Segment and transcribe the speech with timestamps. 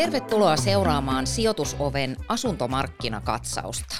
[0.00, 3.96] Tervetuloa seuraamaan Sijoitusoven asuntomarkkinakatsausta.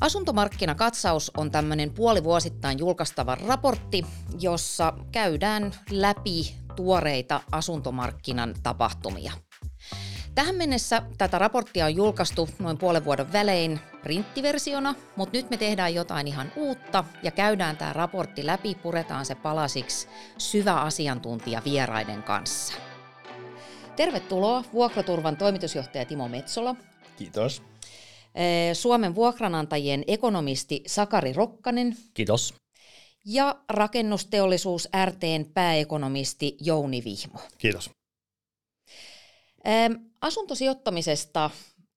[0.00, 4.06] Asuntomarkkinakatsaus on tämmöinen puolivuosittain julkaistava raportti,
[4.40, 9.32] jossa käydään läpi tuoreita asuntomarkkinan tapahtumia.
[10.34, 15.94] Tähän mennessä tätä raporttia on julkaistu noin puolen vuoden välein printtiversiona, mutta nyt me tehdään
[15.94, 20.08] jotain ihan uutta ja käydään tämä raportti läpi, puretaan se palasiksi
[20.38, 22.89] syvä asiantuntija vieraiden kanssa.
[24.00, 26.76] Tervetuloa Vuokraturvan toimitusjohtaja Timo Metsola.
[27.16, 27.62] Kiitos.
[28.72, 31.96] Suomen vuokranantajien ekonomisti Sakari Rokkanen.
[32.14, 32.54] Kiitos.
[33.24, 37.38] Ja rakennusteollisuus RTn pääekonomisti Jouni Vihmo.
[37.58, 37.90] Kiitos.
[40.20, 41.50] Asuntosijoittamisesta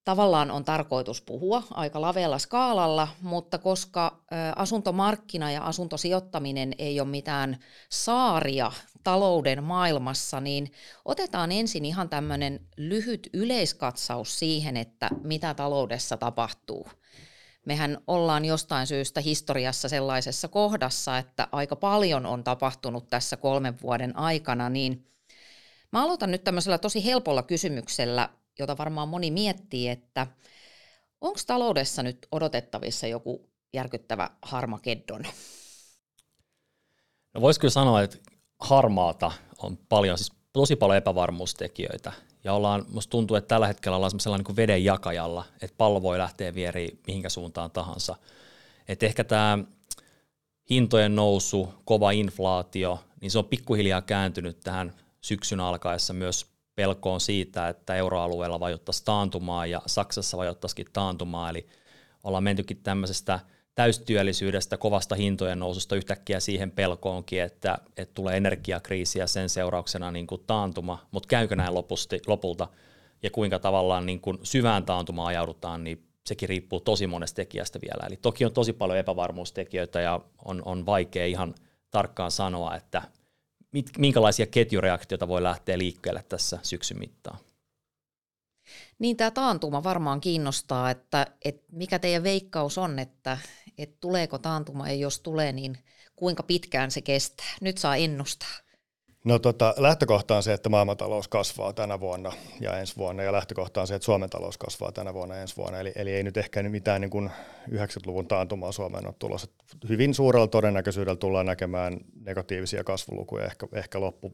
[0.03, 4.23] tavallaan on tarkoitus puhua aika lavealla skaalalla, mutta koska
[4.55, 7.57] asuntomarkkina ja asuntosijoittaminen ei ole mitään
[7.89, 8.71] saaria
[9.03, 10.71] talouden maailmassa, niin
[11.05, 16.87] otetaan ensin ihan tämmöinen lyhyt yleiskatsaus siihen, että mitä taloudessa tapahtuu.
[17.65, 24.17] Mehän ollaan jostain syystä historiassa sellaisessa kohdassa, että aika paljon on tapahtunut tässä kolmen vuoden
[24.17, 25.07] aikana, niin
[25.91, 28.29] mä aloitan nyt tämmöisellä tosi helpolla kysymyksellä,
[28.59, 30.27] jota varmaan moni miettii, että
[31.21, 35.23] onko taloudessa nyt odotettavissa joku järkyttävä harmakeddon?
[37.33, 38.17] No voisi kyllä sanoa, että
[38.63, 42.11] harmaata on paljon, siis tosi paljon epävarmuustekijöitä.
[42.43, 46.01] Ja ollaan, musta tuntuu, että tällä hetkellä ollaan sellainen niin kuin veden jakajalla, että pallo
[46.01, 48.15] voi lähteä vieriin mihinkä suuntaan tahansa.
[48.87, 49.57] Et ehkä tämä
[50.69, 57.69] hintojen nousu, kova inflaatio, niin se on pikkuhiljaa kääntynyt tähän syksyn alkaessa myös pelkoon siitä,
[57.69, 61.67] että euroalueella vajottaisi taantumaa ja Saksassa vajottaisikin taantumaa, eli
[62.23, 63.39] ollaan mentykin tämmöisestä
[63.75, 70.27] täystyöllisyydestä, kovasta hintojen noususta yhtäkkiä siihen pelkoonkin, että, että tulee energiakriisi ja sen seurauksena niin
[70.27, 72.67] kuin taantuma, mutta käykö näin lopusti, lopulta
[73.23, 78.07] ja kuinka tavallaan niin kuin syvään taantumaan ajaudutaan, niin sekin riippuu tosi monesta tekijästä vielä.
[78.07, 81.55] Eli toki on tosi paljon epävarmuustekijöitä ja on, on vaikea ihan
[81.91, 83.01] tarkkaan sanoa, että
[83.71, 87.39] mit, minkälaisia ketjureaktioita voi lähteä liikkeelle tässä syksyn mittaan.
[88.99, 93.37] Niin tämä taantuma varmaan kiinnostaa, että, että mikä teidän veikkaus on, että,
[93.77, 95.77] että tuleeko taantuma ja jos tulee, niin
[96.15, 97.55] kuinka pitkään se kestää?
[97.61, 98.63] Nyt saa ennustaa.
[99.23, 103.81] No tota, lähtökohta on se, että maailmantalous kasvaa tänä vuonna ja ensi vuonna, ja lähtökohta
[103.81, 105.79] on se, että Suomen talous kasvaa tänä vuonna ja ensi vuonna.
[105.79, 107.31] Eli, eli ei nyt ehkä mitään niin kuin
[107.69, 109.47] 90-luvun taantumaa Suomeen ole tulossa.
[109.89, 114.33] Hyvin suurella todennäköisyydellä tullaan näkemään negatiivisia kasvulukuja ehkä, ehkä loppu,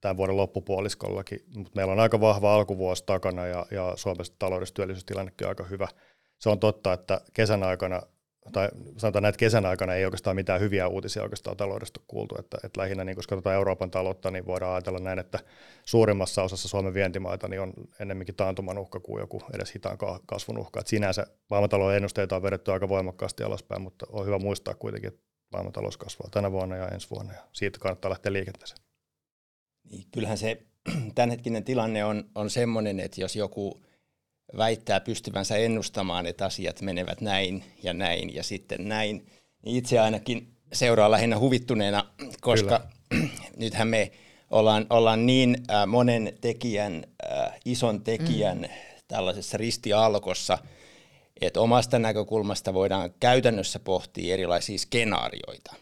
[0.00, 5.46] tämän vuoden loppupuoliskollakin, mutta meillä on aika vahva alkuvuosi takana ja, ja Suomessa taloudessa työllisyystilannekin
[5.46, 5.88] on aika hyvä.
[6.38, 8.02] Se on totta, että kesän aikana
[8.52, 12.58] tai sanotaan näin, että kesän aikana ei oikeastaan mitään hyviä uutisia oikeastaan taloudesta kuultu, että,
[12.64, 15.38] että lähinnä niin, kun katsotaan Euroopan taloutta, niin voidaan ajatella näin, että
[15.84, 20.80] suurimmassa osassa Suomen vientimaita niin on ennemminkin taantuman uhka kuin joku edes hitaan kasvun uhka.
[20.80, 25.22] Että sinänsä maailmantalouden ennusteita on vedetty aika voimakkaasti alaspäin, mutta on hyvä muistaa kuitenkin, että
[25.52, 28.80] maailmantalous kasvaa tänä vuonna ja ensi vuonna ja siitä kannattaa lähteä liikenteeseen.
[29.90, 30.62] Niin, kyllähän se
[31.14, 33.82] tämänhetkinen tilanne on, on sellainen, että jos joku
[34.56, 39.26] väittää pystyvänsä ennustamaan, että asiat menevät näin ja näin ja sitten näin,
[39.62, 42.04] niin itse ainakin seuraa lähinnä huvittuneena,
[42.40, 43.28] koska Kyllä.
[43.56, 44.12] nythän me
[44.50, 48.68] ollaan, ollaan niin äh, monen tekijän, äh, ison tekijän mm.
[49.08, 50.58] tällaisessa ristialkossa,
[51.40, 55.74] että omasta näkökulmasta voidaan käytännössä pohtia erilaisia skenaarioita.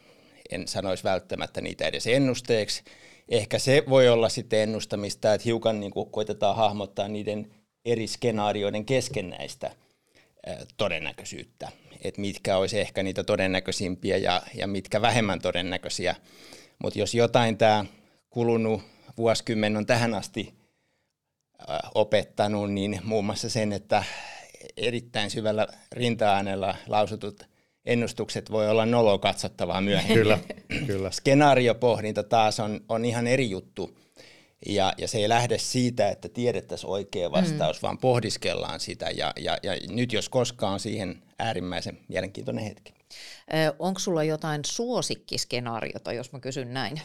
[0.50, 2.82] En sanoisi välttämättä niitä edes ennusteeksi.
[3.28, 8.84] Ehkä se voi olla sitten ennustamista, että hiukan niin kuin koitetaan hahmottaa niiden eri skenaarioiden
[8.84, 9.70] keskennäistä
[10.76, 11.68] todennäköisyyttä,
[12.02, 16.16] että mitkä olisi ehkä niitä todennäköisimpiä ja, ja mitkä vähemmän todennäköisiä.
[16.82, 17.84] Mutta jos jotain tämä
[18.30, 18.82] kulunut
[19.16, 20.54] vuosikymmen on tähän asti
[21.94, 24.04] opettanut, niin muun muassa sen, että
[24.76, 27.46] erittäin syvällä rinta-äänellä lausutut
[27.84, 30.18] ennustukset voi olla nolo katsottavaa myöhemmin.
[30.18, 30.38] Kyllä,
[30.86, 31.10] kyllä.
[31.10, 33.98] Skenaariopohdinta taas on, on ihan eri juttu.
[34.66, 37.32] Ja, ja se ei lähde siitä, että tiedettäisiin oikea mm.
[37.32, 37.82] vastaus, mm.
[37.82, 39.10] vaan pohdiskellaan sitä.
[39.10, 42.94] Ja, ja, ja nyt jos koskaan siihen äärimmäisen mielenkiintoinen hetki.
[43.54, 47.00] Ö, onko sulla jotain suosikkiskenaariota, jos mä kysyn näin?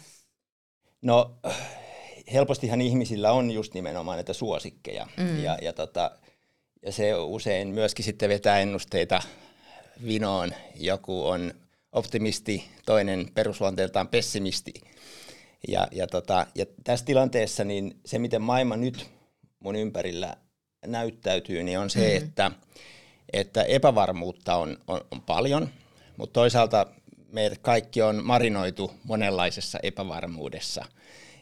[1.01, 1.38] No
[2.33, 5.07] helpostihan ihmisillä on just nimenomaan näitä suosikkeja.
[5.18, 5.44] Mm.
[5.44, 6.12] Ja, ja, tota,
[6.86, 9.21] ja se usein myöskin sitten vetää ennusteita
[10.06, 10.51] vinoon.
[10.75, 11.54] Joku on
[11.92, 14.74] optimisti, toinen perusluonteeltaan pessimisti–
[15.68, 19.10] ja, ja, tota, ja tässä tilanteessa niin se, miten maailma nyt
[19.60, 20.38] mun ympärillä
[20.86, 22.18] näyttäytyy, niin on se, mm-hmm.
[22.18, 22.52] että,
[23.34, 25.69] että epävarmuutta on, on, on paljon,
[26.18, 26.86] mutta toisaalta
[27.31, 30.86] meidät kaikki on marinoitu monenlaisessa epävarmuudessa.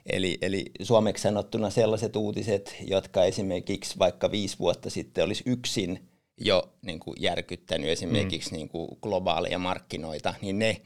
[0.05, 6.73] Eli, eli suomeksi sanottuna sellaiset uutiset, jotka esimerkiksi vaikka viisi vuotta sitten olisi yksin jo
[6.81, 8.55] niin kuin järkyttänyt esimerkiksi mm.
[8.55, 10.81] niin kuin globaaleja markkinoita, niin ne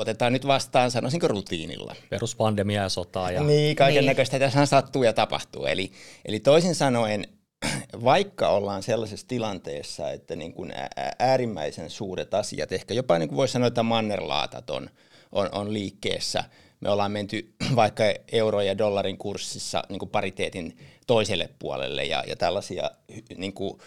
[0.00, 1.94] otetaan nyt vastaan, sanoisinko rutiinilla.
[2.10, 3.30] Peruspandemia ja sotaa.
[3.30, 3.42] Ja...
[3.42, 4.50] Niin, kaiken näköistä niin.
[4.50, 5.66] tässä sattuu ja tapahtuu.
[5.66, 5.92] Eli,
[6.24, 7.28] eli toisin sanoen,
[8.04, 10.72] vaikka ollaan sellaisessa tilanteessa, että niin kuin
[11.18, 14.90] äärimmäisen suuret asiat, ehkä jopa niin kuin voisi sanoa, että mannerlaatat on,
[15.32, 16.44] on, on liikkeessä,
[16.80, 20.76] me ollaan menty vaikka euro- ja dollarin kurssissa niin kuin pariteetin
[21.06, 22.90] toiselle puolelle ja, ja tällaisia
[23.36, 23.78] niin kuin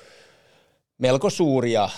[0.98, 1.90] melko suuria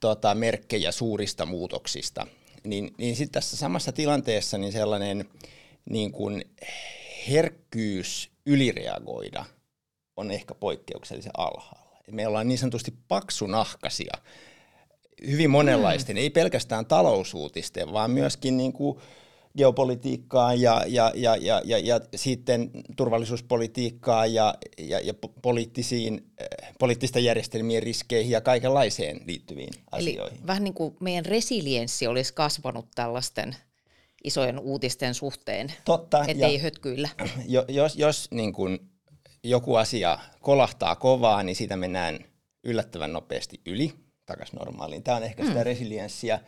[0.00, 2.26] tota, merkkejä suurista muutoksista,
[2.66, 5.24] niin, niin sitten tässä samassa tilanteessa niin sellainen
[5.90, 6.44] niin kuin
[7.28, 9.44] herkkyys ylireagoida
[10.16, 12.00] on ehkä poikkeuksellisen alhaalla.
[12.10, 14.12] Me ollaan niin sanotusti paksunahkaisia
[15.26, 16.20] hyvin monenlaisten, mm.
[16.20, 18.98] ei pelkästään talousuutisten, vaan myöskin niin kuin
[19.58, 27.24] geopolitiikkaan ja, ja, ja, ja, ja, ja sitten turvallisuuspolitiikkaan ja, ja, ja poliittisiin, äh, poliittisten
[27.24, 30.46] järjestelmien riskeihin ja kaikenlaiseen liittyviin Eli asioihin.
[30.46, 33.56] vähän niin kuin meidän resilienssi olisi kasvanut tällaisten
[34.24, 36.24] isojen uutisten suhteen, Totta.
[36.28, 37.08] ettei hötkyillä.
[37.68, 38.78] Jos, jos niin kuin
[39.44, 42.18] joku asia kolahtaa kovaa, niin siitä mennään
[42.64, 43.92] yllättävän nopeasti yli
[44.26, 45.02] takaisin normaaliin.
[45.02, 45.62] Tämä on ehkä sitä mm.
[45.62, 46.40] resilienssiä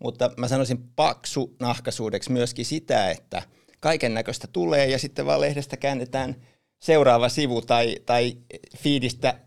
[0.00, 3.42] mutta mä sanoisin paksu nahkaisuudeksi myöskin sitä, että
[3.80, 6.36] kaiken näköistä tulee ja sitten vaan lehdestä käännetään
[6.78, 8.36] seuraava sivu tai, tai
[8.76, 9.40] fiidistä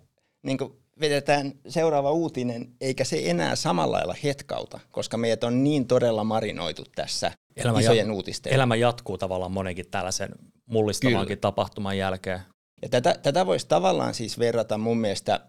[0.43, 0.57] niin
[0.99, 6.83] vedetään seuraava uutinen, eikä se enää samalla lailla hetkauta, koska meidät on niin todella marinoitu
[6.95, 8.53] tässä elämä isojen jat- uutisten.
[8.53, 10.29] Elämä jatkuu tavallaan monenkin tällaisen
[10.65, 12.39] mullistavankin tapahtuman jälkeen.
[12.81, 15.39] Ja tätä, tätä voisi tavallaan siis verrata mun mielestä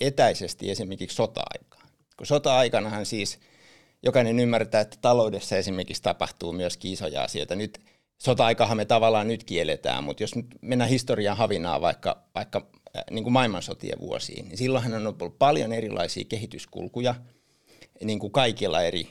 [0.00, 1.88] etäisesti esimerkiksi sota-aikaan.
[2.16, 3.38] Kun sota-aikanahan siis–
[4.02, 7.56] jokainen ymmärtää, että taloudessa esimerkiksi tapahtuu myös isoja asioita.
[7.56, 7.80] Nyt
[8.18, 12.66] sota-aikahan me tavallaan nyt kielletään, mutta jos nyt mennään historian havinaa vaikka, vaikka
[12.96, 17.14] äh, niin kuin maailmansotien vuosiin, niin silloinhan on ollut paljon erilaisia kehityskulkuja
[18.04, 19.08] niin kuin kaikilla eri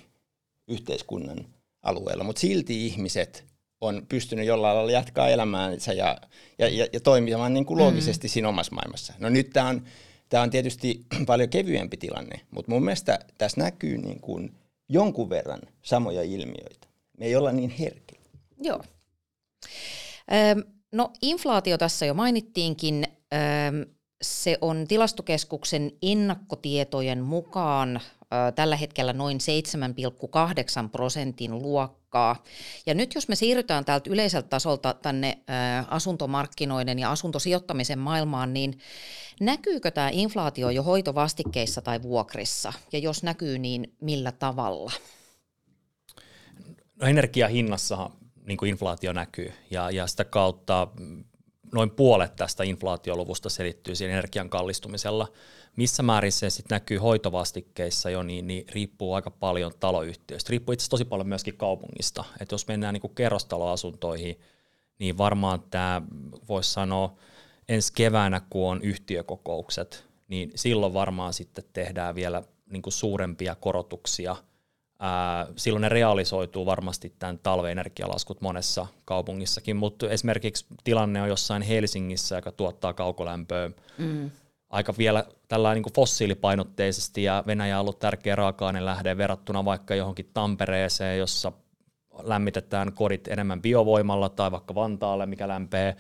[0.68, 1.46] yhteiskunnan
[1.84, 3.46] alueilla, mutta silti ihmiset
[3.82, 6.18] on pystynyt jollain lailla jatkaa elämäänsä ja,
[6.60, 8.30] ja, ja, ja toimimaan niin kuin loogisesti mm.
[8.30, 9.14] siinä omassa maailmassa.
[9.20, 9.84] No nyt tämä on,
[10.34, 14.52] on tietysti paljon kevyempi tilanne, mutta mun mielestä tässä näkyy niin kuin–
[14.90, 16.88] jonkun verran samoja ilmiöitä.
[17.18, 18.20] Me ei olla niin herkkiä.
[18.62, 18.84] Joo.
[20.92, 23.04] no inflaatio tässä jo mainittiinkin.
[24.22, 28.02] se on tilastokeskuksen ennakkotietojen mukaan
[28.56, 29.38] tällä hetkellä noin
[30.84, 32.05] 7,8 prosentin luokkaa.
[32.86, 35.38] Ja nyt jos me siirrytään täältä yleiseltä tasolta tänne
[35.88, 38.80] asuntomarkkinoiden ja asuntosijoittamisen maailmaan, niin
[39.40, 42.74] näkyykö tämä inflaatio jo hoitovastikkeissa tai vuokrissa?
[42.92, 44.92] Ja jos näkyy, niin millä tavalla?
[47.02, 48.12] No energiahinnassahan
[48.48, 50.88] niin kuin inflaatio näkyy ja, ja sitä kautta
[51.76, 55.28] noin puolet tästä inflaatioluvusta selittyy siinä energian kallistumisella.
[55.76, 60.52] Missä määrin se sitten näkyy hoitovastikkeissa jo, niin, niin riippuu aika paljon taloyhtiöistä.
[60.52, 62.24] Riippuu itse tosi paljon myöskin kaupungista.
[62.40, 64.40] Et jos mennään niin kuin kerrostaloasuntoihin,
[65.00, 66.02] niin varmaan tämä
[66.50, 67.16] voisi sanoa
[67.70, 74.36] ensi keväänä, kun on yhtiökokoukset, niin silloin varmaan sitten tehdään vielä niin kuin suurempia korotuksia–
[75.06, 81.62] Ää, silloin ne realisoituu varmasti tämän talven energialaskut monessa kaupungissakin, mutta esimerkiksi tilanne on jossain
[81.62, 84.32] Helsingissä, joka tuottaa kaukolämpöä mm.
[84.70, 89.96] aika vielä tällä niin kuin fossiilipainotteisesti ja Venäjä on ollut tärkeä raaka lähde verrattuna vaikka
[89.96, 91.52] johonkin Tampereeseen, jossa
[92.24, 95.96] lämmitetään kodit enemmän biovoimalla tai vaikka Vantaalle, mikä lämpee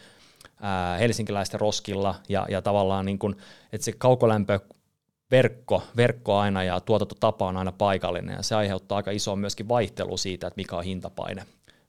[0.99, 3.35] helsinkiläisten roskilla ja, ja tavallaan niin kuin,
[3.73, 4.59] että se kaukolämpö
[5.35, 10.17] verkko, verkko aina ja tuotantotapa on aina paikallinen ja se aiheuttaa aika isoa myöskin vaihtelua
[10.17, 11.45] siitä, että mikä on hintapaine.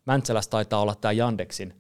[0.07, 1.75] Mäntsälässä taitaa olla tämä Yandexin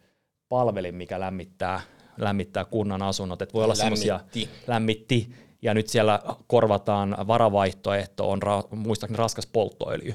[0.49, 1.81] palvelin, mikä lämmittää,
[2.17, 4.21] lämmittää kunnan asunnot, että voi olla semmoisia
[4.67, 10.15] lämmitti ja nyt siellä korvataan varavaihtoehto on ra, muistaakseni raskas polttoöljy.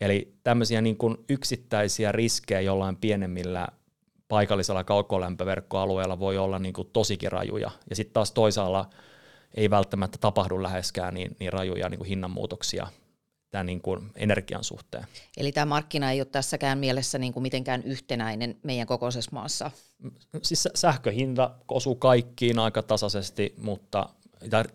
[0.00, 3.68] Eli tämmöisiä niin kuin yksittäisiä riskejä jollain pienemmillä
[4.28, 7.70] paikallisella kaukolämpöverkkoalueella voi olla niin kuin tosikin rajuja.
[7.90, 8.90] Ja sitten taas toisaalla
[9.56, 12.86] ei välttämättä tapahdu läheskään niin, niin rajuja niin kuin hinnanmuutoksia
[13.50, 15.06] tämän niin kuin energian suhteen.
[15.36, 19.70] Eli tämä markkina ei ole tässäkään mielessä niin kuin mitenkään yhtenäinen meidän kokoisessa maassa?
[20.42, 24.08] Siis sähköhinta osuu kaikkiin aika tasaisesti, mutta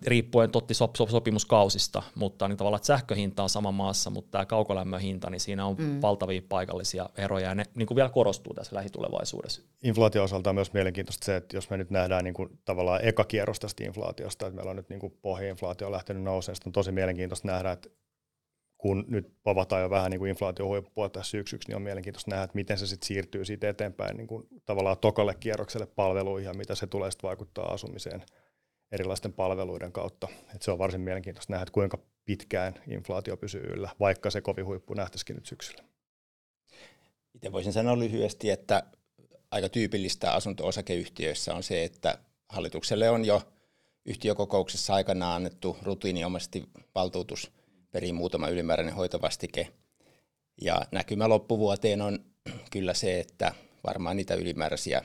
[0.08, 4.46] riippuen totti sop, sop, sopimuskausista, mutta niin tavallaan, että sähköhinta on sama maassa, mutta tämä
[4.46, 6.02] kaukolämmön hinta, niin siinä on mm.
[6.02, 9.62] valtavia paikallisia eroja, ja ne niin kuin vielä korostuu tässä lähitulevaisuudessa.
[9.84, 13.24] Inflaatio osalta on myös mielenkiintoista se, että jos me nyt nähdään niin kuin, tavallaan eka
[13.24, 17.48] kierros tästä inflaatiosta, että meillä on nyt niin kuin pohjainflaatio lähtenyt nousemaan, on tosi mielenkiintoista
[17.48, 17.90] nähdä, että
[18.78, 22.56] kun nyt pavataan jo vähän niin kuin inflaatiohuippua tässä syksyksi, niin on mielenkiintoista nähdä, että
[22.56, 26.88] miten se sitten siirtyy siitä eteenpäin niin kuin tavallaan tokalle kierrokselle palveluihin ja mitä se
[26.88, 28.24] tulee sitten vaikuttaa asumiseen
[28.92, 30.28] erilaisten palveluiden kautta.
[30.56, 34.66] Et se on varsin mielenkiintoista nähdä, että kuinka pitkään inflaatio pysyy yllä, vaikka se kovin
[34.66, 35.84] huippu nähtäisikin nyt syksyllä.
[37.36, 38.84] Itse voisin sanoa lyhyesti, että
[39.52, 42.18] aika tyypillistä asunto-osakeyhtiöissä on se, että
[42.50, 43.42] hallitukselle on jo
[44.06, 46.64] yhtiökokouksessa aikanaan annettu rutiiniomaisesti
[46.96, 47.52] valtuutus
[47.92, 49.68] perii muutama ylimääräinen hoitovastike.
[50.62, 52.26] Ja näkymä loppuvuoteen on
[52.72, 53.54] kyllä se, että
[53.88, 55.02] varmaan niitä ylimääräisiä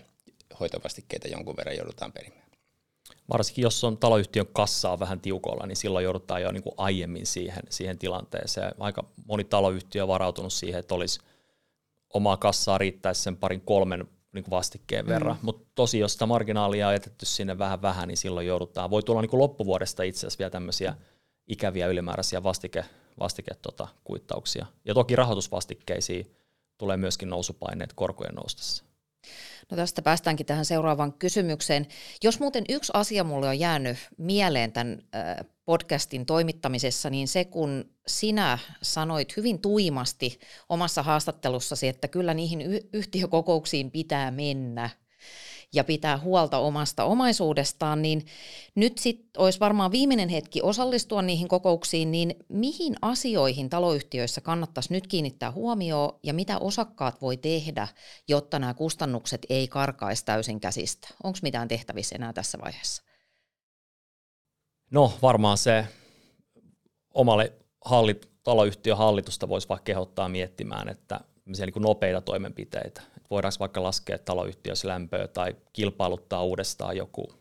[0.60, 2.45] hoitovastikkeita jonkun verran joudutaan perimään.
[3.28, 7.62] Varsinkin jos on taloyhtiön kassaa vähän tiukolla, niin silloin joudutaan jo niin kuin aiemmin siihen,
[7.70, 8.74] siihen tilanteeseen.
[8.78, 11.20] Aika moni taloyhtiö on varautunut siihen, että olisi
[12.14, 15.08] omaa kassaa riittäisi sen parin kolmen niin kuin vastikkeen mm.
[15.08, 15.36] verran.
[15.42, 18.90] Mutta tosi, jos sitä marginaalia on jätetty sinne vähän vähän, niin silloin joudutaan.
[18.90, 20.94] Voi tulla niin kuin loppuvuodesta itse asiassa vielä tämmöisiä
[21.46, 22.84] ikäviä ylimääräisiä vastike,
[23.18, 24.66] vastike tota, kuittauksia.
[24.84, 26.36] Ja toki rahoitusvastikkeisiin
[26.78, 28.84] tulee myöskin nousupaineet korkojen noustessa.
[29.70, 31.86] No tästä päästäänkin tähän seuraavaan kysymykseen.
[32.22, 35.02] Jos muuten yksi asia mulle on jäänyt mieleen tämän
[35.64, 42.60] podcastin toimittamisessa, niin se kun sinä sanoit hyvin tuimasti omassa haastattelussasi, että kyllä niihin
[42.92, 44.90] yhtiökokouksiin pitää mennä–
[45.74, 48.26] ja pitää huolta omasta omaisuudestaan, niin
[48.74, 55.06] nyt sitten olisi varmaan viimeinen hetki osallistua niihin kokouksiin, niin mihin asioihin taloyhtiöissä kannattaisi nyt
[55.06, 57.88] kiinnittää huomioon ja mitä osakkaat voi tehdä,
[58.28, 61.08] jotta nämä kustannukset ei karkaisi täysin käsistä?
[61.24, 63.02] Onko mitään tehtävissä enää tässä vaiheessa?
[64.90, 65.86] No varmaan se
[67.14, 67.52] omalle
[67.84, 74.88] hallit, taloyhtiön hallitusta voisi vaikka kehottaa miettimään, että niin nopeita toimenpiteitä, voidaanko vaikka laskea taloyhtiössä
[74.88, 77.32] lämpöä tai kilpailuttaa uudestaan joku,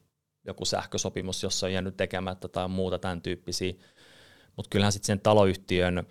[0.45, 3.73] joku sähkösopimus, jossa on jäänyt tekemättä tai muuta tämän tyyppisiä.
[4.55, 6.07] Mutta kyllähän sitten sen taloyhtiön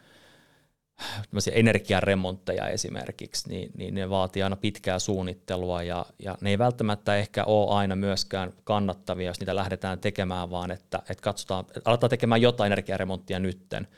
[1.53, 7.45] energiaremontteja esimerkiksi, niin, niin ne vaatii aina pitkää suunnittelua ja, ja ne ei välttämättä ehkä
[7.45, 12.43] ole aina myöskään kannattavia, jos niitä lähdetään tekemään, vaan että, että katsotaan, että aletaan tekemään
[12.43, 13.89] jotain energiaremonttia nytten.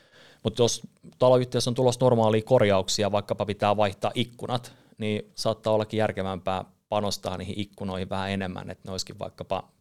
[0.43, 0.81] Mutta jos
[1.19, 7.59] taloyhtiössä on tulossa normaalia korjauksia, vaikkapa pitää vaihtaa ikkunat, niin saattaa ollakin järkevämpää panostaa niihin
[7.59, 9.71] ikkunoihin vähän enemmän, että ne olisikin vaikkapa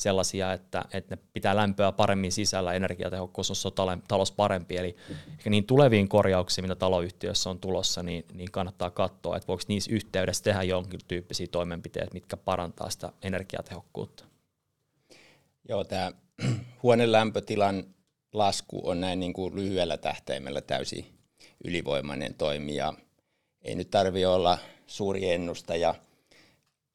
[0.00, 4.96] sellaisia, että, että ne pitää lämpöä paremmin sisällä, energiatehokkuus on talous parempi, eli
[5.30, 9.94] ehkä niin tuleviin korjauksiin, mitä taloyhtiössä on tulossa, niin, niin kannattaa katsoa, että voiko niissä
[9.94, 14.24] yhteydessä tehdä jonkin tyyppisiä toimenpiteitä, mitkä parantaa sitä energiatehokkuutta.
[15.68, 16.12] Joo, tämä
[16.82, 17.84] huoneen lämpötilan
[18.32, 21.06] lasku on näin niin kuin lyhyellä tähtäimellä täysin
[21.64, 22.94] ylivoimainen toimi, ja
[23.62, 25.94] ei nyt tarvitse olla suuri ennustaja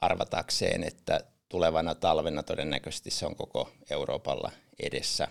[0.01, 1.19] arvatakseen, että
[1.49, 5.27] tulevana talvena todennäköisesti se on koko Euroopalla edessä.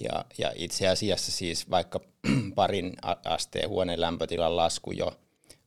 [0.00, 2.00] Ja, ja itse asiassa siis vaikka
[2.54, 2.92] parin
[3.24, 5.20] asteen huoneen lämpötilan lasku jo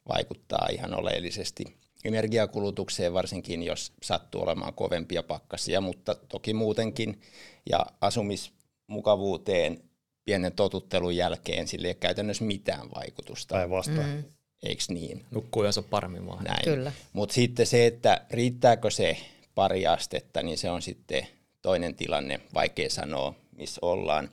[0.07, 7.21] vaikuttaa ihan oleellisesti energiakulutukseen, varsinkin jos sattuu olemaan kovempia pakkasia, mutta toki muutenkin.
[7.69, 9.83] Ja asumismukavuuteen
[10.25, 13.55] pienen totuttelun jälkeen sille ei ole käytännössä mitään vaikutusta.
[13.55, 14.07] Päinvastoin.
[14.07, 14.24] Mm
[14.63, 15.25] eikö niin?
[15.31, 16.43] Nukkuu jos on paremmin vaan.
[16.43, 16.63] Näin.
[16.63, 16.91] Kyllä.
[17.13, 19.17] Mutta sitten se, että riittääkö se
[19.55, 21.27] pari astetta, niin se on sitten
[21.61, 24.29] toinen tilanne, vaikea sanoa, missä ollaan.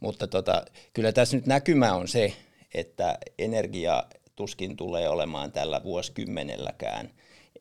[0.00, 2.32] Mutta tota, kyllä tässä nyt näkymä on se,
[2.74, 4.04] että energia
[4.36, 7.10] tuskin tulee olemaan tällä vuosikymmenelläkään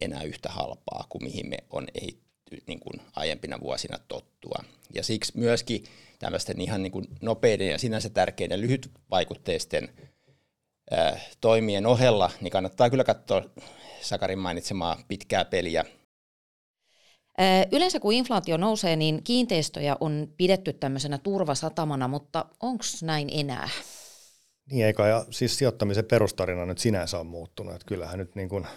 [0.02, 4.64] enää yhtä halpaa kuin mihin me on ehitty niin kuin aiempina vuosina tottua.
[4.94, 5.84] Ja siksi myöskin
[6.20, 9.90] tämmöisten ihan niin kuin nopeiden ja sinänsä tärkeiden lyhytvaikutteisten
[11.42, 13.42] toimien ohella, niin kannattaa kyllä katsoa
[14.02, 15.86] Sakarin mainitsemaa pitkää peliä.
[17.72, 23.70] Yleensä kun inflaatio nousee, niin kiinteistöjä on pidetty tämmöisenä turvasatamana, mutta onko näin enää?
[24.72, 28.68] Niin eikä, ja siis sijoittamisen perustarina nyt sinänsä on muuttunut, että kyllähän nyt niin kuin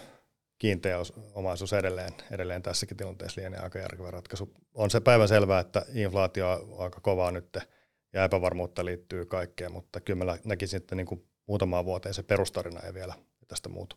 [0.59, 0.97] kiinteä
[1.33, 4.53] omaisuus edelleen, edelleen tässäkin tilanteessa lienee aika järkevä ratkaisu.
[4.73, 7.57] On se päivän selvää, että inflaatio on aika kovaa nyt
[8.13, 12.79] ja epävarmuutta liittyy kaikkeen, mutta kyllä mä näkisin, että niin kuin muutamaan vuoteen se perustarina
[12.79, 13.13] ei vielä
[13.47, 13.95] tästä muutu.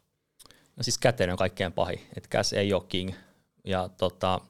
[0.76, 3.14] No siis käteinen on kaikkein pahin, että käs ei ole king.
[3.64, 4.40] Ja tota,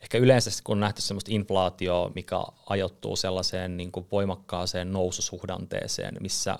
[0.00, 2.36] ehkä yleensä kun on nähty sellaista inflaatioa, mikä
[2.66, 6.58] ajoittuu sellaiseen niin kuin voimakkaaseen noususuhdanteeseen, missä,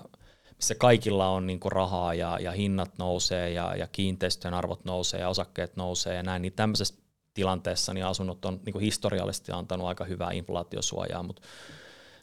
[0.56, 5.20] missä kaikilla on niin kuin rahaa ja, ja hinnat nousee ja, ja kiinteistöjen arvot nousee
[5.20, 6.94] ja osakkeet nousee ja näin, niin tämmöisessä
[7.34, 11.42] tilanteessa niin asunnot on niin kuin historiallisesti antanut aika hyvää inflaatiosuojaa, mutta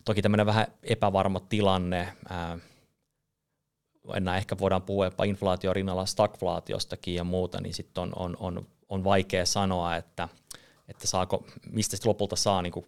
[0.05, 2.59] toki tämmöinen vähän epävarma tilanne, ää,
[4.15, 8.67] enää ehkä voidaan puhua jopa inflaatio rinnalla stagflaatiostakin ja muuta, niin sitten on, on, on,
[8.89, 10.29] on vaikea sanoa, että,
[10.87, 12.85] että saako, mistä sitten lopulta saa niin kuin,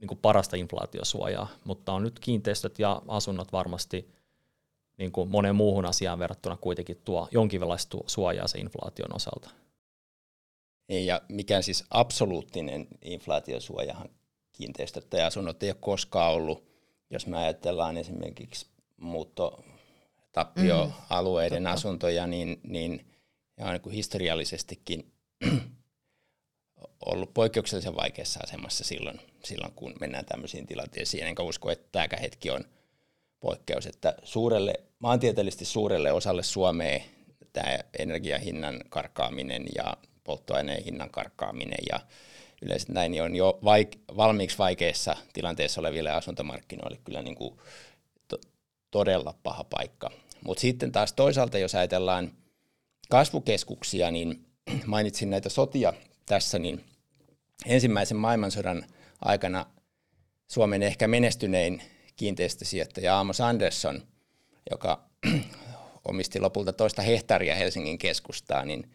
[0.00, 4.14] niin kuin parasta inflaatiosuojaa, mutta on nyt kiinteistöt ja asunnot varmasti
[4.98, 9.50] niin kuin moneen muuhun asiaan verrattuna kuitenkin tuo jonkinlaista suojaa se inflaation osalta.
[10.88, 14.08] Niin, ja mikään siis absoluuttinen inflaatiosuojahan
[14.52, 16.68] kiinteistöt ja asunnot ei ole koskaan ollut,
[17.10, 19.64] jos me ajatellaan esimerkiksi muutto
[20.38, 23.06] tappioalueiden mm, asuntoja, niin, niin
[23.58, 25.12] ja on niin historiallisestikin
[27.06, 31.26] ollut poikkeuksellisen vaikeassa asemassa silloin, silloin, kun mennään tämmöisiin tilanteisiin.
[31.26, 32.64] Enkä usko, että tämäkään hetki on
[33.40, 37.00] poikkeus, että suurelle, maantieteellisesti suurelle osalle Suomea
[37.52, 42.00] tämä energiahinnan karkaaminen ja polttoaineen hinnan karkaaminen ja
[42.62, 47.58] yleensä näin niin on jo vaik- valmiiksi vaikeassa tilanteessa oleville asuntomarkkinoille kyllä niin kuin
[48.28, 48.40] to-
[48.90, 50.10] todella paha paikka.
[50.44, 52.32] Mutta sitten taas toisaalta, jos ajatellaan
[53.08, 54.46] kasvukeskuksia, niin
[54.86, 55.92] mainitsin näitä sotia
[56.26, 56.84] tässä, niin
[57.66, 58.86] ensimmäisen maailmansodan
[59.24, 59.66] aikana
[60.48, 61.82] Suomen ehkä menestynein
[62.16, 64.02] kiinteistösijoittaja Amos Anderson,
[64.70, 65.08] joka
[66.08, 68.90] omisti lopulta toista hehtaaria Helsingin keskustaa, niin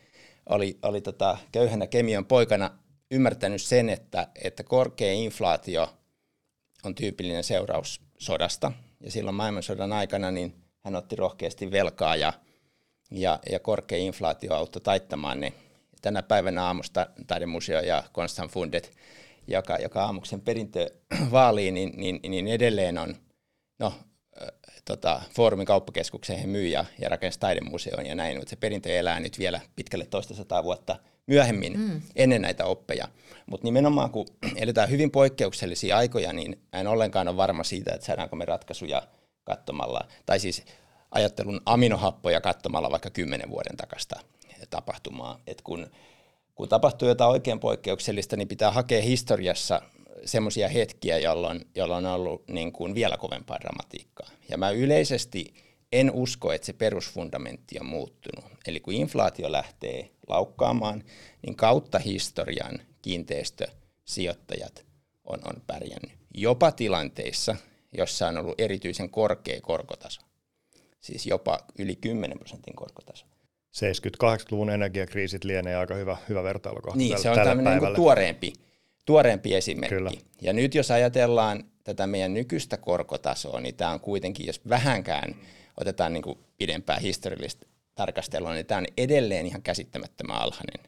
[0.50, 2.80] oli, oli tota köyhänä kemian poikana
[3.12, 5.94] ymmärtänyt sen, että, että korkea inflaatio
[6.84, 8.72] on tyypillinen seuraus sodasta.
[9.00, 12.34] Ja silloin maailmansodan aikana niin hän otti rohkeasti velkaa ja,
[13.12, 15.54] ja, ja korkea inflaatio auttoi taittamaan ne.
[16.02, 18.92] Tänä päivänä aamusta taidemuseo ja Constant Fundet,
[19.48, 20.90] joka, joka aamuksen perintö
[21.32, 23.16] vaalii, niin, niin, niin edelleen on,
[23.80, 23.94] no,
[24.86, 29.20] tota, Foorumin kauppakeskukseen he myy ja, ja rakensi taidemuseon ja näin, mutta se perintö elää
[29.20, 30.96] nyt vielä pitkälle toista sataa vuotta
[31.28, 32.02] myöhemmin mm.
[32.16, 33.08] ennen näitä oppeja.
[33.46, 34.25] Mutta nimenomaan kun
[34.56, 39.02] eletään hyvin poikkeuksellisia aikoja, niin en ollenkaan ole varma siitä, että saadaanko me ratkaisuja
[39.44, 40.66] katsomalla, tai siis
[41.12, 44.20] ajattelun aminohappoja katsomalla vaikka kymmenen vuoden takasta
[44.70, 45.40] tapahtumaa.
[45.48, 45.88] Et kun,
[46.56, 49.82] kun tapahtuu jotain oikein poikkeuksellista, niin pitää hakea historiassa
[50.26, 54.30] semmoisia hetkiä, jolloin, jolloin on ollut niin kuin vielä kovempaa dramatiikkaa.
[54.50, 55.54] Ja mä yleisesti
[55.92, 58.46] en usko, että se perusfundamentti on muuttunut.
[58.68, 61.04] Eli kun inflaatio lähtee laukkaamaan,
[61.41, 64.86] niin kautta historian kiinteistösijoittajat
[65.24, 66.12] on, on pärjännyt.
[66.34, 67.56] Jopa tilanteissa,
[67.93, 70.21] jossa on ollut erityisen korkea korkotaso.
[71.01, 73.25] Siis jopa yli 10 prosentin korkotaso.
[73.73, 78.53] 70-80-luvun energiakriisit lienee aika hyvä, hyvä vertailukohta Niin, se on tämmöinen niin tuoreempi,
[79.06, 79.95] tuoreempi esimerkki.
[79.95, 80.12] Kyllä.
[80.41, 85.36] Ja nyt jos ajatellaan tätä meidän nykyistä korkotasoa, niin tämä on kuitenkin, jos vähänkään
[85.77, 90.79] otetaan niin kuin pidempää historiallista tarkastelua, niin tämä on edelleen ihan käsittämättömän alhainen.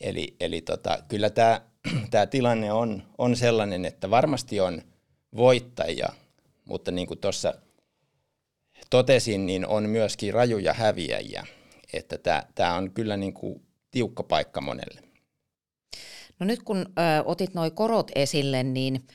[0.00, 1.60] Eli, eli tota, kyllä tämä,
[2.10, 4.82] tämä tilanne on, on sellainen, että varmasti on
[5.36, 6.08] voittajia,
[6.64, 7.54] mutta niin kuin tuossa
[8.90, 11.46] totesin, niin on myöskin rajuja häviäjiä.
[11.92, 12.18] Että
[12.54, 15.00] tämä, on kyllä niin kuin tiukka paikka monelle.
[16.40, 19.06] No nyt kun ö, otit nuo korot esille, niin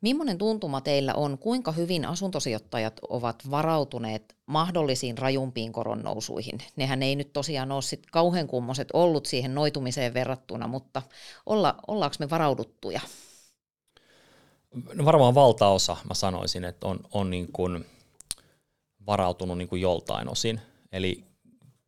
[0.00, 6.58] Millainen tuntuma teillä on, kuinka hyvin asuntosijoittajat ovat varautuneet mahdollisiin rajumpiin koronnousuihin?
[6.76, 11.02] Nehän ei nyt tosiaan ole sit kauhean kummoset ollut siihen noitumiseen verrattuna, mutta
[11.46, 13.00] olla, ollaanko me varauduttuja?
[14.94, 17.86] No varmaan valtaosa, mä sanoisin, että on, on niin kuin
[19.06, 20.60] varautunut niin kuin joltain osin.
[20.92, 21.24] Eli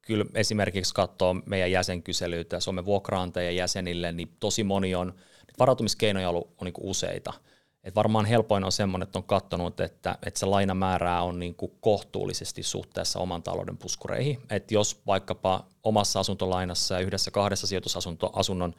[0.03, 5.15] kyllä esimerkiksi katsoo meidän jäsenkyselyitä Suomen vuokraantajien jäsenille, niin tosi moni on,
[5.59, 7.33] varautumiskeinoja on, ollut, on niin kuin useita–
[7.85, 11.73] et varmaan helpoin on semmoinen, että on katsonut, että, että se lainamäärää on niin kuin
[11.81, 14.39] kohtuullisesti suhteessa oman talouden puskureihin.
[14.51, 18.75] Et jos vaikkapa omassa asuntolainassa ja yhdessä kahdessa sijoitusasunnon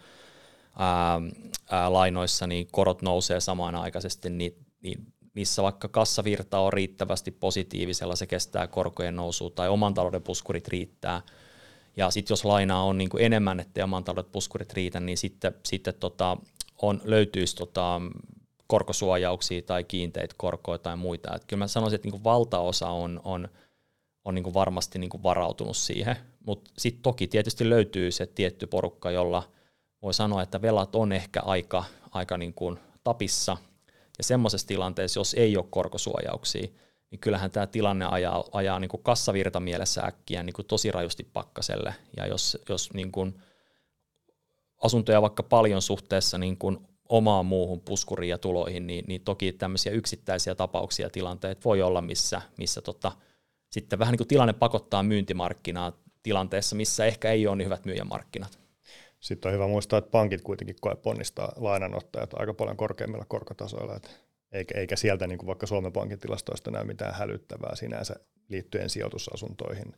[0.77, 1.21] ää,
[1.69, 8.27] ää, lainoissa niin korot nousee samanaikaisesti, niin, niin missä vaikka kassavirta on riittävästi positiivisella, se
[8.27, 11.21] kestää korkojen nousua tai oman talouden puskurit riittää.
[11.97, 15.53] Ja sitten jos lainaa on niin kuin enemmän, että oman talouden puskurit riitä, niin sitten,
[15.63, 16.37] sitten tota,
[16.81, 18.01] on, löytyisi tota,
[18.67, 21.35] korkosuojauksia tai kiinteitä korkoja tai muita.
[21.35, 23.47] Et kyllä mä sanoisin, että niin valtaosa on, on,
[24.25, 29.43] on niin varmasti niin varautunut siihen, mutta sitten toki tietysti löytyy se tietty porukka, jolla
[30.01, 33.57] voi sanoa, että velat on ehkä aika, aika niin kuin tapissa,
[34.17, 36.67] ja semmoisessa tilanteessa, jos ei ole korkosuojauksia,
[37.11, 41.29] niin kyllähän tämä tilanne ajaa, ajaa niin kuin kassavirta mielessä äkkiä niin kuin tosi rajusti
[41.33, 43.41] pakkaselle, ja jos, jos niin kuin
[44.83, 49.91] asuntoja vaikka paljon suhteessa niin kuin omaan muuhun puskuriin ja tuloihin, niin, niin toki tämmöisiä
[49.91, 53.11] yksittäisiä tapauksia tilanteet voi olla, missä, missä tota,
[53.71, 55.91] sitten vähän niin kuin tilanne pakottaa myyntimarkkinaa
[56.23, 58.60] tilanteessa, missä ehkä ei ole niin hyvät myyjämarkkinat.
[59.21, 64.09] Sitten on hyvä muistaa, että pankit kuitenkin koe ponnistaa lainanottajat aika paljon korkeimmilla korkotasoilla, että
[64.51, 68.15] eikä, eikä sieltä niin kuin vaikka Suomen Pankin tilastoista näy mitään hälyttävää sinänsä
[68.49, 69.95] liittyen sijoitusasuntoihin.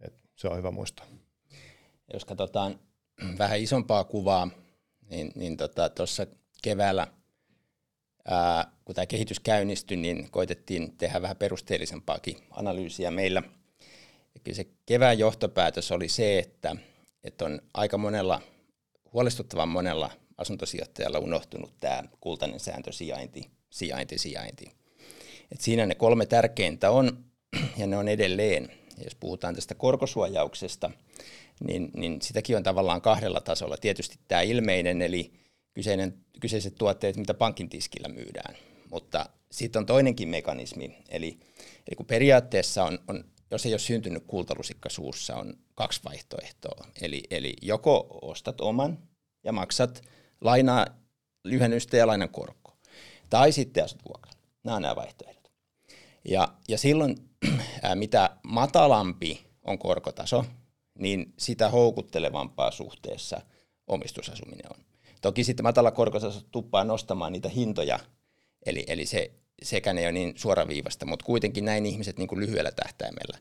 [0.00, 1.06] Et se on hyvä muistaa.
[2.12, 2.80] Jos katsotaan
[3.38, 4.48] vähän isompaa kuvaa,
[5.10, 5.56] niin, niin
[5.94, 7.06] tuossa tota, keväällä
[8.24, 13.42] ää, kun tämä kehitys käynnistyi, niin koitettiin tehdä vähän perusteellisempaakin analyysiä meillä.
[14.46, 16.76] Ja se kevään johtopäätös oli se, että,
[17.24, 18.42] että on aika monella,
[19.12, 24.70] huolestuttavan monella asuntosijoittajalla unohtunut tämä kultainen sääntö sijainti, sijainti, sijainti.
[25.52, 27.24] Et siinä ne kolme tärkeintä on,
[27.76, 28.72] ja ne on edelleen.
[28.98, 30.90] Ja jos puhutaan tästä korkosuojauksesta,
[31.64, 33.76] niin, niin sitäkin on tavallaan kahdella tasolla.
[33.76, 35.32] Tietysti tämä ilmeinen, eli
[35.74, 38.56] kyseinen, kyseiset tuotteet, mitä pankin tiskillä myydään.
[38.90, 41.38] Mutta sitten on toinenkin mekanismi, eli,
[41.88, 46.86] eli kun periaatteessa on, on, jos ei ole syntynyt kultalusikka suussa, on kaksi vaihtoehtoa.
[47.02, 48.98] Eli, eli joko ostat oman
[49.44, 50.02] ja maksat
[50.40, 50.86] lainaa
[51.44, 52.76] lyhennystä ja lainan korkoa,
[53.30, 54.38] tai sitten asut vuokralla.
[54.64, 55.50] Nämä on nämä vaihtoehdot.
[56.24, 57.16] Ja, ja silloin
[57.94, 60.44] mitä matalampi on korkotaso,
[60.98, 63.40] niin sitä houkuttelevampaa suhteessa
[63.86, 64.84] omistusasuminen on.
[65.20, 67.98] Toki sitten matala korkotaso tuppaa nostamaan niitä hintoja,
[68.66, 69.30] eli, eli se,
[69.62, 73.38] sekään ei ole niin suoraviivasta, mutta kuitenkin näin ihmiset niin kuin lyhyellä tähtäimellä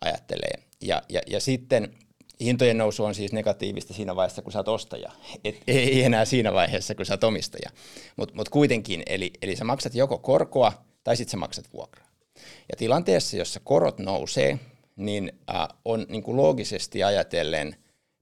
[0.00, 0.62] ajattelee.
[0.80, 1.94] Ja, ja, ja sitten
[2.40, 5.12] hintojen nousu on siis negatiivista siinä vaiheessa, kun sä oot ostaja.
[5.44, 7.70] Et, ei enää siinä vaiheessa, kun sä oot omistaja.
[8.16, 10.72] Mutta mut kuitenkin, eli, eli sä maksat joko korkoa
[11.04, 12.08] tai sitten sä maksat vuokraa.
[12.70, 14.58] Ja tilanteessa, jossa korot nousee,
[14.96, 17.76] niin äh, on niin kuin loogisesti ajatellen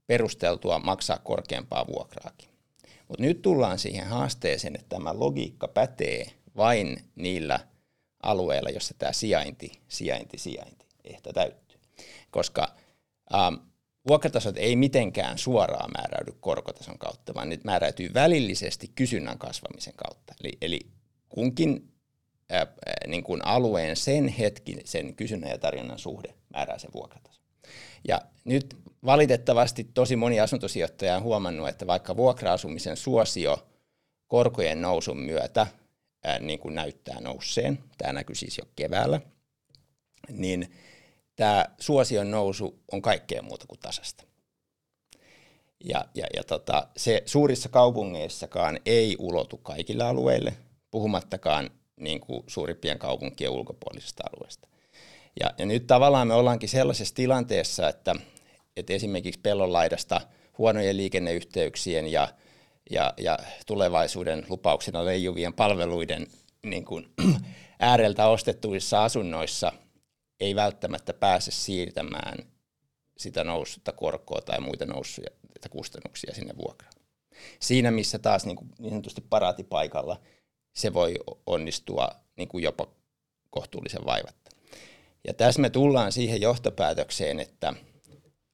[0.07, 2.49] perusteltua maksaa korkeampaa vuokraakin.
[3.07, 7.59] Mutta nyt tullaan siihen haasteeseen, että tämä logiikka pätee vain niillä
[8.23, 11.62] alueilla, jossa tämä sijainti, sijainti, sijainti ehto täyttyy.
[12.33, 12.75] Koska
[13.33, 13.55] ähm,
[14.07, 20.33] vuokratasot ei mitenkään suoraan määräydy korkotason kautta, vaan ne määräytyy välillisesti kysynnän kasvamisen kautta.
[20.43, 20.79] Eli, eli
[21.29, 21.93] kunkin
[22.49, 22.67] ää,
[23.07, 27.43] niin kuin alueen sen hetkin, sen kysynnän ja tarjonnan suhde määrää sen vuokratason.
[28.07, 33.67] Ja nyt valitettavasti tosi moni asuntosijoittaja on huomannut, että vaikka vuokra-asumisen suosio
[34.27, 35.67] korkojen nousun myötä
[36.23, 39.21] ää, niin kuin näyttää nousseen, tämä näkyy siis jo keväällä,
[40.29, 40.71] niin
[41.35, 44.23] tämä suosion nousu on kaikkea muuta kuin tasasta.
[45.83, 50.53] Ja, ja, ja tota, se suurissa kaupungeissakaan ei ulotu kaikille alueille,
[50.91, 51.69] puhumattakaan
[51.99, 54.67] niin kuin suurimpien kaupunkien ulkopuolisesta alueesta.
[55.39, 58.15] Ja, ja nyt tavallaan me ollaankin sellaisessa tilanteessa, että,
[58.77, 60.21] että esimerkiksi pellonlaidasta
[60.57, 62.27] huonojen liikenneyhteyksien ja,
[62.89, 66.27] ja, ja tulevaisuuden lupauksena leijuvien palveluiden
[66.65, 67.09] niin kuin,
[67.79, 69.71] ääreltä ostettuissa asunnoissa
[70.39, 72.37] ei välttämättä pääse siirtämään
[73.17, 75.29] sitä noussutta korkoa tai muita noussuja
[75.69, 76.93] kustannuksia sinne vuokraan.
[77.59, 80.19] Siinä, missä taas niin, kuin, niin sanotusti paraatipaikalla–
[80.73, 81.15] se voi
[81.45, 82.87] onnistua niin kuin jopa
[83.49, 84.51] kohtuullisen vaivatta.
[85.27, 87.73] Ja tässä me tullaan siihen johtopäätökseen, että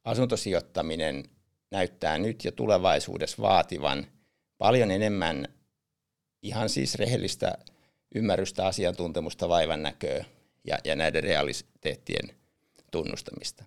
[0.04, 1.24] asuntosijoittaminen
[1.72, 4.08] näyttää nyt ja tulevaisuudessa vaativan
[4.58, 5.48] paljon enemmän
[6.42, 7.58] ihan siis rehellistä
[8.16, 10.26] ymmärrystä, asiantuntemusta, vaivan näköä
[10.64, 12.36] ja, ja näiden realiteettien
[12.92, 13.64] tunnustamista.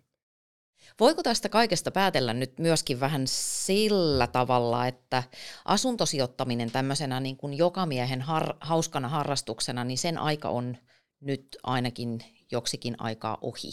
[1.01, 5.23] Voiko tästä kaikesta päätellä nyt myöskin vähän sillä tavalla, että
[5.65, 10.77] asuntosijoittaminen tämmöisenä niin kuin jokamiehen har, hauskana harrastuksena, niin sen aika on
[11.21, 13.71] nyt ainakin joksikin aikaa ohi?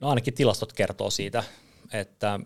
[0.00, 1.44] No ainakin tilastot kertoo siitä,
[1.92, 2.40] että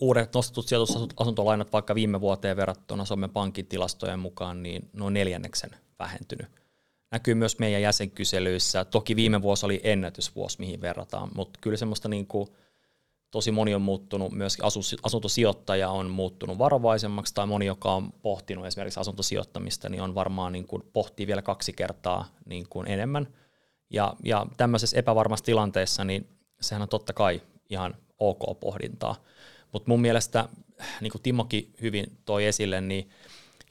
[0.00, 6.48] uudet nostetut sijoitusasuntolainat vaikka viime vuoteen verrattuna Suomen Pankin tilastojen mukaan niin noin neljänneksen vähentynyt
[7.10, 8.84] näkyy myös meidän jäsenkyselyissä.
[8.84, 12.48] Toki viime vuosi oli ennätysvuosi, mihin verrataan, mutta kyllä semmoista niin kuin,
[13.30, 14.58] tosi moni on muuttunut, myös
[15.02, 20.66] asuntosijoittaja on muuttunut varovaisemmaksi, tai moni, joka on pohtinut esimerkiksi asuntosijoittamista, niin on varmaan niin
[20.66, 23.28] kuin, pohtii vielä kaksi kertaa niin kuin enemmän.
[23.90, 26.28] Ja, ja tämmöisessä epävarmassa tilanteessa, niin
[26.60, 29.24] sehän on totta kai ihan ok pohdintaa.
[29.72, 30.48] Mutta mun mielestä,
[31.00, 33.10] niin kuin Timokin hyvin toi esille, niin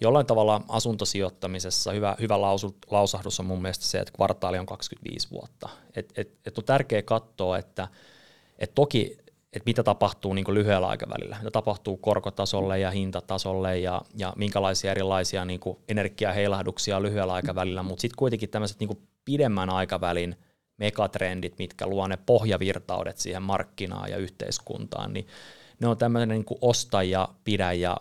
[0.02, 5.32] jollain tavalla asuntosijoittamisessa hyvä, hyvä lausu, lausahdus on mun mielestä se, että kvartaali on 25
[5.32, 5.70] vuotta.
[5.96, 7.88] Et, et, et on tärkeää katsoa, että
[8.60, 9.18] et toki
[9.54, 15.46] että mitä tapahtuu niin lyhyellä aikavälillä, mitä tapahtuu korkotasolle ja hintatasolle ja, ja minkälaisia erilaisia
[15.46, 20.36] niin energiaheilahduksia lyhyellä aikavälillä, mutta sitten kuitenkin tämmöiset niin pidemmän aikavälin
[20.78, 25.28] megatrendit, mitkä luo ne pohjavirtaudet siihen markkinaan ja yhteiskuntaan, niin
[25.82, 27.98] ne on tämmöinen niin osta ja pidä ja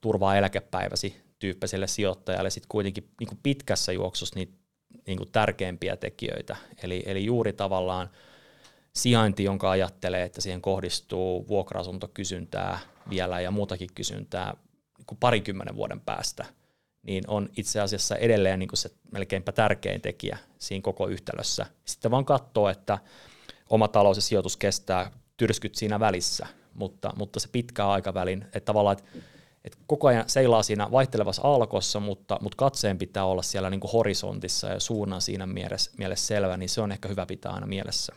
[0.00, 4.52] turvaa eläkepäiväsi tyyppiselle sijoittajalle sitten kuitenkin niin kuin pitkässä juoksussa niitä
[5.06, 6.56] niin kuin tärkeimpiä tekijöitä.
[6.82, 8.10] Eli, eli juuri tavallaan
[8.92, 12.78] sijainti, jonka ajattelee, että siihen kohdistuu vuokra-asuntokysyntää
[13.10, 14.54] vielä ja muutakin kysyntää
[14.98, 16.44] niin kuin parikymmenen vuoden päästä,
[17.02, 21.66] niin on itse asiassa edelleen niin kuin se melkeinpä tärkein tekijä siinä koko yhtälössä.
[21.84, 22.98] Sitten vaan katsoo, että
[23.70, 28.96] oma talous ja sijoitus kestää tyrskyt siinä välissä, mutta, mutta se pitkä aikavälin, että tavallaan
[28.98, 29.10] että
[29.64, 33.92] et koko ajan seilaa siinä vaihtelevassa aallokossa, mutta, mutta katseen pitää olla siellä niin kuin
[33.92, 38.12] horisontissa ja suunnan siinä mielessä, mielessä selvä, niin se on ehkä hyvä pitää aina mielessä.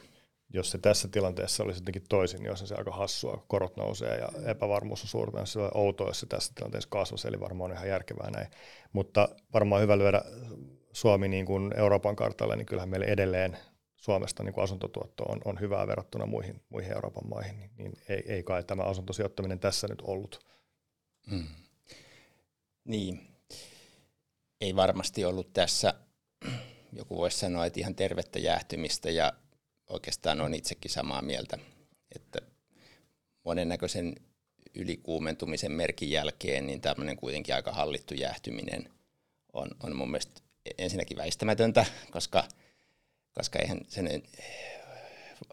[0.53, 3.43] Jos se tässä tilanteessa olisi jotenkin toisin, niin olisi se aika hassua.
[3.47, 5.45] Korot nousee ja epävarmuus on suurta.
[5.45, 8.47] Se on outoa, jos se tässä tilanteessa kasvaisi, eli varmaan on ihan järkevää näin.
[8.93, 10.21] Mutta varmaan hyvä lyödä
[10.91, 13.57] Suomi niin kuin Euroopan kartalle, niin kyllähän meille edelleen
[13.95, 18.23] Suomesta niin kuin asuntotuotto on, on hyvää verrattuna muihin, muihin Euroopan maihin, niin, niin ei,
[18.27, 20.39] ei kai tämä asuntosijoittaminen tässä nyt ollut.
[21.31, 21.47] Hmm.
[22.85, 23.27] Niin,
[24.61, 25.93] ei varmasti ollut tässä,
[26.93, 29.33] joku voisi sanoa, että ihan tervettä jäähtymistä ja
[29.89, 31.57] oikeastaan on itsekin samaa mieltä,
[32.15, 32.39] että
[33.43, 34.15] monennäköisen
[34.75, 38.89] ylikuumentumisen merkin jälkeen niin tämmöinen kuitenkin aika hallittu jäähtyminen
[39.53, 40.41] on, on mun mielestä
[40.77, 42.43] ensinnäkin väistämätöntä, koska,
[43.33, 44.23] koska eihän sen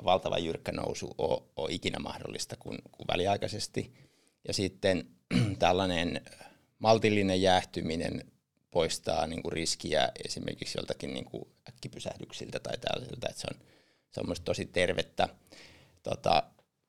[0.05, 3.95] valtava jyrkkä nousu ole, ole ikinä mahdollista kuin, kuin väliaikaisesti.
[4.49, 5.20] Ja sitten
[5.59, 6.21] tällainen
[6.79, 8.25] maltillinen jäähtyminen
[8.71, 13.61] poistaa niin kuin riskiä esimerkiksi joltakin niin kuin äkkipysähdyksiltä tai tällaisilta, että se on,
[14.11, 15.29] se on tosi tervettä.
[16.03, 16.43] Tota,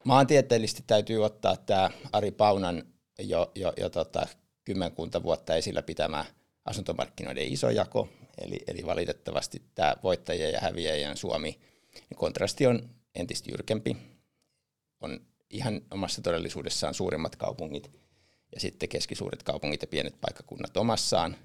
[0.04, 2.84] maantieteellisesti täytyy ottaa tämä Ari Paunan
[3.20, 4.28] jo, jo, jo tota,
[4.64, 6.26] kymmenkunta vuotta esillä pitämä
[6.66, 11.60] asuntomarkkinoiden iso jako, eli, eli valitettavasti tämä voittajien ja häviäjien Suomi,
[12.10, 13.98] niin kontrasti on entistä jyrkempi.
[15.02, 17.92] On ihan omassa todellisuudessaan suurimmat kaupungit
[18.54, 21.36] ja sitten keskisuuret kaupungit ja pienet paikkakunnat omassaan.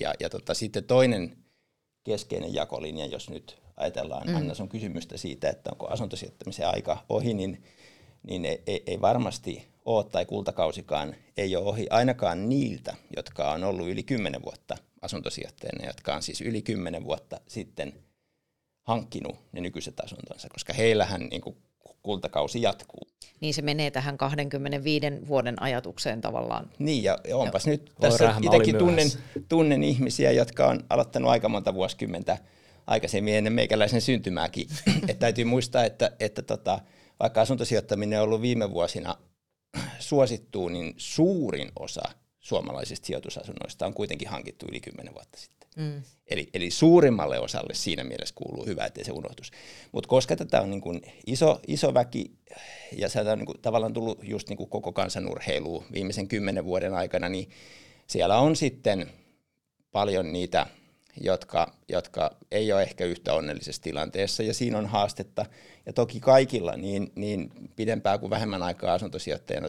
[0.00, 1.36] Ja, ja tota, sitten toinen
[2.04, 4.36] keskeinen jakolinja, jos nyt ajatellaan mm.
[4.36, 7.64] Anna sun kysymystä siitä, että onko asuntosijoittamisen aika ohi, niin,
[8.22, 13.64] niin ei, ei, ei varmasti ole tai kultakausikaan ei ole ohi ainakaan niiltä, jotka on
[13.64, 17.92] ollut yli 10 vuotta asuntosijoittajana, jotka on siis yli 10 vuotta sitten
[18.82, 21.56] hankkinut ne nykyiset asuntonsa, koska heillähän niin kuin
[22.02, 23.00] kultakausi jatkuu.
[23.40, 26.70] Niin se menee tähän 25 vuoden ajatukseen tavallaan.
[26.78, 27.70] Niin, ja onpas Joo.
[27.70, 29.08] nyt tässä itsekin tunnen,
[29.48, 32.38] tunnen ihmisiä, jotka on aloittanut aika monta vuosikymmentä
[32.86, 34.68] aikaisemmin ennen meikäläisen syntymääkin.
[35.08, 36.80] että täytyy muistaa, että, että tota,
[37.20, 39.16] vaikka asuntosijoittaminen on ollut viime vuosina
[39.98, 42.02] suosittuu, niin suurin osa
[42.40, 45.59] suomalaisista sijoitusasunnoista on kuitenkin hankittu yli 10 vuotta sitten.
[45.76, 46.02] Mm.
[46.26, 49.50] Eli, eli suurimmalle osalle siinä mielessä kuuluu hyvä, ettei se unohtus.
[49.92, 52.30] Mutta koska tätä on niin kuin iso, iso väki
[52.96, 56.94] ja se on niin kuin tavallaan tullut just niin kuin koko kansanurheiluun viimeisen kymmenen vuoden
[56.94, 57.50] aikana, niin
[58.06, 59.10] siellä on sitten
[59.92, 60.66] paljon niitä–
[61.20, 65.46] jotka, jotka ei ole ehkä yhtä onnellisessa tilanteessa, ja siinä on haastetta.
[65.86, 69.68] Ja toki kaikilla, niin, niin pidempää kuin vähemmän aikaa asuntosijoittajana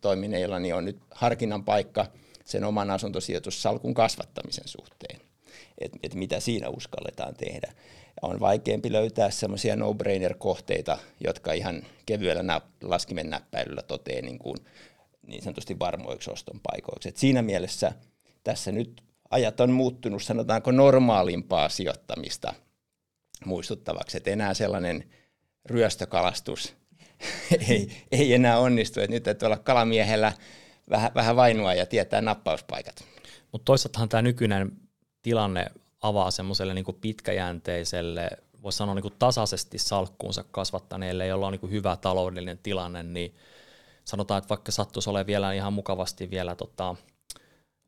[0.00, 2.06] toimineilla, niin on nyt harkinnan paikka
[2.46, 5.20] sen oman asuntosijoitussalkun kasvattamisen suhteen,
[5.78, 7.72] että et mitä siinä uskalletaan tehdä.
[8.22, 14.56] On vaikeampi löytää semmoisia no-brainer-kohteita, jotka ihan kevyellä laskimen näppäilyllä toteen niin, kuin,
[15.26, 17.08] niin sanotusti varmoiksi oston paikoiksi.
[17.08, 17.92] Et siinä mielessä
[18.44, 22.54] tässä nyt ajat on muuttunut, sanotaanko normaalimpaa sijoittamista
[23.44, 25.04] muistuttavaksi, että enää sellainen
[25.64, 26.74] ryöstökalastus
[27.68, 30.32] ei, ei enää onnistu, että nyt täytyy olla kalamiehellä
[30.90, 33.04] vähän, vähän vainua ja tietää nappauspaikat.
[33.52, 34.72] Mutta toisaaltahan tämä nykyinen
[35.22, 35.66] tilanne
[36.02, 38.30] avaa semmoiselle niin pitkäjänteiselle,
[38.62, 43.34] voisi sanoa niin tasaisesti salkkuunsa kasvattaneille, jolla on niin hyvä taloudellinen tilanne, niin
[44.04, 46.96] sanotaan, että vaikka sattuisi olemaan vielä ihan mukavasti vielä tota,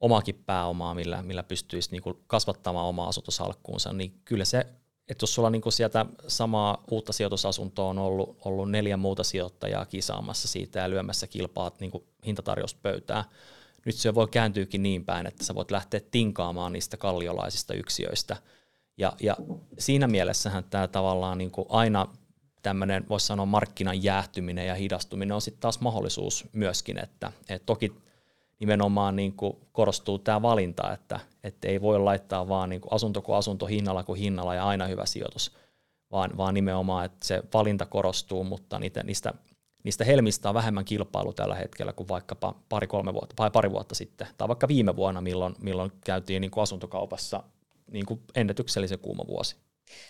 [0.00, 4.66] omaakin pääomaa, millä, millä pystyisi niin kuin kasvattamaan omaa asuntosalkkuunsa, niin kyllä se,
[5.08, 9.86] että jos sulla niin kuin sieltä samaa uutta sijoitusasuntoa on ollut, ollut neljä muuta sijoittajaa
[9.86, 13.24] kisaamassa siitä ja lyömässä kilpaat niin kuin hintatarjouspöytää,
[13.84, 18.36] nyt se voi kääntyykin niin päin, että sä voit lähteä tinkaamaan niistä kalliolaisista yksiöistä.
[18.98, 19.36] Ja, ja
[19.78, 22.06] siinä mielessähän tämä tavallaan niin kuin aina
[22.62, 27.92] tämmöinen, voisi sanoa, markkinan jäähtyminen ja hidastuminen on sitten taas mahdollisuus myöskin, että, että toki
[28.60, 33.22] nimenomaan niin kuin korostuu tämä valinta, että, että ei voi laittaa vaan niin kuin asunto
[33.22, 35.52] kuin asunto, hinnalla kuin hinnalla ja aina hyvä sijoitus,
[36.12, 39.34] vaan, vaan nimenomaan, että se valinta korostuu, mutta niitä, niistä,
[39.84, 44.26] niistä helmistä on vähemmän kilpailu tällä hetkellä kuin vaikkapa pari-kolme vuotta, tai pari vuotta sitten,
[44.38, 47.42] tai vaikka viime vuonna, milloin, milloin käytiin niin kuin asuntokaupassa
[47.90, 49.56] niin kuin ennätyksellisen kuuma vuosi.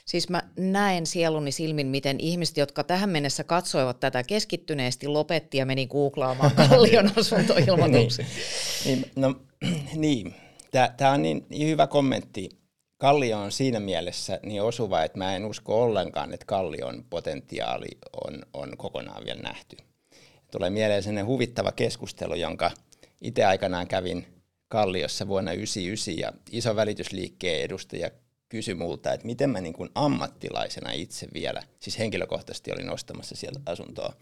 [0.05, 5.67] Siis mä näen sieluni silmin, miten ihmiset, jotka tähän mennessä katsoivat tätä keskittyneesti, lopetti ja
[5.67, 8.27] meni googlaamaan kallion asuntoilmoituksia.
[8.85, 9.35] niin, no,
[9.95, 10.35] niin.
[10.97, 12.49] Tämä on niin, niin hyvä kommentti.
[12.99, 17.89] Kallio on siinä mielessä niin osuva, että mä en usko ollenkaan, että Kallion potentiaali
[18.25, 19.77] on, on kokonaan vielä nähty.
[20.51, 22.71] Tulee mieleen sellainen huvittava keskustelu, jonka
[23.21, 24.27] itse aikanaan kävin
[24.69, 28.11] Kalliossa vuonna 1999 ja iso välitysliikkeen edustaja
[28.49, 33.61] kysyi multa, että miten mä niin kuin ammattilaisena itse vielä, siis henkilökohtaisesti olin ostamassa sieltä
[33.67, 34.13] asuntoa,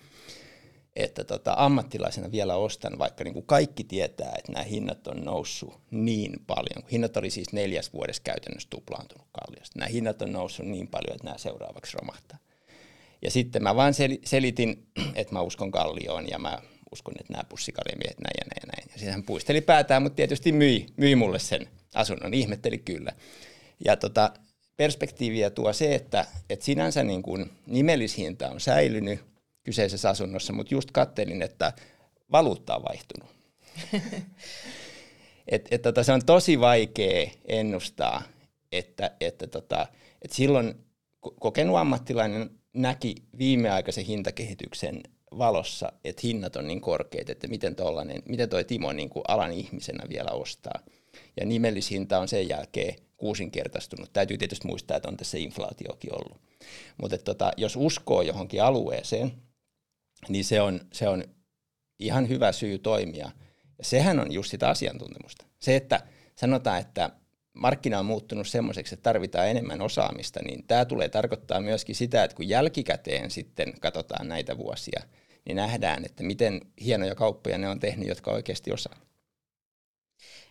[0.96, 5.80] että tota, ammattilaisena vielä ostan, vaikka niin kuin kaikki tietää, että nämä hinnat on noussut
[5.90, 6.82] niin paljon.
[6.92, 9.78] Hinnat oli siis neljäs vuodessa käytännössä tuplaantunut kalliosta.
[9.78, 12.38] Nämä hinnat on noussut niin paljon, että nämä seuraavaksi romahtaa.
[13.22, 16.58] Ja sitten mä vaan selitin, että mä uskon kallioon ja mä
[16.92, 18.88] uskon, että nämä pussikaljamiehet näin ja näin ja näin.
[18.92, 23.12] Ja sitten hän puisteli päätään, mutta tietysti myi, myi mulle sen asunnon, ihmetteli kyllä.
[23.84, 24.32] Ja tota,
[24.76, 29.20] perspektiiviä tuo se, että, että sinänsä niin kuin nimellishinta on säilynyt
[29.64, 31.72] kyseisessä asunnossa, mutta just kattelin, että
[32.32, 33.28] valuutta on vaihtunut.
[35.48, 38.22] et, et, tota, se on tosi vaikea ennustaa,
[38.72, 39.86] että, että, tota,
[40.22, 40.74] että silloin
[41.20, 45.02] kokenut ammattilainen näki viimeaikaisen hintakehityksen
[45.38, 49.52] valossa, että hinnat on niin korkeat, että miten, tollainen, miten toi Timo niin kuin alan
[49.52, 50.80] ihmisenä vielä ostaa.
[51.40, 54.12] Ja nimellishinta on sen jälkeen kuusinkertaistunut.
[54.12, 56.40] Täytyy tietysti muistaa, että on tässä inflaatiokin ollut.
[57.00, 59.32] Mutta tota, jos uskoo johonkin alueeseen,
[60.28, 61.24] niin se on, se on
[61.98, 63.30] ihan hyvä syy toimia.
[63.78, 65.44] Ja sehän on just sitä asiantuntemusta.
[65.58, 66.00] Se, että
[66.36, 67.10] sanotaan, että
[67.52, 72.36] markkina on muuttunut semmoiseksi, että tarvitaan enemmän osaamista, niin tämä tulee tarkoittaa myöskin sitä, että
[72.36, 75.02] kun jälkikäteen sitten katsotaan näitä vuosia,
[75.44, 78.96] niin nähdään, että miten hienoja kauppoja ne on tehnyt, jotka oikeasti osaa.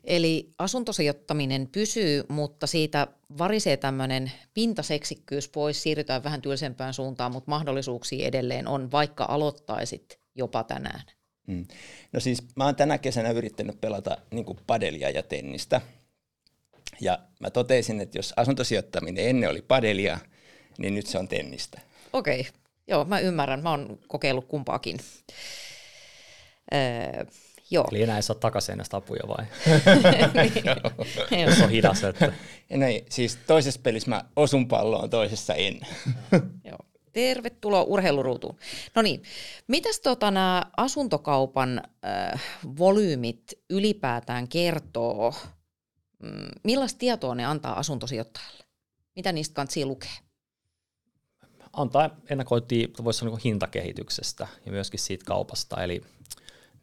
[0.06, 8.28] Eli asuntosijoittaminen pysyy, mutta siitä varisee tämmöinen pintaseksikkyys pois, siirrytään vähän tylsempään suuntaan, mutta mahdollisuuksia
[8.28, 11.02] edelleen on, vaikka aloittaisit jopa tänään.
[11.48, 11.66] Mm.
[12.14, 15.82] No siis mä oon tänä kesänä yrittänyt pelata niin padelia ja tennistä.
[17.02, 20.20] Ja mä totesin, että jos asuntosijoittaminen ennen oli padelia,
[20.78, 21.82] niin nyt se on tennistä.
[22.14, 22.52] Okei, okay.
[22.88, 23.64] joo mä ymmärrän.
[23.64, 25.00] Mä oon kokeillut kumpaakin.
[26.74, 27.26] Öö,
[27.76, 27.88] Joo.
[27.92, 29.46] Eli enää ei saa takaseinästä apuja vai?
[31.32, 31.56] niin.
[31.56, 32.04] Se on hidas.
[32.04, 32.34] Että...
[32.70, 35.80] No, siis toisessa pelissä mä osun palloon, toisessa en.
[36.70, 36.78] Joo.
[37.14, 38.58] Tervetuloa urheiluruutuun.
[38.96, 39.24] No niin,
[39.68, 42.42] mitäs tota nämä asuntokaupan äh,
[42.78, 45.34] volyymit ylipäätään kertoo?
[46.20, 48.64] Mm, millaista tietoa ne antaa asuntosijoittajalle?
[49.16, 50.12] Mitä niistä kannattaa lukea?
[51.74, 55.84] Antaa ennakointia, voisi sanoa niin hintakehityksestä ja myöskin siitä kaupasta.
[55.84, 56.02] Eli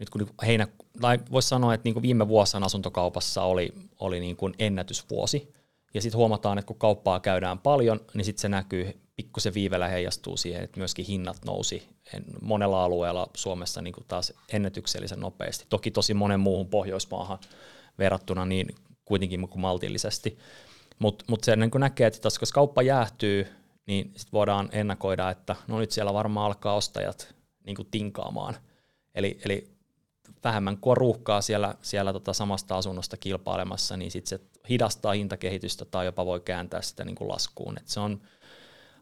[0.03, 0.69] nyt kun heinä,
[1.01, 5.53] tai voisi sanoa, että niin kuin viime vuosina asuntokaupassa oli, oli niin kuin ennätysvuosi,
[5.95, 10.37] ja sitten huomataan, että kun kauppaa käydään paljon, niin sitten se näkyy, pikkusen viivellä heijastuu
[10.37, 11.89] siihen, että myöskin hinnat nousi
[12.41, 15.67] monella alueella Suomessa niin kuin taas ennätyksellisen nopeasti.
[15.69, 17.39] Toki tosi monen muuhun Pohjoismaahan
[17.99, 20.39] verrattuna niin kuitenkin kuin maltillisesti.
[20.99, 23.47] Mutta mut se niin näkee, että taas, jos kauppa jäähtyy,
[23.87, 27.35] niin sit voidaan ennakoida, että no nyt siellä varmaan alkaa ostajat
[27.67, 28.57] niin kuin tinkaamaan.
[29.15, 29.72] Eli, eli
[30.45, 36.07] vähemmän kuin ruuhkaa siellä, siellä tota samasta asunnosta kilpailemassa, niin sit se hidastaa hintakehitystä tai
[36.07, 37.79] jopa voi kääntää sitä niin kuin laskuun.
[37.79, 38.21] Et se on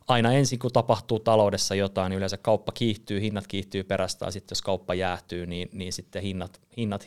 [0.08, 4.52] aina ensin, kun tapahtuu taloudessa jotain, niin yleensä kauppa kiihtyy, hinnat kiihtyy perästä, ja sitten
[4.52, 7.06] jos kauppa jäähtyy, niin, niin sitten hinnat, hinnat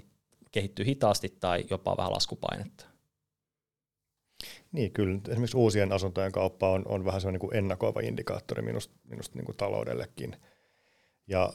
[0.51, 2.85] kehittyy hitaasti tai jopa vähän laskupainetta.
[4.71, 5.19] Niin, kyllä.
[5.29, 9.57] Esimerkiksi uusien asuntojen kauppa on, on vähän sellainen niin ennakoiva indikaattori minusta, minusta niin kuin
[9.57, 10.35] taloudellekin.
[11.27, 11.53] Ja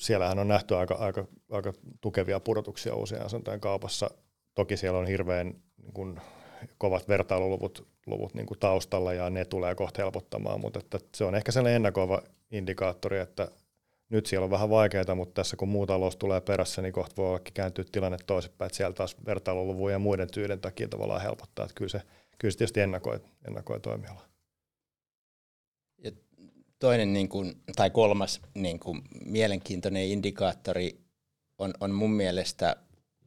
[0.00, 4.10] siellähän on nähty aika, aika, aika tukevia pudotuksia uusien asuntojen kaupassa.
[4.54, 6.20] Toki siellä on hirveän niin kuin,
[6.78, 11.34] kovat vertailuluvut luvut, niin kuin taustalla ja ne tulee kohta helpottamaan, mutta että se on
[11.34, 13.48] ehkä sellainen ennakoiva indikaattori, että
[14.08, 17.40] nyt siellä on vähän vaikeaa, mutta tässä kun muu talous tulee perässä, niin kohta voi
[17.54, 21.88] kääntyä tilanne toisinpäin, että siellä taas vertailuluvun ja muiden tyiden takia tavallaan helpottaa, että kyllä
[21.88, 22.02] se,
[22.38, 24.30] kyllä se tietysti ennakoi, ennakoi toimialaa
[26.80, 31.00] toinen niin kuin, tai kolmas niin kuin, mielenkiintoinen indikaattori
[31.58, 32.76] on, on mun mielestä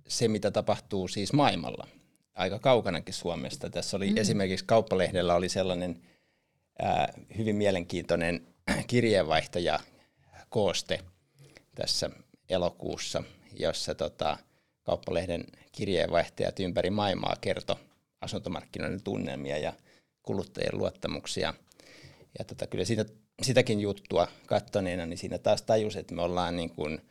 [0.08, 1.88] se, mitä tapahtuu siis maailmalla,
[2.36, 3.70] aika kaukanakin Suomesta.
[3.70, 4.18] Tässä oli mm.
[4.18, 6.02] esimerkiksi Kauppalehdellä oli sellainen
[6.80, 8.48] ää, hyvin mielenkiintoinen
[8.88, 9.80] kirjeenvaihtaja
[10.50, 11.00] kooste
[11.76, 12.10] tässä
[12.50, 13.24] elokuussa,
[13.60, 14.38] jossa tota,
[14.84, 17.76] Kauppalehden kirjeenvaihtajat ympäri maailmaa kertoi
[18.22, 19.74] asuntomarkkinoiden tunnelmia ja
[20.24, 21.54] kuluttajien luottamuksia.
[22.39, 23.06] Ja tota, kyllä siitä
[23.41, 27.02] sitäkin juttua kattoneena, niin siinä taas tajus, että me ollaan niin kuin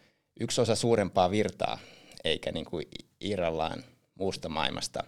[0.40, 1.78] yksi osa suurempaa virtaa,
[2.24, 2.86] eikä niin kuin
[3.20, 5.04] irrallaan muusta maailmasta.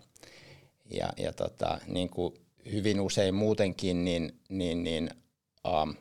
[0.91, 2.35] Ja, ja tota, niin kuin
[2.73, 5.11] hyvin usein muutenkin, niin, niin, niin
[5.83, 5.95] um,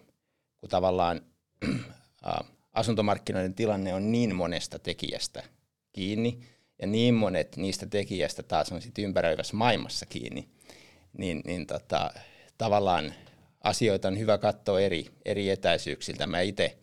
[0.59, 1.22] kun tavallaan
[1.64, 5.43] uh, asuntomarkkinoiden tilanne on niin monesta tekijästä
[5.93, 6.39] kiinni,
[6.82, 10.49] ja niin monet niistä tekijästä taas on sitten ympäröivässä maailmassa kiinni,
[11.18, 12.14] niin, niin tota,
[12.57, 13.14] tavallaan
[13.64, 16.28] asioita on hyvä katsoa eri, eri etäisyyksiltä.
[16.28, 16.78] Mä itse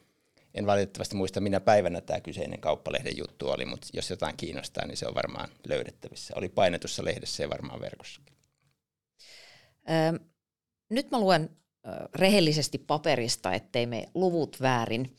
[0.55, 4.97] en valitettavasti muista, minä päivänä tämä kyseinen kauppalehden juttu oli, mutta jos jotain kiinnostaa, niin
[4.97, 6.35] se on varmaan löydettävissä.
[6.37, 8.37] Oli painetussa lehdessä ja varmaan verkossakin.
[9.91, 10.19] Öö,
[10.89, 11.51] nyt mä luen
[12.15, 15.17] rehellisesti paperista, ettei me luvut väärin.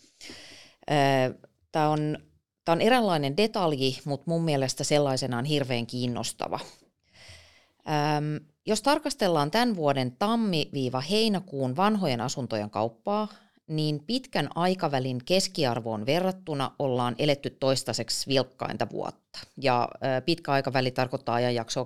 [0.92, 0.98] Öö,
[1.72, 2.18] tämä on,
[2.66, 6.60] tää on eräänlainen detalji, mutta mun mielestä sellaisenaan hirveän kiinnostava.
[8.18, 13.28] Öm, jos tarkastellaan tämän vuoden tammi-heinäkuun vanhojen asuntojen kauppaa,
[13.68, 19.40] niin pitkän aikavälin keskiarvoon verrattuna ollaan eletty toistaiseksi vilkkainta vuotta.
[19.58, 19.90] Ja
[20.26, 21.86] pitkä aikaväli tarkoittaa ajanjaksoa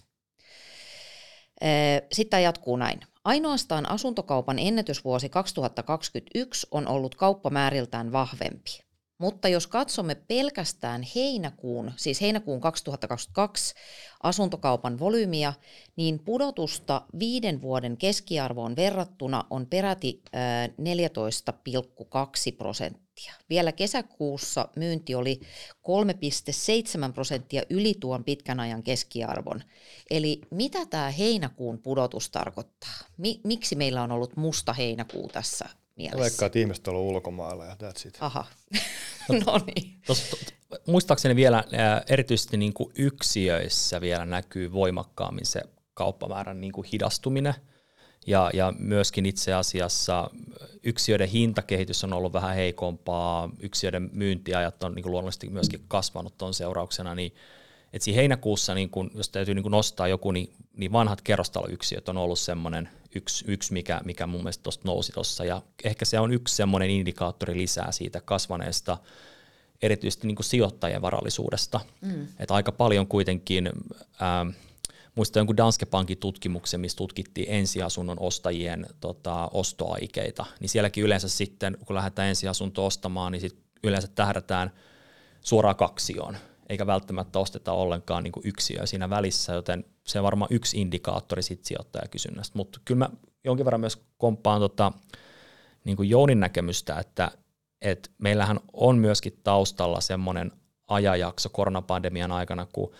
[0.00, 0.02] 2015-2022.
[2.12, 3.00] Sitten jatkuu näin.
[3.24, 8.85] Ainoastaan asuntokaupan ennätysvuosi 2021 on ollut kauppamääriltään vahvempi.
[9.18, 13.74] Mutta jos katsomme pelkästään heinäkuun, siis heinäkuun 2022
[14.22, 15.54] asuntokaupan volyymiä,
[15.96, 20.22] niin pudotusta viiden vuoden keskiarvoon verrattuna on peräti
[22.50, 23.32] 14,2 prosenttia.
[23.50, 25.40] Vielä kesäkuussa myynti oli
[27.06, 29.62] 3,7 prosenttia yli tuon pitkän ajan keskiarvon.
[30.10, 32.98] Eli mitä tämä heinäkuun pudotus tarkoittaa?
[33.44, 36.20] Miksi meillä on ollut musta heinäkuu tässä mielessä.
[36.20, 38.18] Vaikka että ihmiset on ulkomailla ja that's it.
[38.20, 38.44] Aha,
[39.46, 40.00] no niin.
[40.86, 41.64] muistaakseni vielä
[42.08, 45.62] erityisesti niin kuin yksiöissä vielä näkyy voimakkaammin se
[45.94, 47.54] kauppamäärän niin kuin hidastuminen.
[48.26, 50.30] Ja, ja myöskin itse asiassa
[50.82, 56.54] yksiöiden hintakehitys on ollut vähän heikompaa, yksiöiden myyntiajat on niin kuin luonnollisesti myöskin kasvanut tuon
[56.54, 57.32] seurauksena, niin
[57.96, 62.08] et siinä heinäkuussa, niin kun, jos täytyy niin kun nostaa joku, niin, niin vanhat kerrostaloyksiöt
[62.08, 65.44] on ollut semmoinen yksi, yksi mikä, mikä mun mielestä tuosta nousi tuossa.
[65.44, 68.98] Ja ehkä se on yksi semmoinen indikaattori lisää siitä kasvaneesta
[69.82, 71.80] erityisesti niin kuin sijoittajien varallisuudesta.
[72.00, 72.26] Mm.
[72.38, 73.70] Että aika paljon kuitenkin,
[74.22, 74.48] ähm,
[75.14, 81.76] muistan jonkun Danske Bankin tutkimuksen, missä tutkittiin ensiasunnon ostajien tota, ostoaikeita, niin sielläkin yleensä sitten,
[81.86, 84.72] kun lähdetään ensiasunto ostamaan, niin sit yleensä tähdätään
[85.40, 86.36] suoraan kaksioon
[86.68, 91.64] eikä välttämättä osteta ollenkaan niin yksiöä siinä välissä, joten se on varmaan yksi indikaattori sit
[91.64, 92.58] sijoittajakysynnästä.
[92.58, 93.10] Mutta kyllä mä
[93.44, 94.92] jonkin verran myös komppaan tota,
[95.84, 97.30] niin kuin Jounin näkemystä, että,
[97.80, 100.52] että meillähän on myöskin taustalla semmoinen
[100.88, 102.92] ajajakso koronapandemian aikana, kun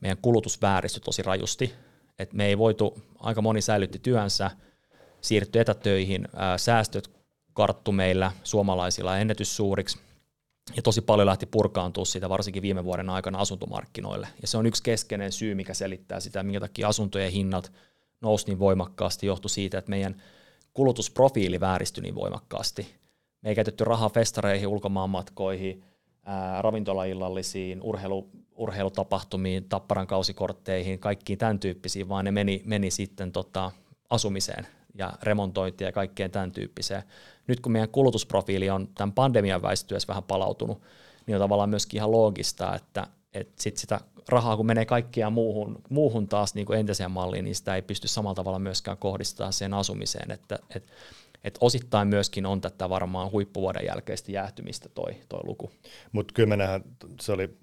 [0.00, 1.74] meidän kulutus vääristyi tosi rajusti,
[2.18, 4.50] että me ei voitu, aika moni säilytti työnsä,
[5.20, 7.10] siirtyi etätöihin, ää, säästöt
[7.52, 9.98] karttu meillä suomalaisilla ennätyssuuriksi,
[10.76, 14.28] ja tosi paljon lähti purkaantua siitä varsinkin viime vuoden aikana asuntomarkkinoille.
[14.42, 17.72] Ja se on yksi keskeinen syy, mikä selittää sitä, minkä takia asuntojen hinnat
[18.20, 20.22] nousi niin voimakkaasti, johtui siitä, että meidän
[20.74, 22.94] kulutusprofiili vääristyi niin voimakkaasti.
[23.42, 25.84] Me ei käytetty rahaa festareihin, ulkomaanmatkoihin,
[26.24, 33.70] ää, ravintolaillallisiin, urheilu, urheilutapahtumiin, tapparan kausikortteihin, kaikkiin tämän tyyppisiin, vaan ne meni, meni sitten tota,
[34.10, 37.02] asumiseen ja remontointia ja kaikkeen tämän tyyppiseen.
[37.46, 40.82] Nyt kun meidän kulutusprofiili on tämän pandemian väistyessä vähän palautunut,
[41.26, 45.82] niin on tavallaan myöskin ihan loogista, että, että sit sitä rahaa, kun menee kaikkiaan muuhun,
[45.88, 49.74] muuhun taas niin kuin entiseen malliin, niin sitä ei pysty samalla tavalla myöskään kohdistamaan sen
[49.74, 50.30] asumiseen.
[50.30, 50.92] Että, että,
[51.44, 55.70] että osittain myöskin on tätä varmaan huippuvuoden jälkeistä jäähtymistä toi, toi luku.
[56.12, 56.80] Mutta kyllä
[57.20, 57.58] se oli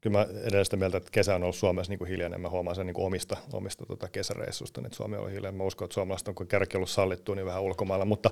[0.00, 2.40] kyllä mä edelleen sitä mieltä, että kesä on ollut Suomessa niin kuin hiljainen.
[2.40, 5.54] Mä huomaan sen niin kuin omista, omista tota kesäreissusta, että Suomi on hiljainen.
[5.54, 8.30] Mä uskon, että suomalaiset on kun kärki ollut sallittu niin vähän ulkomailla, mutta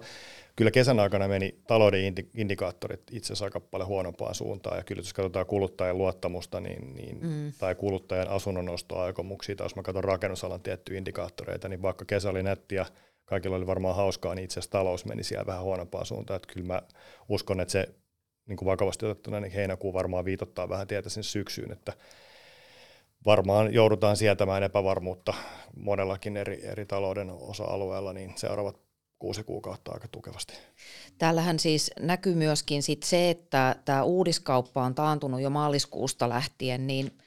[0.57, 4.77] kyllä kesän aikana meni talouden indikaattorit itse asiassa aika paljon huonompaan suuntaan.
[4.77, 7.53] Ja kyllä jos katsotaan kuluttajan luottamusta niin, niin, mm.
[7.59, 12.43] tai kuluttajan asunnon ostoaikomuksia, tai jos mä katson rakennusalan tiettyjä indikaattoreita, niin vaikka kesä oli
[12.43, 12.87] nettiä,
[13.25, 16.37] kaikilla oli varmaan hauskaa, niin itse asiassa talous meni siellä vähän huonompaan suuntaan.
[16.37, 16.83] Että kyllä mä
[17.29, 17.89] uskon, että se
[18.47, 21.93] niin kuin vakavasti otettuna, niin heinäkuu varmaan viitottaa vähän tietä sinne syksyyn, että
[23.27, 25.35] varmaan joudutaan sietämään epävarmuutta
[25.77, 28.81] monellakin eri, eri talouden osa-alueella, niin seuraavat
[29.19, 30.55] kuusi kuukautta aika tukevasti.
[31.19, 37.19] Täällähän siis näkyy myöskin sit se, että tämä uudiskauppa on taantunut jo maaliskuusta lähtien, niin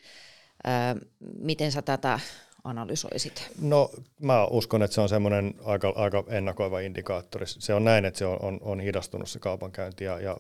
[0.63, 0.95] ää,
[1.39, 2.19] miten sä tätä
[2.63, 3.51] analysoisit?
[3.61, 3.91] No
[4.21, 7.45] mä uskon, että se on semmoinen aika, aika ennakoiva indikaattori.
[7.47, 10.37] Se on näin, että se on, on, on hidastunut se kaupankäynti ja, ja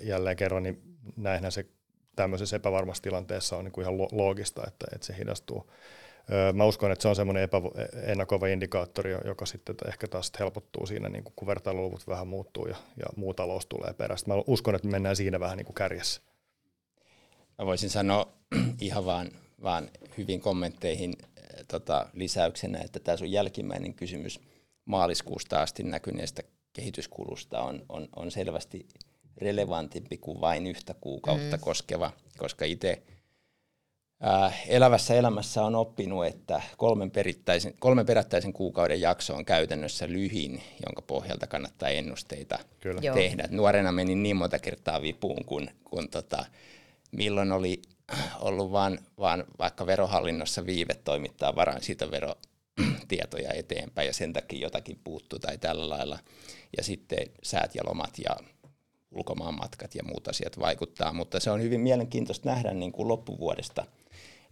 [0.00, 0.82] jälleen kerran, niin
[1.16, 1.66] näinhän se
[2.16, 5.70] tämmöisessä epävarmassa tilanteessa on niin kuin ihan loogista, että, että se hidastuu.
[6.52, 11.08] Mä uskon, että se on semmoinen epä- ennakova indikaattori, joka sitten ehkä taas helpottuu siinä,
[11.08, 14.30] niin kun vertailuluvut vähän muuttuu ja, ja muu talous tulee perästä.
[14.30, 16.20] Mä uskon, että me mennään siinä vähän niin kuin kärjessä.
[17.58, 18.32] Mä voisin sanoa
[18.80, 19.30] ihan vaan,
[19.62, 21.14] vaan hyvin kommentteihin
[21.68, 24.40] tota, lisäyksenä, että tämä sun jälkimmäinen kysymys
[24.84, 28.86] maaliskuusta asti näkyneestä kehityskulusta on, on, on selvästi
[29.38, 31.60] relevantimpi kuin vain yhtä kuukautta mm.
[31.60, 33.02] koskeva, koska itse
[34.26, 40.62] äh, elävässä elämässä on oppinut, että kolmen, perittäisen, kolmen perättäisen kuukauden jakso on käytännössä lyhin,
[40.86, 43.00] jonka pohjalta kannattaa ennusteita Kyllä.
[43.14, 43.48] tehdä.
[43.50, 46.44] Nuorena meni niin monta kertaa vipuun, kun, kun tota,
[47.12, 47.82] milloin oli
[48.40, 55.58] ollut vaan, vaan vaikka verohallinnossa viive toimittaa varainsiirtoverotietoja eteenpäin ja sen takia jotakin puuttuu tai
[55.58, 56.18] tällä lailla.
[56.76, 58.36] Ja sitten säät ja lomat ja
[59.10, 63.86] ulkomaanmatkat ja muut asiat vaikuttaa, mutta se on hyvin mielenkiintoista nähdä niin kuin loppuvuodesta,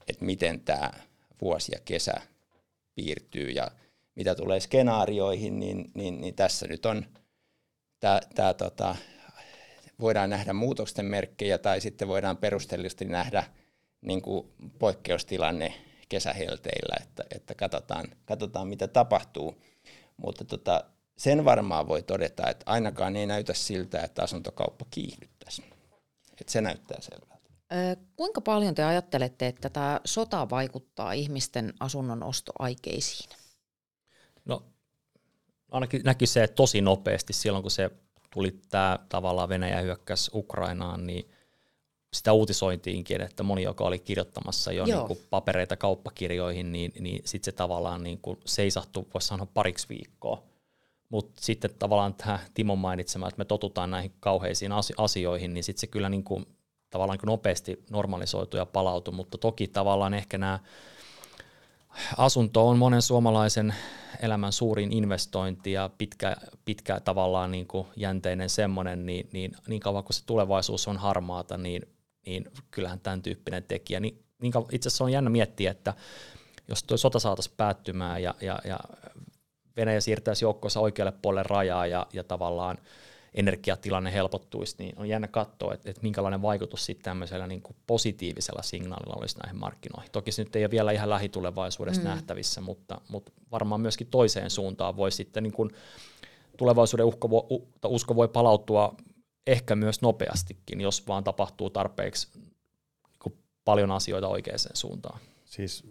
[0.09, 0.91] että miten tämä
[1.41, 2.15] vuosi ja kesä
[2.95, 3.71] piirtyy ja
[4.15, 7.07] mitä tulee skenaarioihin, niin, niin, niin tässä nyt on
[8.01, 8.97] tämä, tämä tota,
[10.01, 13.45] voidaan nähdä muutosten merkkejä tai sitten voidaan perustellisesti nähdä
[14.01, 15.75] niin kuin poikkeustilanne
[16.09, 19.63] kesähelteillä, että, että katsotaan, katsotaan mitä tapahtuu.
[20.17, 20.85] Mutta tota,
[21.19, 25.63] sen varmaan voi todeta, että ainakaan ei näytä siltä, että asuntokauppa kiihdyttäisi.
[26.41, 27.37] Että se näyttää selvältä.
[28.17, 33.31] Kuinka paljon te ajattelette, että tämä sota vaikuttaa ihmisten asunnon ostoaikeisiin?
[34.45, 34.63] No
[35.71, 37.91] ainakin näki se tosi nopeasti silloin, kun se
[38.31, 41.31] tuli tämä tavallaan Venäjä hyökkäs Ukrainaan, niin
[42.13, 47.53] sitä uutisointiinkin, että moni, joka oli kirjoittamassa jo niin kuin papereita kauppakirjoihin, niin, niin sitten
[47.53, 50.43] se tavallaan niin kuin seisahtui, voisi sanoa pariksi viikkoa.
[51.09, 55.87] Mutta sitten tavallaan tämä Timon mainitsema, että me totutaan näihin kauheisiin asioihin, niin sitten se
[55.87, 56.47] kyllä niin kuin,
[56.91, 60.59] tavallaan niin kuin nopeasti normalisoitu ja palautui, mutta toki tavallaan ehkä nämä
[62.17, 63.75] asunto on monen suomalaisen
[64.23, 70.05] elämän suurin investointi ja pitkä, pitkä tavallaan niin kuin jänteinen semmoinen, niin, niin, niin kauan
[70.05, 71.83] kuin se tulevaisuus on harmaata, niin,
[72.27, 74.01] niin kyllähän tämän tyyppinen tekijä.
[74.01, 75.95] Niin, niin kauan, itse asiassa on jännä miettiä, että
[76.69, 78.79] jos tuo sota saataisiin päättymään ja, ja, ja
[79.77, 82.79] Venäjä siirtäisi joukkoissa oikealle puolelle rajaa ja, ja tavallaan
[83.35, 88.63] energiatilanne helpottuisi, niin on jännä katsoa, että, että minkälainen vaikutus sitten tämmöisellä niin kuin positiivisella
[88.63, 90.13] signaalilla olisi näihin markkinoihin.
[90.13, 92.09] Toki se nyt ei ole vielä ihan lähitulevaisuudessa mm.
[92.09, 95.71] nähtävissä, mutta, mutta varmaan myöskin toiseen suuntaan voi sitten niin kuin
[96.57, 97.49] tulevaisuuden uhko,
[97.87, 98.95] usko voi palautua
[99.47, 102.53] ehkä myös nopeastikin, jos vaan tapahtuu tarpeeksi niin
[103.65, 105.21] paljon asioita oikeaan suuntaan.
[105.45, 105.85] Siis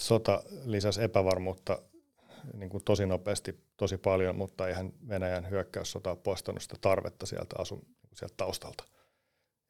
[0.00, 1.82] sota lisäsi epävarmuutta
[2.54, 7.56] niin kuin tosi nopeasti, tosi paljon, mutta eihän Venäjän hyökkäyssota ole poistanut sitä tarvetta sieltä,
[7.58, 8.84] asun, sieltä taustalta.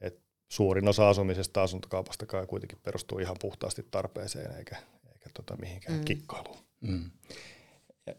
[0.00, 4.76] Et suurin osa asumisesta asuntokaupasta kuitenkin perustuu ihan puhtaasti tarpeeseen eikä,
[5.12, 6.04] eikä tota mihinkään mm.
[6.04, 6.58] kikkailuun.
[6.80, 7.10] Mm.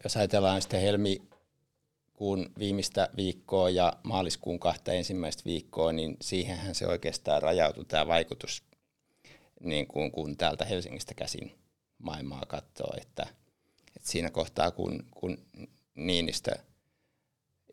[0.04, 7.42] Jos ajatellaan sitten helmikuun viimeistä viikkoa ja maaliskuun kahta ensimmäistä viikkoa, niin siihenhän se oikeastaan
[7.42, 8.62] rajautui tämä vaikutus,
[9.60, 11.54] niin kuin, kun täältä Helsingistä käsin
[11.98, 13.26] maailmaa katsoo, että–
[13.96, 15.38] et siinä kohtaa, kun, kun
[15.94, 16.58] Niinistö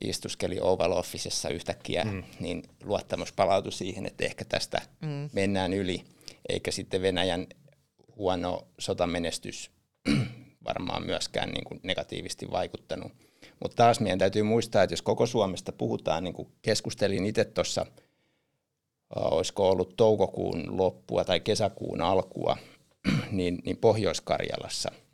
[0.02, 2.24] istuskeli Oval Officessa yhtäkkiä, mm.
[2.40, 5.30] niin luottamus palautui siihen, että ehkä tästä mm.
[5.34, 6.04] mennään yli,
[6.50, 7.48] eikä sitten Venäjän
[8.16, 9.72] huono sotamenestys
[10.68, 13.12] varmaan myöskään niin kuin negatiivisesti vaikuttanut.
[13.60, 17.86] Mutta taas meidän täytyy muistaa, että jos koko Suomesta puhutaan, niin kuin keskustelin itse tuossa,
[19.16, 22.58] olisiko ollut toukokuun loppua tai kesäkuun alkua,
[23.32, 24.92] niin, niin Pohjois-Karjalassa–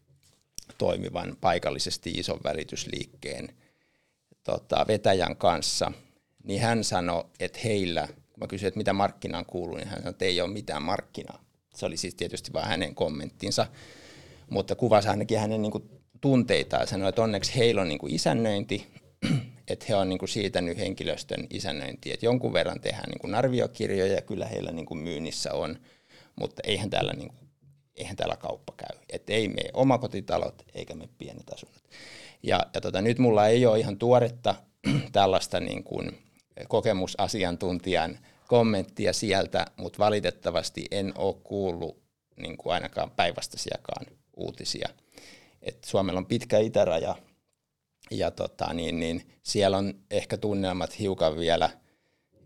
[0.81, 3.49] toimivan paikallisesti ison välitysliikkeen
[4.43, 5.91] tota, vetäjän kanssa,
[6.43, 10.09] niin hän sanoi, että heillä, kun mä kysyin, että mitä markkinaan kuuluu, niin hän sanoi,
[10.09, 11.43] että ei ole mitään markkinaa.
[11.75, 13.67] Se oli siis tietysti vain hänen kommenttinsa,
[14.49, 15.89] mutta kuvasi ainakin hänen niin kuin,
[16.21, 18.87] tunteitaan sanoi, että onneksi heillä on niin kuin, isännöinti,
[19.67, 24.13] että he on niin kuin, siitänyt henkilöstön isännöintiä, että jonkun verran tehdään niin kuin, arviokirjoja
[24.13, 25.79] ja kyllä heillä niin kuin, myynnissä on,
[26.35, 27.40] mutta eihän täällä niin kuin,
[27.95, 28.99] eihän täällä kauppa käy.
[29.09, 31.83] Että ei me omakotitalot eikä me pienet asunnot.
[32.43, 34.55] Ja, ja tota, nyt mulla ei ole ihan tuoretta
[35.11, 36.23] tällaista niin kuin
[36.67, 42.01] kokemusasiantuntijan kommenttia sieltä, mutta valitettavasti en ole kuullut
[42.37, 44.05] niin kuin ainakaan päinvastaisiakaan
[44.37, 44.89] uutisia.
[45.61, 47.15] Et Suomella on pitkä itäraja
[48.11, 51.69] ja tota, niin, niin siellä on ehkä tunnelmat hiukan vielä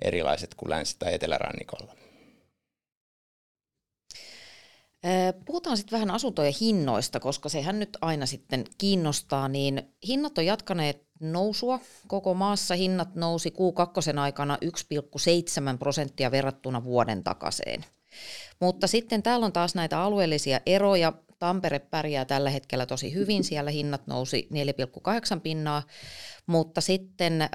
[0.02, 1.96] erilaiset kuin länsi- tai etelärannikolla.
[5.46, 11.06] Puhutaan sitten vähän asuntojen hinnoista, koska sehän nyt aina sitten kiinnostaa, niin hinnat on jatkaneet
[11.20, 11.80] nousua.
[12.08, 17.86] Koko maassa hinnat nousi Q2 aikana 1,7 prosenttia verrattuna vuoden takaseen.
[18.60, 21.14] Mutta sitten täällä on taas näitä alueellisia eroja.
[21.40, 24.50] Tampere pärjää tällä hetkellä tosi hyvin, siellä hinnat nousi
[25.36, 25.84] 4,8 pinnaa,
[26.46, 27.50] mutta sitten äh,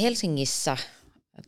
[0.00, 0.76] Helsingissä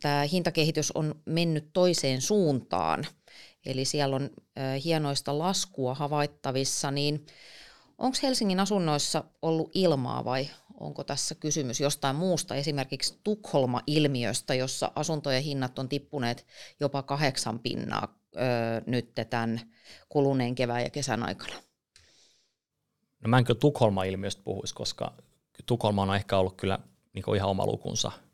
[0.00, 3.06] tämä hintakehitys on mennyt toiseen suuntaan–
[3.66, 4.30] eli siellä on
[4.84, 7.26] hienoista laskua havaittavissa, niin
[7.98, 10.50] onko Helsingin asunnoissa ollut ilmaa vai
[10.80, 16.46] onko tässä kysymys jostain muusta, esimerkiksi Tukholma-ilmiöstä, jossa asuntojen hinnat on tippuneet
[16.80, 18.42] jopa kahdeksan pinnaa öö,
[18.86, 19.60] nyt tämän
[20.08, 21.54] kuluneen kevään ja kesän aikana?
[23.20, 25.14] No mä en kyllä Tukholma-ilmiöstä puhuisi, koska
[25.66, 26.78] Tukholma on ehkä ollut kyllä
[27.12, 28.12] niin ihan oma lukunsa–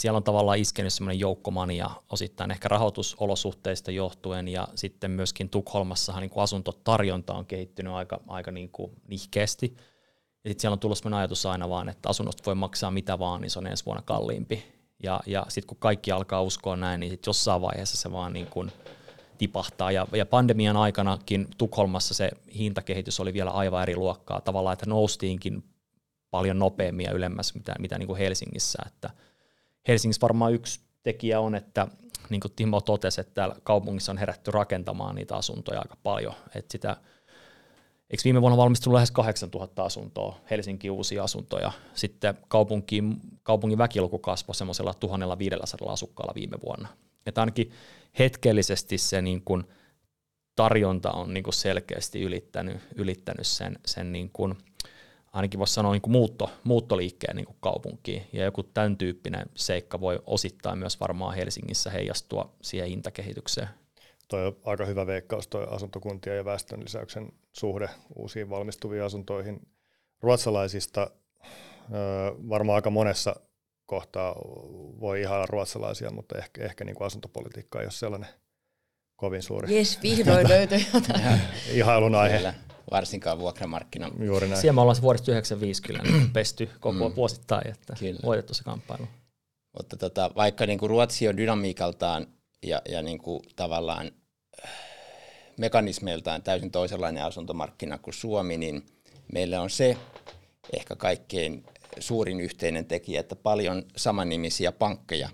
[0.00, 6.30] siellä on tavallaan iskenyt semmoinen joukkomania osittain ehkä rahoitusolosuhteista johtuen ja sitten myöskin Tukholmassahan niin
[6.30, 9.74] kuin asuntotarjonta on kehittynyt aika, aika niin kuin nihkeästi.
[10.44, 13.40] Ja sitten siellä on tullut semmoinen ajatus aina vaan, että asunnosta voi maksaa mitä vaan,
[13.40, 14.64] niin se on ensi vuonna kalliimpi.
[15.02, 18.46] Ja, ja sitten kun kaikki alkaa uskoa näin, niin sit jossain vaiheessa se vaan niin
[18.46, 18.72] kuin
[19.38, 19.92] tipahtaa.
[19.92, 24.40] Ja, ja pandemian aikanakin Tukholmassa se hintakehitys oli vielä aivan eri luokkaa.
[24.40, 25.64] Tavallaan, että noustiinkin
[26.30, 28.82] paljon nopeammin ja ylemmäs mitä, mitä niin kuin Helsingissä.
[28.86, 29.10] Että
[29.88, 31.88] Helsingissä varmaan yksi tekijä on, että
[32.30, 36.34] niin kuin Timo totesi, että täällä kaupungissa on herätty rakentamaan niitä asuntoja aika paljon.
[36.54, 36.96] Että sitä,
[38.10, 41.72] eikö viime vuonna valmistunut lähes 8000 asuntoa, Helsinki uusia asuntoja.
[41.94, 46.88] Sitten kaupungin, kaupungin väkiluku kasvoi semmoisella 1500 asukkaalla viime vuonna.
[47.26, 47.70] Että ainakin
[48.18, 49.64] hetkellisesti se niin kuin
[50.56, 54.54] tarjonta on niin kuin selkeästi ylittänyt, ylittänyt sen, sen niin kuin–
[55.32, 58.26] ainakin voisi sanoa niin kuin muutto, muuttoliikkeen niin kuin kaupunkiin.
[58.32, 63.68] Ja joku tämän tyyppinen seikka voi osittain myös varmaan Helsingissä heijastua siihen hintakehitykseen.
[64.28, 69.60] Tuo on aika hyvä veikkaus, tuo asuntokuntien ja väestön lisäyksen suhde uusiin valmistuviin asuntoihin.
[70.20, 71.10] Ruotsalaisista
[72.48, 73.36] varmaan aika monessa
[73.86, 74.34] kohtaa
[75.00, 78.28] voi ihailla ruotsalaisia, mutta ehkä, ehkä niin kuin asuntopolitiikka ei ole sellainen
[79.16, 79.76] kovin suuri.
[79.76, 81.40] Jes, vihdoin löytyi jotain.
[81.72, 82.36] Ihailun aihe.
[82.36, 82.54] Kyllä
[82.90, 84.10] varsinkaan vuokramarkkina.
[84.24, 84.60] Juuri näin.
[84.60, 87.16] Siellä me ollaan se vuodesta 95 kyllä niin pesty koko mm.
[87.16, 88.20] vuosittain, että kyllä.
[88.24, 89.08] voitettu se kamppailu.
[89.76, 92.26] Mutta tota, vaikka niin kuin Ruotsi on dynamiikaltaan
[92.62, 94.10] ja, ja niin kuin tavallaan
[94.64, 94.70] äh,
[95.58, 98.86] mekanismeiltaan täysin toisenlainen asuntomarkkina kuin Suomi, niin
[99.32, 99.96] meillä on se
[100.76, 101.64] ehkä kaikkein
[101.98, 105.28] suurin yhteinen tekijä, että paljon samannimisiä pankkeja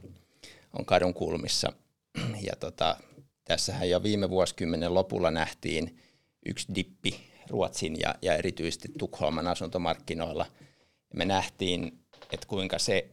[0.78, 1.72] on kadun kulmissa.
[2.42, 2.96] Ja tota,
[3.44, 5.98] tässähän jo viime vuosikymmenen lopulla nähtiin
[6.46, 7.20] yksi dippi
[7.50, 10.46] Ruotsin ja, ja erityisesti Tukholman asuntomarkkinoilla.
[11.14, 11.98] Me nähtiin,
[12.32, 13.08] että kuinka se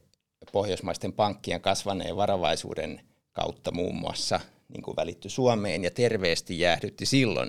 [0.52, 3.00] pohjoismaisten pankkien kasvaneen varovaisuuden
[3.32, 7.48] kautta muun muassa niin kuin välittyi Suomeen ja terveesti jäähdytti silloin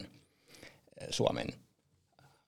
[1.01, 1.47] eh, Suomen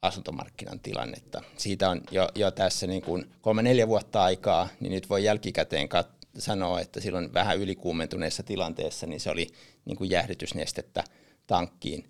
[0.02, 1.42] asuntomarkkinan tilannetta.
[1.58, 6.18] Siitä on jo, jo tässä niin kuin kolme-neljä vuotta aikaa, niin nyt voi jälkikäteen kat-
[6.38, 9.48] sanoa, että silloin vähän ylikuumentuneessa tilanteessa niin se oli
[9.86, 11.04] niin kuin jäähdytysnestettä
[11.48, 12.06] tankkiin,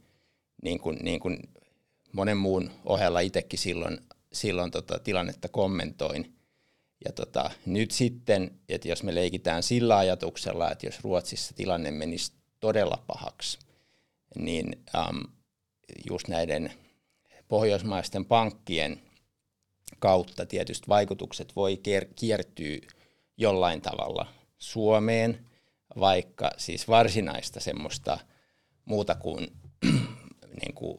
[0.63, 1.39] niin kuin, niin kuin
[2.17, 3.99] monen muun ohella itsekin silloin,
[4.33, 6.33] silloin tota, tilannetta kommentoin.
[7.05, 12.31] Ja tota, nyt sitten, että jos me leikitään sillä ajatuksella, että jos Ruotsissa tilanne menisi
[12.59, 13.59] todella pahaksi,
[14.39, 15.23] niin äm,
[16.09, 16.73] just näiden
[17.47, 19.01] pohjoismaisten pankkien
[19.99, 21.81] kautta tietysti vaikutukset voi
[22.15, 22.77] kiertyä
[23.37, 25.45] jollain tavalla Suomeen,
[25.99, 28.17] vaikka siis varsinaista semmoista
[28.85, 29.47] muuta kuin,
[30.61, 30.97] niin kuin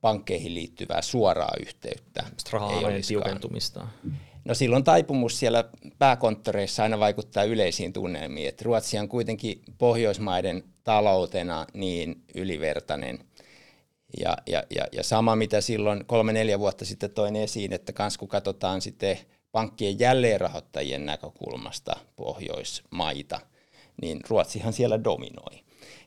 [0.00, 2.24] pankkeihin liittyvää suoraa yhteyttä.
[2.50, 3.86] Raha-alueen tiukentumista.
[4.44, 5.64] No silloin taipumus siellä
[5.98, 8.48] pääkonttoreissa aina vaikuttaa yleisiin tunnelmiin.
[8.48, 13.18] Että Ruotsi on kuitenkin Pohjoismaiden taloutena niin ylivertainen.
[14.20, 18.28] Ja, ja, ja, ja sama mitä silloin kolme-neljä vuotta sitten toin esiin, että kans kun
[18.28, 19.18] katsotaan sitten
[19.52, 23.40] pankkien jälleenrahoittajien näkökulmasta Pohjoismaita,
[24.02, 25.64] niin Ruotsihan siellä dominoi.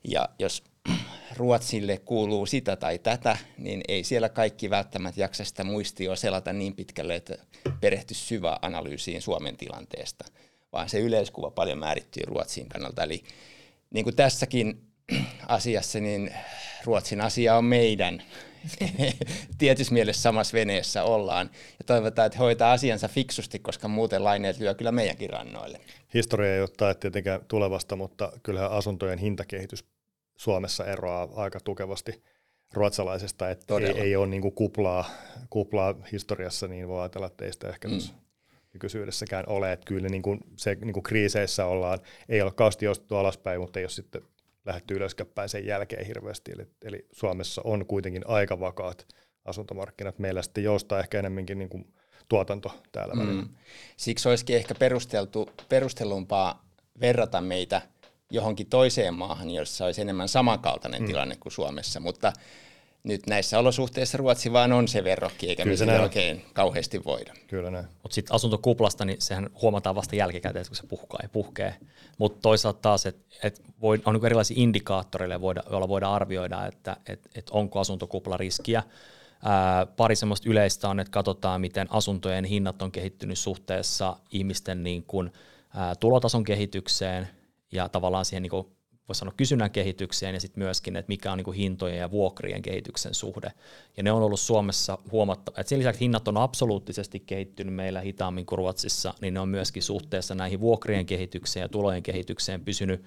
[0.08, 0.64] Ja jos
[1.42, 6.76] Ruotsille kuuluu sitä tai tätä, niin ei siellä kaikki välttämättä jaksa sitä muistioa selata niin
[6.76, 7.38] pitkälle, että
[7.80, 10.26] perehty syvä analyysiin Suomen tilanteesta,
[10.74, 13.04] vaan se yleiskuva paljon määrittyy Ruotsin kannalta.
[13.04, 13.24] Eli
[13.94, 14.82] niin kuin tässäkin
[15.48, 16.34] asiassa, niin
[16.86, 18.24] Ruotsin asia on meidän.
[19.58, 21.50] Tietyssä mielessä samassa veneessä ollaan.
[21.80, 25.82] Ja toivotaan, että hoitaa asiansa fiksusti, koska muuten laineet lyö kyllä meidänkin rannoille.
[26.14, 29.86] Historia ei ole tietenkään tulevasta, mutta kyllähän asuntojen hintakehitys
[30.42, 32.24] Suomessa eroaa aika tukevasti
[32.74, 35.06] ruotsalaisesta, että ei, ei ole niin kuin kuplaa,
[35.50, 37.98] kuplaa historiassa, niin voi ajatella, että ei sitä ehkä mm.
[38.74, 39.72] nykyisyydessäkään ole.
[39.72, 43.80] Että kyllä niin kuin se niin kuin kriiseissä ollaan, ei ole kausti joustettu alaspäin, mutta
[43.80, 44.22] ei ole sitten
[44.66, 46.52] lähdetty ylöskäpäin sen jälkeen hirveästi.
[46.52, 49.08] Eli, eli Suomessa on kuitenkin aika vakaat
[49.46, 50.20] asuntomarkkinat.
[50.20, 51.94] Meillä sitten joustaa ehkä enemmänkin niin kuin
[52.30, 53.22] tuotanto täällä mm.
[53.22, 53.44] välillä.
[53.98, 56.66] Siksi olisikin ehkä perusteltu, perustellumpaa
[57.02, 57.82] verrata meitä–
[58.32, 61.08] johonkin toiseen maahan, jossa olisi enemmän samankaltainen mm.
[61.08, 62.34] tilanne kuin Suomessa, mutta
[63.04, 67.34] nyt näissä olosuhteissa Ruotsi vaan on se verrokki, eikä me sitä oikein kauheasti voida.
[67.48, 67.86] Kyllä näin.
[68.04, 71.76] Mutta sitten asuntokuplasta, niin sehän huomataan vasta jälkikäteen, kun se puhkaa ja puhkee.
[72.18, 77.30] Mutta toisaalta taas, että et voi, on niinku erilaisia indikaattoreille, joilla voidaan arvioida, että et,
[77.36, 78.84] et onko asuntokupla riskiä.
[79.44, 85.04] Ää, pari semmoista yleistä on, että katsotaan, miten asuntojen hinnat on kehittynyt suhteessa ihmisten niin
[85.04, 85.32] kun,
[85.76, 87.28] ää, tulotason kehitykseen–
[87.72, 88.66] ja tavallaan siihen niin
[89.08, 93.14] voisi sanoa kysynnän kehitykseen ja sitten myöskin, että mikä on niin hintojen ja vuokrien kehityksen
[93.14, 93.52] suhde.
[93.98, 98.46] Ja ne on ollut Suomessa huomattava, että sen lisäksi hinnat on absoluuttisesti kehittynyt meillä hitaammin
[98.46, 103.04] kuin Ruotsissa, niin ne on myöskin suhteessa näihin vuokrien kehitykseen ja tulojen kehitykseen pysynyt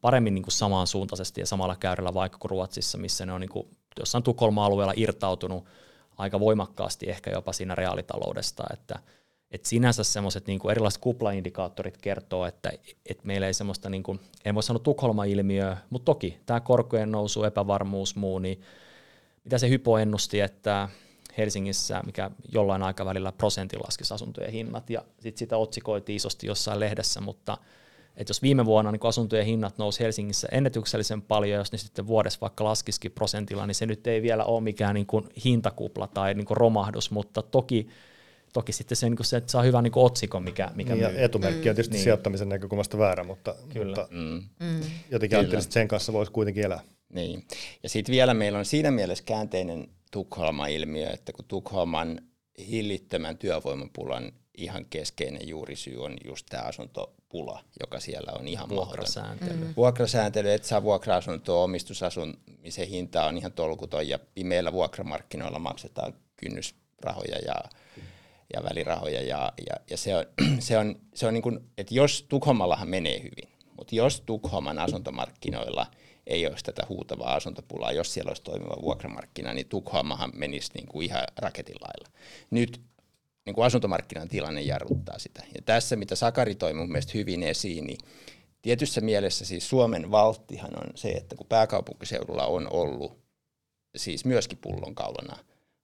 [0.00, 3.50] paremmin niin kuin samaan suuntaisesti ja samalla käyrällä vaikka kuin Ruotsissa, missä ne on niin
[3.50, 5.64] kuin jossain Tukholma-alueella irtautunut
[6.16, 8.98] aika voimakkaasti ehkä jopa siinä reaalitaloudesta, että
[9.50, 12.70] et sinänsä semmoiset niinku erilaiset kuplaindikaattorit kertoo, että
[13.06, 18.16] et meillä ei semmoista, niinku, en voi sanoa Tukholma-ilmiöä, mutta toki tämä korkojen nousu, epävarmuus,
[18.16, 18.60] muu, niin
[19.44, 20.88] mitä se hypo ennusti, että
[21.38, 27.20] Helsingissä, mikä jollain aikavälillä prosentin laskisi asuntojen hinnat, ja sitten sitä otsikoitiin isosti jossain lehdessä,
[27.20, 27.58] mutta
[28.16, 32.40] että jos viime vuonna niin asuntojen hinnat nousi Helsingissä ennätyksellisen paljon, jos ne sitten vuodessa
[32.40, 36.46] vaikka laskisikin prosentilla, niin se nyt ei vielä ole mikään niin kuin hintakupla tai niin
[36.46, 37.88] kuin romahdus, mutta toki
[38.52, 41.24] toki sitten se, niin se että saa hyvän niin otsikon, mikä, mikä niin, myy.
[41.24, 42.02] etumerkki on tietysti niin.
[42.02, 43.86] sijoittamisen näkökulmasta väärä, mutta, Kyllä.
[43.86, 44.42] mutta mm.
[44.60, 44.80] mm.
[45.10, 46.80] jotenkin ajattelin, että sen kanssa voisi kuitenkin elää.
[47.12, 47.44] Niin.
[47.82, 52.20] Ja sitten vielä meillä on siinä mielessä käänteinen Tukholma-ilmiö, että kun Tukholman
[52.58, 59.56] hillittömän työvoimapulan ihan keskeinen juurisyy on just tämä asuntopula, joka siellä on ihan Vuokrasääntely.
[59.56, 59.74] Mm.
[59.76, 67.54] Vuokrasääntely, että saa vuokra-asuntoa, omistusasumisen hinta on ihan tolkuton ja pimeillä vuokramarkkinoilla maksetaan kynnysrahoja ja,
[68.54, 69.22] ja välirahoja.
[69.22, 70.24] Ja, ja, ja se on,
[70.58, 75.86] se on, se on niin kuin, että jos Tukholmallahan menee hyvin, mutta jos Tukholman asuntomarkkinoilla–
[76.28, 77.92] ei olisi tätä huutavaa asuntopulaa.
[77.92, 82.18] Jos siellä olisi toimiva vuokramarkkina, niin Tukholmahan menisi niin kuin ihan raketin lailla.
[82.50, 82.80] Nyt
[83.46, 85.42] niin kuin asuntomarkkinan tilanne jarruttaa sitä.
[85.54, 87.98] Ja tässä, mitä Sakari toi mun mielestä hyvin esiin, niin
[88.62, 93.18] tietyssä mielessä siis Suomen valttihan on se, että kun pääkaupunkiseudulla on ollut
[93.96, 95.36] siis myöskin pullonkaulana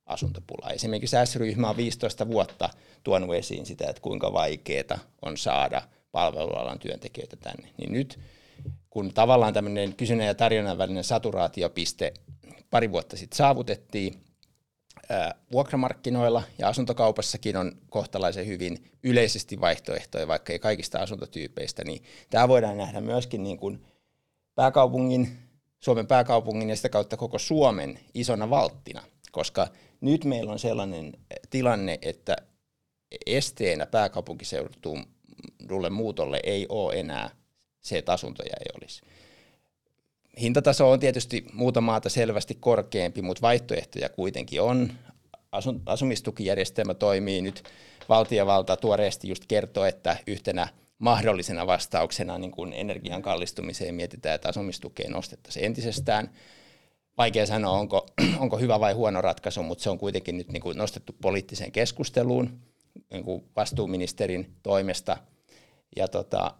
[0.06, 0.70] asuntopula.
[0.70, 2.70] Esimerkiksi S-ryhmä on 15 vuotta
[3.02, 5.82] tuonut esiin sitä, että kuinka vaikeaa on saada
[6.12, 7.68] palvelualan työntekijöitä tänne.
[7.78, 8.20] Niin nyt
[8.90, 12.14] kun tavallaan tämmöinen kysynnän ja tarjonnan välinen saturaatiopiste
[12.70, 14.14] pari vuotta sitten saavutettiin,
[15.52, 22.78] vuokramarkkinoilla ja asuntokaupassakin on kohtalaisen hyvin yleisesti vaihtoehtoja, vaikka ei kaikista asuntotyypeistä, niin tämä voidaan
[22.78, 23.84] nähdä myöskin niin kuin
[24.54, 25.38] pääkaupungin,
[25.80, 29.02] Suomen pääkaupungin ja sitä kautta koko Suomen isona valttina,
[29.32, 29.68] koska
[30.04, 31.12] nyt meillä on sellainen
[31.50, 32.36] tilanne, että
[33.26, 37.30] esteenä pääkaupunkiseudulle muutolle ei ole enää
[37.80, 39.02] se, että asuntoja ei olisi.
[40.40, 44.92] Hintataso on tietysti muuta maata selvästi korkeampi, mutta vaihtoehtoja kuitenkin on.
[45.86, 47.62] Asumistukijärjestelmä toimii nyt.
[48.08, 55.10] Valtiovalta tuoreesti just kertoo, että yhtenä mahdollisena vastauksena niin kun energian kallistumiseen mietitään, että asumistukea
[55.10, 56.30] nostettaisiin entisestään.
[57.18, 58.06] Vaikea sanoa, onko,
[58.42, 62.60] onko hyvä vai huono ratkaisu, mutta se on kuitenkin nyt niin kuin nostettu poliittiseen keskusteluun
[63.10, 65.16] niin kuin vastuuministerin toimesta.
[65.96, 66.54] Ja tota,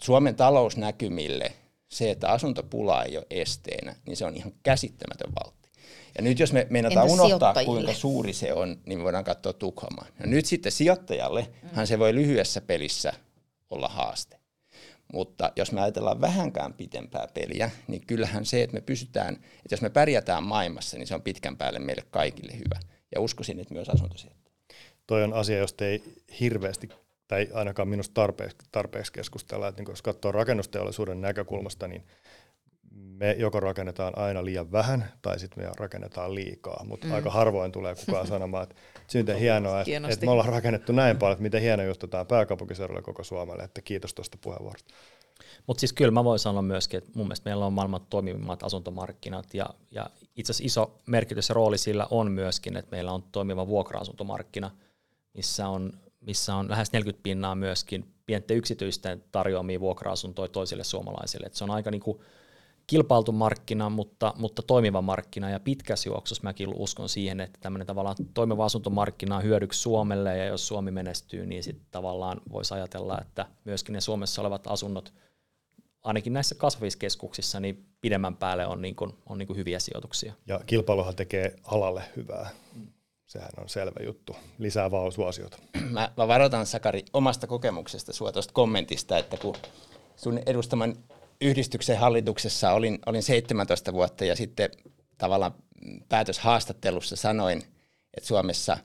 [0.00, 1.52] Suomen talousnäkymille
[1.88, 5.70] se, että asuntopula ei ole esteenä, niin se on ihan käsittämätön valtti.
[6.16, 10.06] Ja nyt jos me meinataan unohtaa, kuinka suuri se on, niin me voidaan katsoa Tukholmaa.
[10.18, 11.84] No nyt sitten sijoittajalle, mm.
[11.84, 13.12] se voi lyhyessä pelissä
[13.70, 14.35] olla haaste.
[15.12, 19.82] Mutta jos me ajatellaan vähänkään pitempää peliä, niin kyllähän se, että me pysytään, että jos
[19.82, 22.80] me pärjätään maailmassa, niin se on pitkän päälle meille kaikille hyvä.
[23.14, 24.60] Ja uskoisin, että myös asuntosijoittajille.
[25.06, 26.02] Toi on asia, josta ei
[26.40, 26.88] hirveästi
[27.28, 32.04] tai ainakaan minusta tarpeeksi, tarpeeksi keskustella, että niin jos katsoo rakennusteollisuuden näkökulmasta, niin
[32.96, 37.12] me joko rakennetaan aina liian vähän tai sitten me rakennetaan liikaa, mutta mm.
[37.12, 38.74] aika harvoin tulee kukaan sanomaan, että
[39.06, 42.24] se on hienoa, että, että me ollaan rakennettu näin paljon, että miten hieno juttu tämä
[42.24, 44.94] pääkaupunkiseudulla koko Suomelle, että kiitos tuosta puheenvuorosta.
[45.66, 49.54] Mutta siis kyllä mä voin sanoa myöskin, että mun mielestä meillä on maailman toimivimmat asuntomarkkinat
[49.54, 53.66] ja, ja itse asiassa iso merkitys ja rooli sillä on myöskin, että meillä on toimiva
[53.66, 54.70] vuokra-asuntomarkkina,
[55.34, 55.92] missä on
[56.26, 61.46] missä on lähes 40 pinnaa myöskin pienten yksityisten tarjoamia vuokra-asuntoja toisille suomalaisille.
[61.46, 62.18] Et se on aika niin kuin
[62.86, 68.16] kilpailtu markkina, mutta, mutta toimiva markkina ja pitkässä juoksussa mäkin uskon siihen, että tämmöinen tavallaan
[68.34, 73.46] toimiva asuntomarkkina on hyödyksi Suomelle ja jos Suomi menestyy, niin sitten tavallaan voisi ajatella, että
[73.64, 75.12] myöskin ne Suomessa olevat asunnot
[76.02, 80.32] ainakin näissä kasvaviskeskuksissa niin pidemmän päälle on, niin kuin, on niin kuin hyviä sijoituksia.
[80.46, 82.50] Ja kilpailuhan tekee alalle hyvää.
[83.26, 84.36] Sehän on selvä juttu.
[84.58, 85.58] Lisää vaan suosiota.
[85.90, 89.54] Mä, mä varoitan Sakari omasta kokemuksesta sua tuosta kommentista, että kun
[90.16, 90.96] sun edustaman
[91.40, 94.70] yhdistyksen hallituksessa olin, olin 17 vuotta ja sitten
[95.18, 95.54] tavallaan
[96.08, 97.62] päätöshaastattelussa sanoin,
[98.16, 98.78] että Suomessa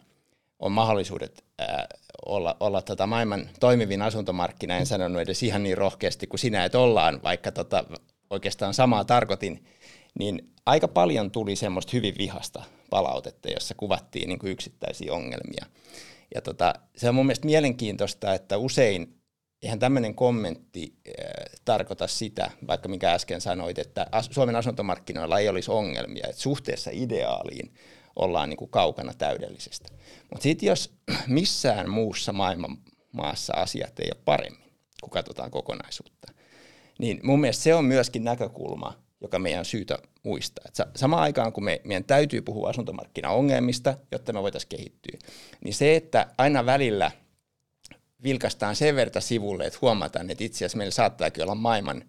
[0.60, 1.88] on mahdollisuudet ää,
[2.26, 4.78] olla, olla tota maailman toimivin asuntomarkkina.
[4.78, 7.84] En sanonut edes ihan niin rohkeasti kuin sinä, että ollaan, vaikka tota,
[8.30, 9.66] oikeastaan samaa tarkoitin.
[10.20, 15.66] Niin aika paljon tuli semmoista hyvin vihasta palautetta, jossa kuvattiin niin kuin yksittäisiä ongelmia.
[16.36, 19.21] Ja tota, se on mun mielestä mielenkiintoista, että usein
[19.62, 21.14] eihän tämmöinen kommentti äh,
[21.66, 26.92] tarkoita sitä, vaikka minkä äsken sanoit, että as- Suomen asuntomarkkinoilla ei olisi ongelmia, että suhteessa
[26.94, 27.74] ideaaliin
[28.16, 29.90] ollaan niin kuin kaukana täydellisestä.
[30.30, 30.94] Mutta sitten jos
[31.28, 32.78] missään muussa maailman
[33.12, 36.32] maassa asiat ei ole paremmin, kun katsotaan kokonaisuutta,
[37.00, 40.66] niin mun mielestä se on myöskin näkökulma, joka meidän on syytä muistaa.
[40.68, 45.20] Et samaan aikaan, kun me, meidän täytyy puhua asuntomarkkinaongelmista, jotta me voitaisiin kehittyä,
[45.64, 47.12] niin se, että aina välillä
[48.24, 52.04] vilkastaan sen verran sivulle, että huomataan, että itse asiassa meillä saattaakin olla maailman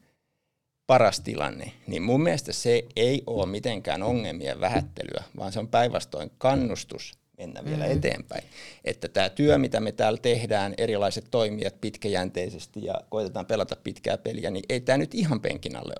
[0.86, 6.30] paras tilanne, niin mun mielestä se ei ole mitenkään ongelmien vähättelyä, vaan se on päinvastoin
[6.38, 7.98] kannustus mennä vielä mm-hmm.
[7.98, 8.44] eteenpäin.
[8.84, 14.50] Että tämä työ, mitä me täällä tehdään, erilaiset toimijat pitkäjänteisesti ja koitetaan pelata pitkää peliä,
[14.50, 15.94] niin ei tämä nyt ihan penkin alle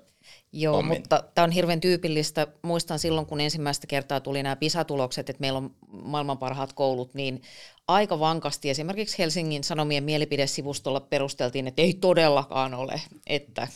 [0.53, 2.47] Joo, on mutta tämä on hirveän tyypillistä.
[2.61, 7.41] Muistan silloin, kun ensimmäistä kertaa tuli nämä PISA-tulokset, että meillä on maailman parhaat koulut, niin
[7.87, 13.67] aika vankasti esimerkiksi Helsingin Sanomien mielipidesivustolla perusteltiin, että ei todellakaan ole, että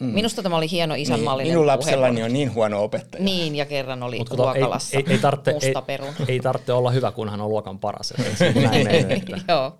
[0.00, 0.06] Mm.
[0.06, 3.24] Minusta tämä oli hieno isänmallinen niin, Minun lapsellani on niin huono opettaja.
[3.24, 5.66] Niin, ja kerran oli Mut ruokalassa ei, ei, ei tarvitse.
[5.66, 5.74] Ei,
[6.28, 8.14] ei tarvitse olla hyvä, kunhan on luokan paras.
[9.48, 9.78] Joo.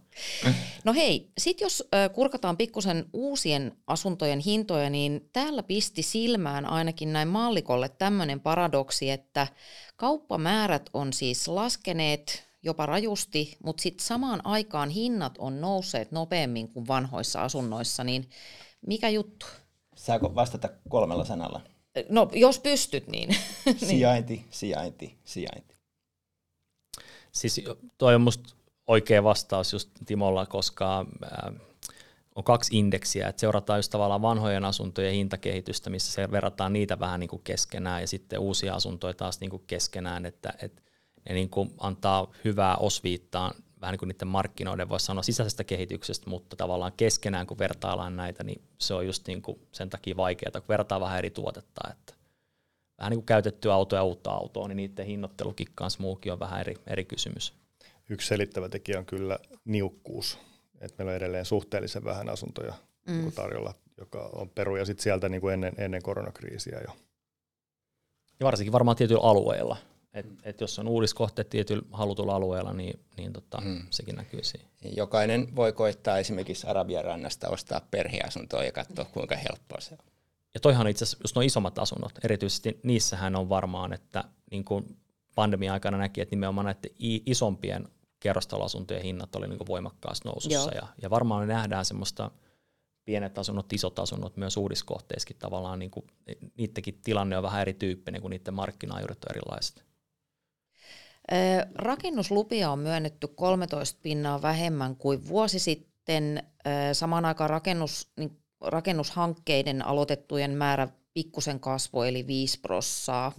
[0.84, 7.28] No hei, sitten jos kurkataan pikkusen uusien asuntojen hintoja, niin täällä pisti silmään ainakin näin
[7.28, 9.46] mallikolle tämmöinen paradoksi, että
[9.96, 16.86] kauppamäärät on siis laskeneet jopa rajusti, mutta sitten samaan aikaan hinnat on nousseet nopeammin kuin
[16.86, 18.30] vanhoissa asunnoissa, niin
[18.86, 19.46] mikä juttu?
[20.00, 21.60] Saako vastata kolmella sanalla?
[22.08, 23.36] No, jos pystyt, niin.
[23.88, 25.76] Sijainti, sijainti, sijainti.
[27.32, 27.60] Siis
[27.98, 28.54] toi on musta
[28.86, 31.06] oikea vastaus just Timolla, koska
[32.34, 37.20] on kaksi indeksiä, että seurataan just tavallaan vanhojen asuntojen hintakehitystä, missä se verrataan niitä vähän
[37.20, 40.82] niin kuin keskenään ja sitten uusia asuntoja taas niin kuin keskenään, että, että
[41.28, 46.30] ne niin kuin antaa hyvää osviittaa vähän niin kuin niiden markkinoiden, voisi sanoa sisäisestä kehityksestä,
[46.30, 50.52] mutta tavallaan keskenään, kun vertaillaan näitä, niin se on just niin kuin sen takia vaikeaa,
[50.52, 52.14] kun vertaa vähän eri tuotetta, että
[52.98, 56.60] vähän niin kuin käytettyä autoa ja uutta autoa, niin niiden hinnoittelukin kanssa muukin on vähän
[56.60, 57.54] eri, eri kysymys.
[58.08, 60.38] Yksi selittävä tekijä on kyllä niukkuus,
[60.80, 62.74] että meillä on edelleen suhteellisen vähän asuntoja
[63.06, 63.12] mm.
[63.12, 66.96] Niin tarjolla, joka on peruja sitten sieltä niin kuin ennen, ennen koronakriisiä jo.
[68.40, 69.76] Ja varsinkin varmaan tietyillä alueilla,
[70.12, 73.86] et, et jos on uudiskohteet tietyllä halutulla alueella, niin, niin tota, hmm.
[73.90, 74.68] sekin näkyy siinä.
[74.96, 80.10] Jokainen voi koittaa esimerkiksi Arabian rannasta ostaa perheasuntoa ja katsoa, kuinka helppoa se on.
[80.54, 84.96] Ja toihan itse asiassa, just nuo isommat asunnot, erityisesti niissähän on varmaan, että niin kuin
[85.34, 86.90] pandemian aikana näki, että nimenomaan näiden
[87.26, 87.88] isompien
[88.20, 90.70] kerrostaloasuntojen hinnat oli niin voimakkaassa nousussa.
[90.74, 92.30] Ja, ja varmaan me nähdään semmoista
[93.04, 96.06] pienet asunnot, isot asunnot myös uudiskohteissakin tavallaan, niin kuin,
[96.56, 99.89] niidenkin tilanne on vähän erityyppinen, kun niiden markkinajuudet on erilaiset.
[101.74, 106.42] Rakennuslupia on myönnetty 13 pinnaa vähemmän kuin vuosi sitten.
[106.92, 113.32] Samaan aikaan rakennus, niin rakennushankkeiden aloitettujen määrä pikkusen kasvoi, eli 5 prossaa.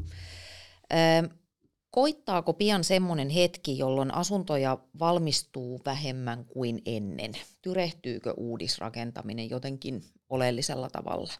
[1.91, 7.31] Koittaako pian semmoinen hetki, jolloin asuntoja valmistuu vähemmän kuin ennen?
[7.61, 11.33] Tyrehtyykö uudisrakentaminen jotenkin oleellisella tavalla?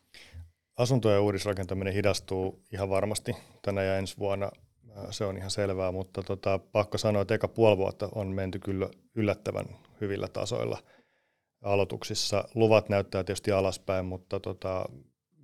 [0.78, 4.52] Asuntojen uudisrakentaminen hidastuu ihan varmasti tänä ja ensi vuonna
[5.12, 8.90] se on ihan selvää, mutta tota, pakko sanoa, että eka puoli vuotta on menty kyllä
[9.16, 9.66] yllättävän
[10.02, 10.78] hyvillä tasoilla
[11.62, 12.44] aloituksissa.
[12.56, 14.86] Luvat näyttää tietysti alaspäin, mutta tota,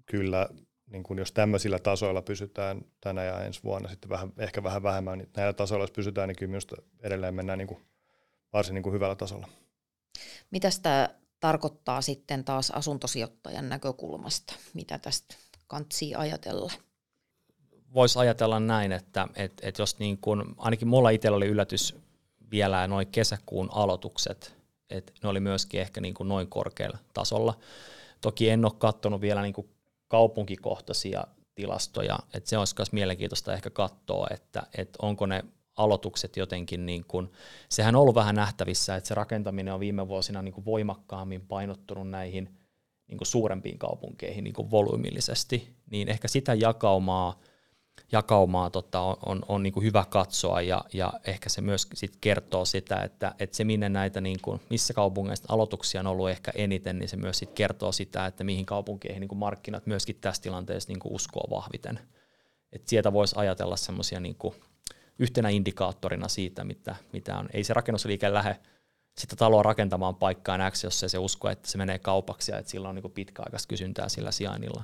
[0.06, 0.50] kyllä
[0.92, 5.18] niin kun jos tämmöisillä tasoilla pysytään tänä ja ensi vuonna, sitten vähän, ehkä vähän vähemmän,
[5.18, 7.86] niin näillä tasoilla jos pysytään, niin kyllä minusta edelleen mennään niin kuin,
[8.54, 9.48] varsin niin kuin hyvällä tasolla.
[10.52, 14.54] Mitä tämä tarkoittaa sitten taas asuntosijoittajan näkökulmasta?
[14.74, 15.36] Mitä tästä
[15.68, 16.74] kantsii ajatella?
[17.94, 21.96] Voisi ajatella näin, että et, et jos niin kun, ainakin mulla itsellä oli yllätys
[22.52, 24.56] vielä noin kesäkuun aloitukset,
[24.90, 27.54] että ne oli myöskin ehkä niin kuin noin korkealla tasolla.
[28.22, 29.70] Toki en ole katsonut vielä niin kuin
[30.08, 35.44] kaupunkikohtaisia tilastoja, että se olisi myös mielenkiintoista ehkä katsoa, että, että onko ne
[35.76, 37.32] aloitukset jotenkin, niin kuin,
[37.70, 42.10] sehän on ollut vähän nähtävissä, että se rakentaminen on viime vuosina niin kuin voimakkaammin painottunut
[42.10, 42.58] näihin
[43.08, 47.40] niin kuin suurempiin kaupunkeihin niin kuin volyymillisesti, niin ehkä sitä jakaumaa
[48.12, 52.18] jakaumaa tota, on, on, on niin kuin hyvä katsoa ja, ja ehkä se myös sit
[52.22, 56.52] kertoo sitä, että, että se minne näitä, niin kuin, missä kaupungeista aloituksia on ollut ehkä
[56.56, 60.42] eniten, niin se myös sit kertoo sitä, että mihin kaupunkeihin niin kuin markkinat myöskin tässä
[60.42, 62.00] tilanteessa niin kuin uskoo vahviten.
[62.72, 64.38] Et sieltä voisi ajatella semmoisia niin
[65.20, 67.50] yhtenä indikaattorina siitä, mitä, mitä on.
[67.54, 68.60] Ei se rakennusliike lähde
[69.18, 72.72] sitä taloa rakentamaan paikkaan X, jos se, se usko, että se menee kaupaksi ja että
[72.72, 74.84] sillä on niin pitkäaikaista kysyntää sillä sijainnilla.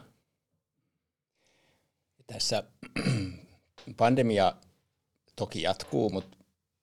[2.27, 2.63] Tässä
[3.97, 4.53] pandemia
[5.35, 6.37] toki jatkuu, mutta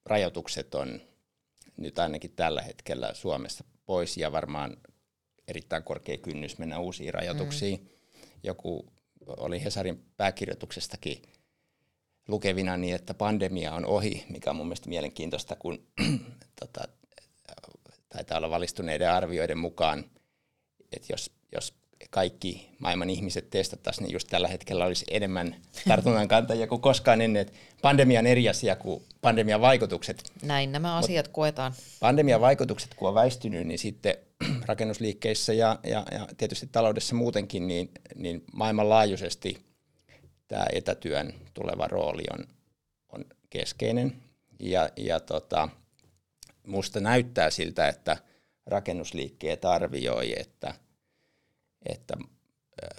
[0.07, 1.01] rajoitukset on
[1.77, 4.77] nyt ainakin tällä hetkellä Suomessa pois ja varmaan
[5.49, 7.81] erittäin korkea kynnys mennä uusiin rajoituksiin.
[7.81, 7.89] Mm.
[8.43, 8.93] Joku
[9.27, 11.23] oli Hesarin pääkirjoituksestakin
[12.29, 15.87] lukevina niin, että pandemia on ohi, mikä on mun mielestä mielenkiintoista, kun
[16.61, 16.89] tota,
[18.09, 20.11] taitaa olla valistuneiden arvioiden mukaan,
[20.93, 21.80] että jos, jos
[22.11, 25.57] kaikki maailman ihmiset testattaisiin, niin just tällä hetkellä olisi enemmän
[25.89, 27.47] tartunnan kantajia kuin koskaan ennen.
[27.83, 30.25] Pandemian eri asia kuin pandemian vaikutukset.
[30.43, 31.73] Näin nämä asiat Mut koetaan.
[32.01, 34.15] Pandemian vaikutukset, kun on väistynyt, niin sitten
[34.69, 39.63] rakennusliikkeissä ja, ja, ja tietysti taloudessa muutenkin, niin, niin maailmanlaajuisesti
[40.49, 42.45] tämä etätyön tuleva rooli on,
[43.09, 44.17] on keskeinen.
[44.61, 45.69] Ja, ja tota,
[46.67, 48.17] musta näyttää siltä, että
[48.67, 50.75] rakennusliikkeet arvioi, että,
[51.87, 52.15] että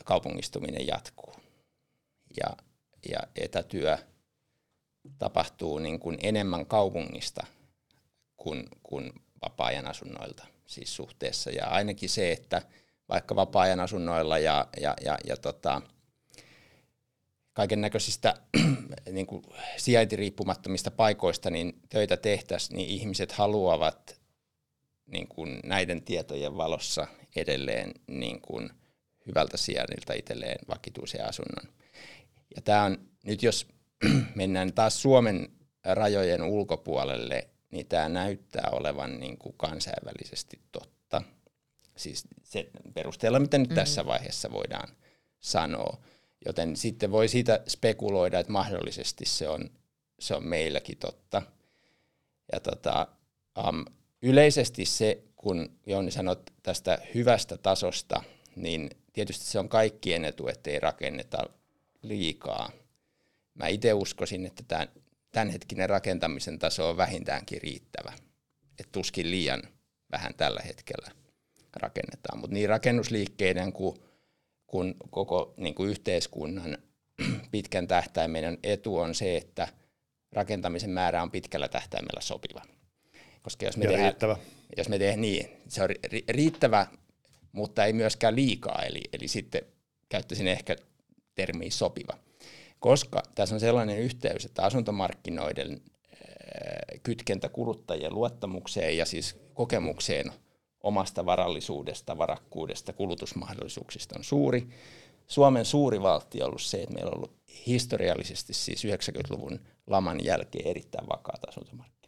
[0.06, 1.34] kaupungistuminen jatkuu.
[2.38, 2.58] Ja,
[3.10, 3.98] ja etätyö
[5.18, 7.46] tapahtuu niin kuin enemmän kaupungista
[8.38, 11.50] kuin, kuin vapaa-ajan asunnoilta siis suhteessa.
[11.50, 12.62] Ja ainakin se, että
[13.10, 15.82] vaikka vapaa-ajan asunnoilla ja, ja, ja, ja tota,
[17.54, 18.34] kaiken näköisistä
[19.12, 19.28] niin
[19.78, 24.22] sijaintiriippumattomista paikoista niin töitä tehtäisiin, niin ihmiset haluavat
[25.06, 28.70] niin kuin näiden tietojen valossa edelleen niin kuin
[29.28, 31.74] hyvältä sijainnilta itselleen vakituisen asunnon.
[32.56, 33.68] Ja tämä on, nyt jos
[34.36, 35.50] mennään taas Suomen
[35.86, 41.22] rajojen ulkopuolelle, niin tämä näyttää olevan niin kuin kansainvälisesti totta.
[41.96, 43.76] Siis se perusteella, mitä nyt mm-hmm.
[43.76, 44.90] tässä vaiheessa voidaan
[45.40, 46.02] sanoa.
[46.46, 49.70] Joten sitten voi siitä spekuloida, että mahdollisesti se on,
[50.20, 51.42] se on meilläkin totta.
[52.52, 53.08] Ja tota,
[53.68, 53.86] um,
[54.22, 58.24] yleisesti se, kun Jouni sanot tästä hyvästä tasosta,
[58.56, 61.38] niin tietysti se on kaikkien etu, ettei rakenneta
[62.02, 62.72] liikaa.
[63.54, 64.88] Mä itse uskoisin, että tämä
[65.32, 68.14] tämänhetkinen rakentamisen taso on vähintäänkin riittävä.
[68.80, 69.62] Et tuskin liian
[70.12, 71.12] vähän tällä hetkellä
[71.76, 72.40] rakennetaan.
[72.40, 73.96] Mutta niin rakennusliikkeiden kuin,
[74.68, 76.78] kuin koko niin kuin yhteiskunnan
[77.52, 79.68] pitkän tähtäimen etu on se, että
[80.32, 82.62] rakentamisen määrä on pitkällä tähtäimellä sopiva.
[83.42, 84.38] Koska jos me, tehdään, riittävä.
[84.78, 85.90] Jos me tehdään niin, se on
[86.30, 86.88] riittävä,
[87.52, 89.62] mutta ei myöskään liikaa, eli, eli sitten
[90.10, 90.76] käyttäisin ehkä
[91.36, 92.18] termiä sopiva
[92.82, 100.32] koska tässä on sellainen yhteys, että asuntomarkkinoiden äh, kytkentä kuluttajien luottamukseen ja siis kokemukseen
[100.84, 104.68] omasta varallisuudesta, varakkuudesta, kulutusmahdollisuuksista on suuri.
[105.28, 107.36] Suomen suuri valtti on ollut se, että meillä on ollut
[107.68, 112.01] historiallisesti siis 90-luvun laman jälkeen erittäin vakaat asuntomarkkinat.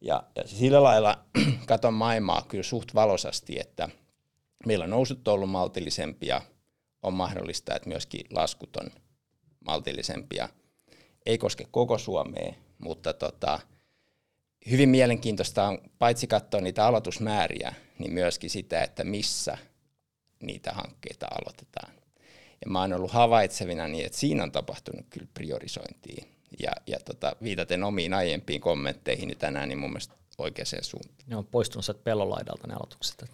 [0.00, 1.24] Ja, ja sillä lailla
[1.66, 3.88] katon maailmaa kyllä suht valosasti, että
[4.66, 6.42] meillä on nousut ollut maltillisempia,
[7.02, 8.90] on mahdollista, että myöskin laskut on
[9.66, 10.48] maltillisempia.
[11.26, 13.60] Ei koske koko Suomea, mutta tota,
[14.70, 19.58] hyvin mielenkiintoista on paitsi katsoa niitä aloitusmääriä, niin myöskin sitä, että missä
[20.42, 21.92] niitä hankkeita aloitetaan.
[22.64, 26.26] Ja mä oon ollut havaitsevina niin, että siinä on tapahtunut kyllä priorisointia.
[26.62, 31.16] Ja, ja tota, viitaten omiin aiempiin kommentteihin niin tänään, niin mun mielestä oikeaan suuntaan.
[31.26, 33.24] Ne on poistunut sieltä pellolaidalta ne aloitukset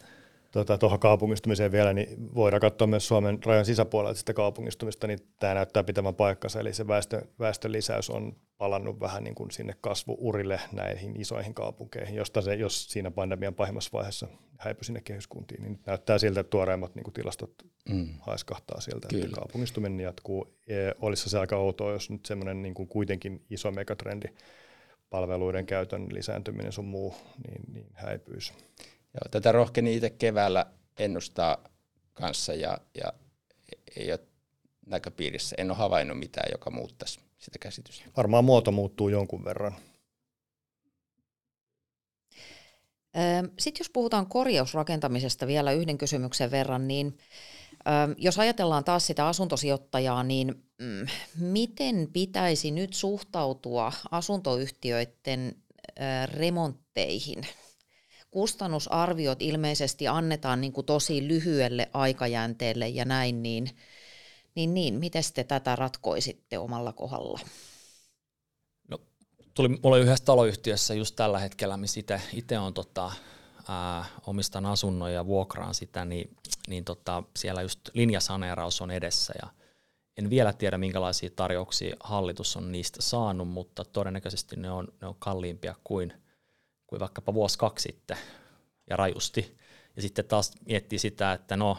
[0.53, 5.55] tuota, tuohon kaupungistumiseen vielä, niin voidaan katsoa myös Suomen rajan sisäpuolella sitä kaupungistumista, niin tämä
[5.55, 10.61] näyttää pitävän paikkansa, eli se väestö, väestön lisäys on palannut vähän niin kuin sinne kasvuurille
[10.73, 14.29] näihin isoihin kaupunkeihin, josta se, jos siinä pandemian pahimmassa vaiheessa
[14.59, 17.55] häipyi sinne kehyskuntiin, niin näyttää siltä, että tuoreimmat niin kuin tilastot
[17.89, 18.09] mm.
[18.21, 19.25] haiskahtaa sieltä, Kyllä.
[19.25, 20.55] että kaupungistuminen jatkuu.
[20.69, 24.29] Ja olisi se aika outoa, jos nyt semmoinen niin kuin kuitenkin iso megatrendi,
[25.11, 27.15] palveluiden käytön lisääntyminen sun muu,
[27.49, 28.53] niin, niin häipyisi.
[29.15, 30.67] Joo, tätä rohkeni itse keväällä
[30.99, 31.65] ennustaa
[32.13, 33.13] kanssa ja, ja
[33.97, 34.21] ei ole
[34.87, 38.05] näköpiirissä, en ole havainnut mitään, joka muuttaisi sitä käsitystä.
[38.17, 39.75] Varmaan muoto muuttuu jonkun verran.
[43.59, 47.19] Sitten jos puhutaan korjausrakentamisesta vielä yhden kysymyksen verran, niin
[48.17, 51.07] jos ajatellaan taas sitä asuntosijoittajaa, niin mm,
[51.39, 55.63] miten pitäisi nyt suhtautua asuntoyhtiöiden
[56.25, 57.47] remontteihin?
[58.33, 63.71] Kustannusarviot ilmeisesti annetaan niin kuin tosi lyhyelle aikajänteelle ja näin, niin,
[64.55, 67.41] niin, niin miten te tätä ratkoisitte omalla kohdalla?
[68.89, 68.99] No,
[69.55, 72.01] tuli, mulla yhdessä taloyhtiössä just tällä hetkellä, missä
[72.33, 73.13] itse on tota,
[73.69, 76.37] ää, omistan asunnon ja vuokraan sitä, niin,
[76.69, 79.51] niin tota, siellä just linjasaneeraus on edessä ja
[80.19, 85.17] en vielä tiedä, minkälaisia tarjouksia hallitus on niistä saanut, mutta todennäköisesti ne on, ne on
[85.19, 86.13] kalliimpia kuin–
[86.93, 88.17] kuin vaikkapa vuosi kaksi sitten
[88.91, 89.57] ja rajusti.
[89.97, 91.79] Ja sitten taas miettii sitä, että no,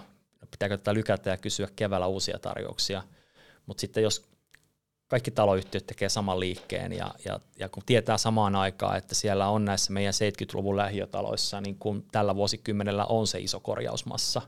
[0.52, 3.04] pitääkö tätä lykätä ja kysyä keväällä uusia tarjouksia.
[3.66, 4.30] Mutta sitten jos
[5.08, 9.66] kaikki taloyhtiöt tekee saman liikkeen ja, ja, ja kun tietää samaan aikaan, että siellä on
[9.66, 14.42] näissä meidän 70-luvun lähiötaloissa, niin kun tällä vuosikymmenellä on se iso korjausmassa.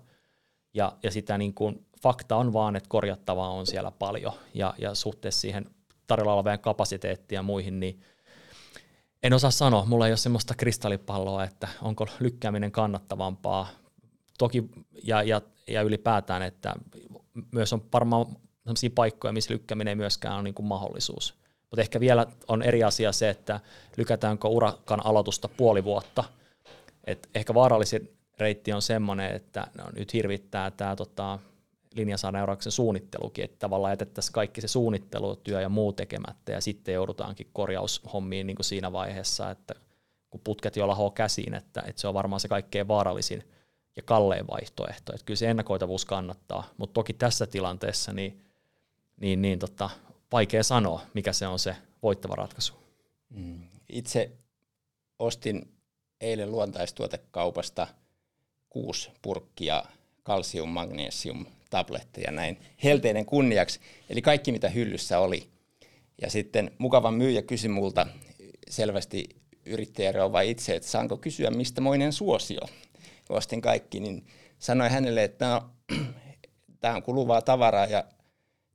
[0.73, 4.95] Ja, ja sitä niin kun, fakta on vaan, että korjattavaa on siellä paljon ja, ja
[4.95, 5.65] suhteessa siihen
[6.07, 8.01] tarjolla olevaan kapasiteettiin ja muihin, niin
[9.25, 13.67] en osaa sanoa, mulla ei ole semmoista kristallipalloa, että onko lykkääminen kannattavampaa
[14.37, 14.69] toki
[15.03, 16.73] ja, ja, ja ylipäätään, että
[17.51, 18.25] myös on varmaan
[18.63, 21.35] sellaisia paikkoja, missä lykkäminen ei myöskään ole niin kuin mahdollisuus.
[21.61, 23.59] Mutta ehkä vielä on eri asia se, että
[23.97, 26.23] lykätäänkö urakan aloitusta puoli vuotta.
[27.03, 31.39] Et ehkä vaarallisin reitti on semmoinen, että no, nyt hirvittää tämä tota,
[31.95, 38.47] linjasaneurauksen suunnittelukin, että tavallaan jätettäisiin kaikki se suunnittelutyö ja muu tekemättä ja sitten joudutaankin korjaushommiin
[38.47, 39.75] niin kuin siinä vaiheessa, että
[40.29, 43.43] kun putket jo lahoo käsiin, että, että se on varmaan se kaikkein vaarallisin
[43.95, 45.13] ja kallein vaihtoehto.
[45.13, 48.41] Että kyllä se ennakoitavuus kannattaa, mutta toki tässä tilanteessa niin,
[49.17, 49.89] niin, niin tota,
[50.31, 52.73] vaikea sanoa, mikä se on se voittava ratkaisu.
[53.29, 53.59] Mm.
[53.89, 54.31] Itse
[55.19, 55.71] ostin
[56.21, 57.87] eilen luontaistuotekaupasta
[58.69, 59.83] kuusi purkkia
[60.23, 63.79] kalsium, magnesium, tabletteja näin helteiden kunniaksi.
[64.09, 65.49] Eli kaikki mitä hyllyssä oli.
[66.21, 68.07] Ja sitten mukava myyjä kysyi multa
[68.69, 69.29] selvästi
[69.65, 72.61] yrittäjärouva itse, että saanko kysyä mistä moinen suosio.
[73.29, 74.25] Ostin kaikki, niin
[74.59, 75.69] sanoin hänelle, että no,
[76.81, 78.03] tämä on kuluvaa tavaraa ja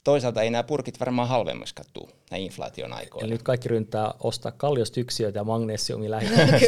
[0.05, 3.25] toisaalta ei nämä purkit varmaan halvemmaksi tuu näin inflaation aikoina.
[3.25, 6.07] Eli nyt kaikki ryntää ostaa kalliostyksiöitä ja magnesiumi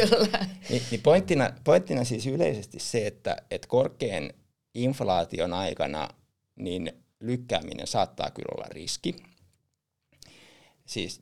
[0.09, 0.45] Kyllä.
[0.69, 4.33] niin, niin pointtina, pointtina siis yleisesti se, että, että korkean
[4.73, 6.09] inflaation aikana
[6.55, 9.15] niin lykkääminen saattaa kyllä olla riski.
[10.85, 11.21] Siis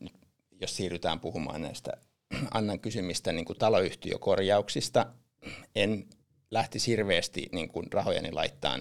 [0.62, 1.91] jos siirrytään puhumaan näistä
[2.54, 5.06] Annan kysymistä niin kuin taloyhtiökorjauksista,
[5.76, 6.06] en
[6.52, 8.80] lähti hirveästi niin kuin rahojani laittaa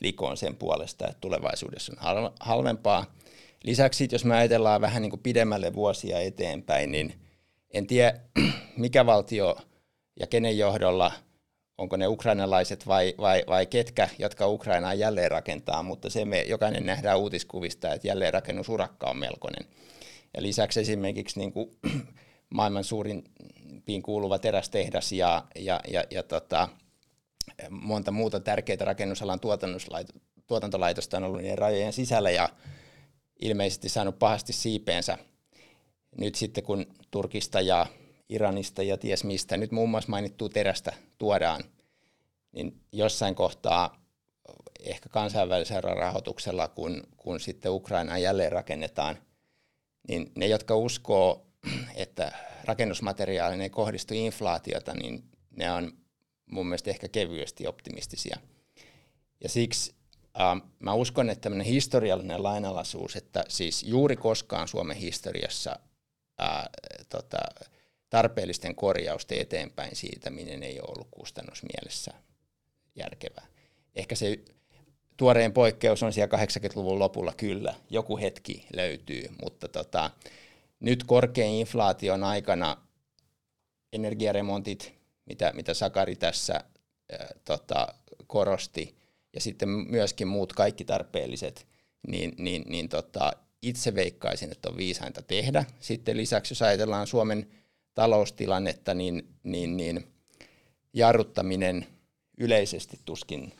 [0.00, 3.14] likoon sen puolesta, että tulevaisuudessa on halvempaa.
[3.64, 7.14] Lisäksi jos me ajatellaan vähän niin kuin pidemmälle vuosia eteenpäin, niin
[7.70, 8.20] en tiedä
[8.76, 9.56] mikä valtio
[10.20, 11.12] ja kenen johdolla,
[11.78, 16.86] onko ne ukrainalaiset vai, vai, vai ketkä, jotka Ukrainaa jälleen rakentaa, mutta se me jokainen
[16.86, 19.66] nähdään uutiskuvista, että jälleenrakennusurakka on melkoinen.
[20.36, 21.78] Ja lisäksi esimerkiksi niin kuin
[22.54, 26.68] maailman suurimpiin kuuluva terästehdas ja, ja, ja, ja tota,
[27.70, 29.40] monta muuta tärkeitä rakennusalan
[30.46, 32.48] tuotantolaitosta on ollut niiden rajojen sisällä ja
[33.40, 35.18] ilmeisesti saanut pahasti siipeensä.
[36.18, 37.86] Nyt sitten kun Turkista ja
[38.32, 41.64] Iranista ja ties mistä, nyt muun muassa mainittuu terästä tuodaan,
[42.52, 44.02] niin jossain kohtaa
[44.80, 49.18] ehkä kansainvälisellä rahoituksella, kun, kun sitten Ukraina jälleen rakennetaan,
[50.08, 51.46] niin ne, jotka uskoo,
[51.94, 52.32] että
[52.64, 55.92] rakennusmateriaalinen ei kohdistu inflaatiota, niin ne on
[56.50, 58.36] mun mielestä ehkä kevyesti optimistisia.
[59.42, 59.94] Ja siksi
[60.40, 65.78] äh, mä uskon, että tämmöinen historiallinen lainalaisuus, että siis juuri koskaan Suomen historiassa
[66.42, 66.64] äh,
[67.08, 67.38] tota,
[68.12, 72.12] tarpeellisten korjausten eteenpäin siitäminen ei ole ollut kustannusmielessä
[72.94, 73.46] järkevää.
[73.94, 74.38] Ehkä se
[75.16, 80.10] tuoreen poikkeus on siellä 80-luvun lopulla kyllä, joku hetki löytyy, mutta tota,
[80.80, 82.76] nyt korkean inflaation aikana
[83.92, 84.94] energiaremontit,
[85.26, 87.94] mitä, mitä Sakari tässä ää, tota,
[88.26, 88.96] korosti,
[89.32, 91.66] ja sitten myöskin muut kaikki tarpeelliset,
[92.08, 93.32] niin, niin, niin tota,
[93.62, 95.64] itse veikkaisin, että on viisainta tehdä.
[95.80, 97.61] Sitten lisäksi, jos ajatellaan Suomen
[97.94, 100.06] taloustilannetta, niin, niin, niin
[100.92, 101.86] jarruttaminen
[102.38, 103.52] yleisesti tuskin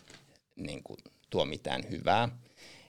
[0.56, 0.98] niin kuin,
[1.30, 2.28] tuo mitään hyvää.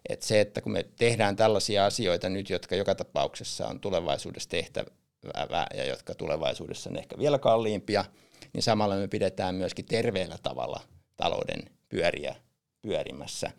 [0.09, 5.67] Et se, että kun me tehdään tällaisia asioita nyt, jotka joka tapauksessa on tulevaisuudessa tehtävää
[5.75, 8.05] ja jotka tulevaisuudessa on ehkä vielä kalliimpia,
[8.53, 10.81] niin samalla me pidetään myöskin terveellä tavalla
[11.17, 12.35] talouden pyöriä
[12.81, 13.51] pyörimässä.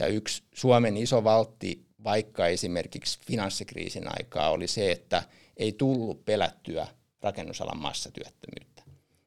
[0.00, 5.22] Ja yksi Suomen iso valtti, vaikka esimerkiksi finanssikriisin aikaa, oli se, että
[5.56, 6.86] ei tullut pelättyä
[7.22, 8.82] rakennusalan massatyöttömyyttä.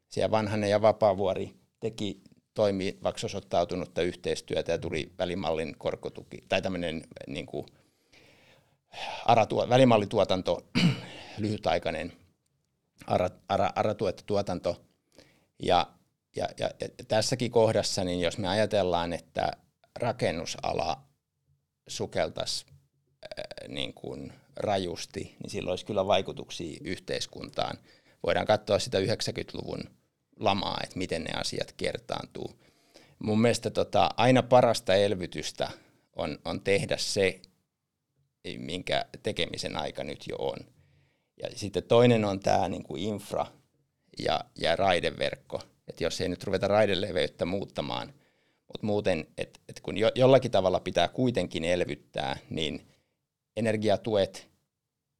[0.08, 2.22] Siellä Vanhanen ja Vapaavuori teki
[2.54, 7.66] toimi vaikka osoittautunutta yhteistyötä ja tuli välimallin korkotuki tai tämmöinen niin kuin,
[9.26, 10.68] aratuo, välimallituotanto,
[11.38, 12.14] lyhytaikainen
[13.08, 14.82] ara, ara, aratuettu tuotanto.
[15.64, 15.88] Ja,
[16.36, 19.52] ja, ja, ja tässäkin kohdassa, niin jos me ajatellaan, että
[20.00, 21.04] rakennusala
[21.88, 27.78] sukeltaisi äh, niin kuin rajusti, niin sillä olisi kyllä vaikutuksia yhteiskuntaan.
[28.24, 29.84] Voidaan katsoa sitä 90-luvun
[30.40, 32.60] lamaa, että miten ne asiat kertaantuu.
[33.20, 35.72] Mun mielestä tota, aina parasta elvytystä
[36.16, 37.42] on, on tehdä se,
[38.58, 40.58] minkä tekemisen aika nyt jo on.
[41.44, 43.46] Ja sitten toinen on tämä niin kuin infra
[44.20, 45.62] ja, ja raideverkko.
[45.88, 48.14] Että jos ei nyt ruveta raideleveyttä muuttamaan,
[48.68, 52.89] mutta muuten, että et kun jo, jollakin tavalla pitää kuitenkin elvyttää, niin
[53.60, 54.50] energiatuet,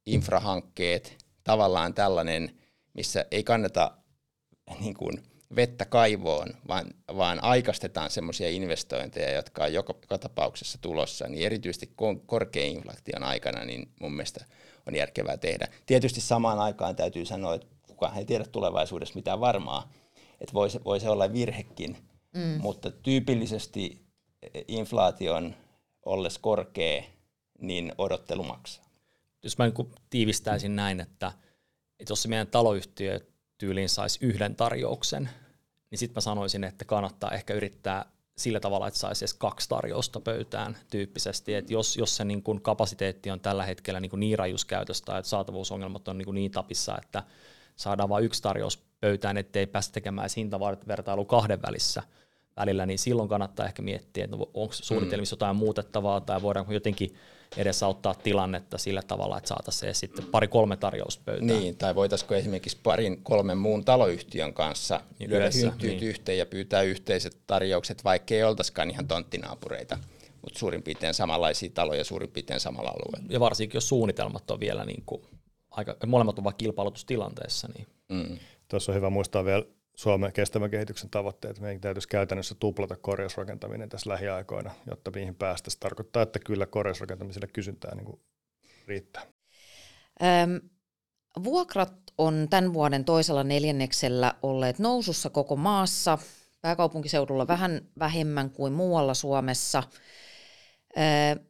[0.06, 2.60] infrahankkeet, tavallaan tällainen,
[2.94, 3.96] missä ei kannata
[4.80, 5.22] niin kuin
[5.56, 6.86] vettä kaivoon, vaan,
[7.16, 11.94] vaan aikastetaan semmoisia investointeja, jotka on joka, joka tapauksessa tulossa, niin erityisesti
[12.26, 14.44] korkean inflaation aikana niin mun mielestä
[14.86, 15.68] on järkevää tehdä.
[15.86, 19.92] Tietysti samaan aikaan täytyy sanoa, että kukaan ei tiedä tulevaisuudessa mitään varmaa,
[20.40, 21.96] että voisi, voisi olla virhekin,
[22.34, 22.60] mm.
[22.60, 24.06] mutta tyypillisesti
[24.68, 25.54] inflaation
[26.04, 27.02] olles korkea,
[27.60, 28.84] niin odottelu maksaa.
[29.42, 31.32] Jos mä niin tiivistäisin näin, että,
[31.98, 33.20] että jos se meidän taloyhtiö
[33.58, 35.30] tyyliin saisi yhden tarjouksen,
[35.90, 38.04] niin sitten mä sanoisin, että kannattaa ehkä yrittää
[38.36, 42.60] sillä tavalla, että saisi edes kaksi tarjousta pöytään tyyppisesti, että jos, jos se niin kuin
[42.60, 46.98] kapasiteetti on tällä hetkellä niin, kuin niin rajuskäytössä tai että saatavuusongelmat on niin, niin tapissa,
[47.02, 47.22] että
[47.76, 52.02] saadaan vain yksi tarjous pöytään, ettei päästä tekemään hintavertailu kahden välissä
[52.56, 57.14] välillä, niin silloin kannattaa ehkä miettiä, että onko suunnitelmissa jotain muutettavaa tai voidaanko jotenkin
[57.56, 61.46] edesauttaa tilannetta sillä tavalla, että saataisiin sitten pari-kolme tarjouspöytää.
[61.46, 66.08] Niin, tai voitaisiko esimerkiksi parin kolmen muun taloyhtiön kanssa niin lyödä hynttyyt niin.
[66.08, 69.98] yhteen ja pyytää yhteiset tarjoukset, vaikka ei oltaisikaan ihan tonttinaapureita,
[70.42, 73.32] mutta suurin piirtein samanlaisia taloja suurin piirtein samalla alueella.
[73.32, 75.22] Ja varsinkin jos suunnitelmat on vielä niin kuin
[75.70, 77.68] aika, molemmat ovat kilpailutustilanteessa.
[77.74, 77.86] Niin.
[78.08, 78.38] Mm.
[78.68, 79.64] Tuossa on hyvä muistaa vielä
[80.00, 81.60] Suomen kestävän kehityksen tavoitteet.
[81.60, 85.70] Meidän täytyisi käytännössä tuplata korjausrakentaminen tässä lähiaikoina, jotta mihin päästä.
[85.70, 88.20] Se tarkoittaa, että kyllä korjausrakentamiselle kysyntää niin kuin
[88.86, 89.22] riittää.
[90.22, 90.60] Öm,
[91.44, 96.18] vuokrat on tämän vuoden toisella neljänneksellä olleet nousussa koko maassa.
[96.60, 99.82] Pääkaupunkiseudulla vähän vähemmän kuin muualla Suomessa.
[100.98, 101.44] Öö,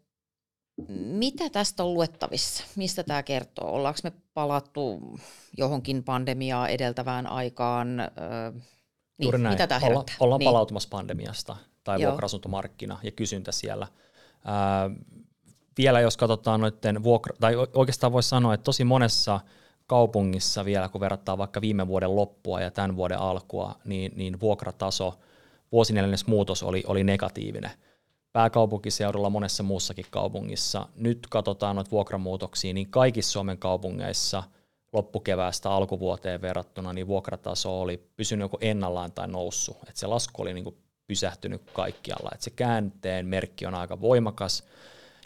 [0.88, 2.64] mitä tästä on luettavissa?
[2.76, 3.70] Mistä tämä kertoo?
[3.70, 5.00] Ollaanko me palattu
[5.56, 7.96] johonkin pandemiaa edeltävään aikaan?
[7.96, 8.02] Niin,
[9.18, 9.54] Juuri näin.
[9.54, 10.48] Mitä tämä Olla, ollaan niin.
[10.48, 13.86] palautumassa pandemiasta tai vuokra-asuntomarkkina ja kysyntä siellä.
[14.44, 14.90] Ää,
[15.78, 19.40] vielä jos katsotaan noiden vuokra, tai oikeastaan voisi sanoa, että tosi monessa
[19.86, 25.18] kaupungissa vielä, kun verrataan vaikka viime vuoden loppua ja tämän vuoden alkua, niin, niin vuokrataso,
[25.72, 27.70] vuosineljännes muutos oli, oli negatiivinen–
[28.32, 30.88] pääkaupunkiseudulla, monessa muussakin kaupungissa.
[30.96, 34.42] Nyt katsotaan noita vuokramuutoksia, niin kaikissa Suomen kaupungeissa
[34.92, 39.76] loppukeväästä alkuvuoteen verrattuna niin vuokrataso oli pysynyt joko ennallaan tai noussut.
[39.88, 40.76] Et se lasku oli niin
[41.06, 42.30] pysähtynyt kaikkialla.
[42.34, 44.64] Et se käänteen merkki on aika voimakas.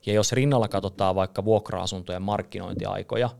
[0.06, 3.30] Ja jos rinnalla katsotaan vaikka vuokra-asuntojen markkinointiaikoja,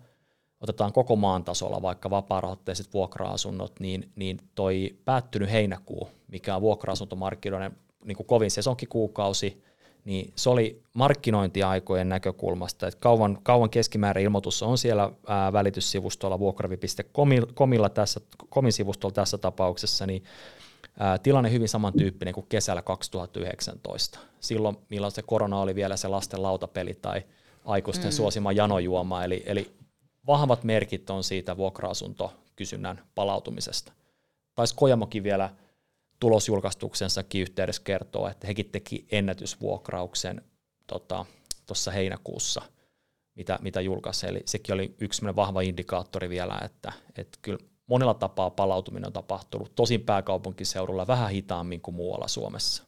[0.61, 7.77] otetaan koko maan tasolla vaikka vapaarahoitteiset vuokra-asunnot, niin, niin toi päättynyt heinäkuu, mikä on vuokra-asuntomarkkinoiden
[8.05, 9.63] niin kuin kovin sesonkikuukausi,
[10.05, 17.89] niin se oli markkinointiaikojen näkökulmasta, että kauan, kauan keskimäärin ilmoitus on siellä ää, välityssivustolla vuokravi.comilla
[17.89, 20.25] tässä, komin sivustolla tässä tapauksessa, niin
[20.99, 24.19] ää, tilanne hyvin samantyyppinen kuin kesällä 2019.
[24.41, 27.23] Silloin, milloin se korona oli vielä se lasten lautapeli tai
[27.65, 28.13] aikuisten mm.
[28.13, 29.71] suosima janojuoma, eli, eli
[30.27, 33.93] vahvat merkit on siitä vuokra-asuntokysynnän palautumisesta.
[34.55, 35.51] Taisi Kojamokin vielä–
[36.25, 40.43] tulosjulkaistuksensakin yhteydessä kertoo, että hekin teki ennätysvuokrauksen
[40.87, 41.27] tuossa
[41.67, 42.63] tota, heinäkuussa,
[43.35, 44.27] mitä, mitä julkaisi.
[44.27, 49.75] Eli sekin oli yksi vahva indikaattori vielä, että, että kyllä monella tapaa palautuminen on tapahtunut,
[49.75, 52.85] tosin pääkaupunkiseudulla vähän hitaammin kuin muualla Suomessa.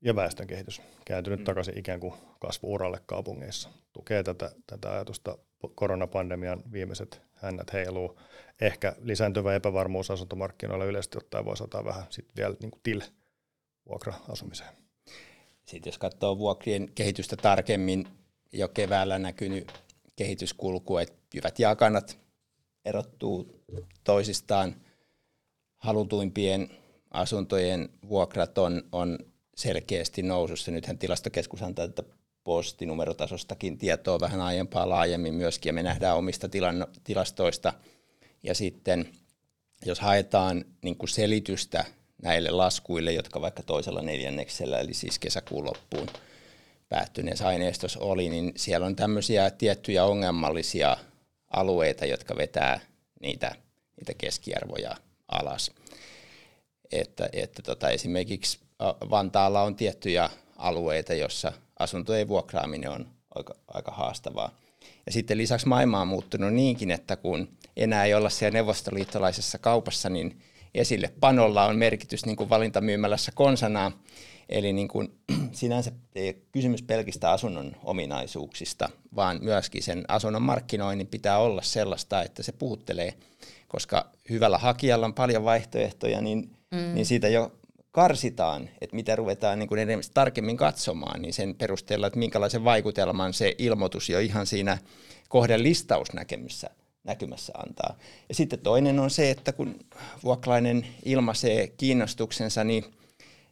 [0.00, 1.44] Ja väestön kehitys kääntynyt mm.
[1.44, 3.68] takaisin ikään kuin kasvuuralle kaupungeissa.
[3.92, 5.38] Tukee tätä, tätä ajatusta
[5.74, 8.18] koronapandemian viimeiset hännät heiluu.
[8.60, 13.00] Ehkä lisääntyvä epävarmuus asuntomarkkinoilla yleisesti ottaen voisi ottaa vähän sitten vielä niin til
[13.88, 14.74] vuokra-asumiseen.
[15.64, 18.08] Sitten jos katsoo vuokrien kehitystä tarkemmin,
[18.52, 19.72] jo keväällä näkynyt
[20.16, 22.18] kehityskulku, että jyvät ja kannat
[22.84, 23.60] erottuu
[24.04, 24.74] toisistaan.
[25.76, 26.70] Halutuimpien
[27.10, 29.18] asuntojen vuokrat on, on
[29.56, 30.70] selkeästi nousussa.
[30.70, 32.02] Nythän tilastokeskus antaa tätä
[32.44, 37.72] postinumerotasostakin tietoa vähän aiempaa laajemmin myöskin, ja me nähdään omista tilan, tilastoista.
[38.44, 39.08] Ja sitten
[39.86, 41.84] jos haetaan niin kuin selitystä
[42.22, 46.08] näille laskuille, jotka vaikka toisella neljänneksellä, eli siis kesäkuun loppuun
[46.88, 50.96] päättyneessä aineistossa oli, niin siellä on tämmöisiä tiettyjä ongelmallisia
[51.50, 52.80] alueita, jotka vetää
[53.20, 53.54] niitä,
[53.96, 54.96] niitä keskiarvoja
[55.28, 55.70] alas.
[56.92, 58.58] Että, että tota, esimerkiksi
[59.10, 64.58] Vantaalla on tiettyjä alueita, jossa asuntojen vuokraaminen on aika, aika haastavaa.
[65.06, 70.10] Ja sitten lisäksi maailma on muuttunut niinkin, että kun enää ei olla siellä neuvostoliittolaisessa kaupassa,
[70.10, 70.38] niin
[70.74, 73.92] esille panolla on merkitys niin kuin valintamyymälässä konsana.
[74.48, 75.08] Eli niin kuin,
[75.52, 82.22] sinänsä ei ole kysymys pelkistä asunnon ominaisuuksista, vaan myöskin sen asunnon markkinoinnin pitää olla sellaista,
[82.22, 83.14] että se puhuttelee,
[83.68, 86.94] koska hyvällä hakijalla on paljon vaihtoehtoja, niin, mm.
[86.94, 87.52] niin siitä jo
[87.90, 89.80] karsitaan, että mitä ruvetaan niin kuin
[90.14, 94.78] tarkemmin katsomaan, niin sen perusteella, että minkälaisen vaikutelman se ilmoitus jo ihan siinä
[95.28, 96.70] kohden listausnäkymässä
[97.04, 97.98] näkymässä antaa.
[98.28, 99.78] Ja sitten toinen on se, että kun
[100.24, 102.84] vuokralainen ilmaisee kiinnostuksensa, niin,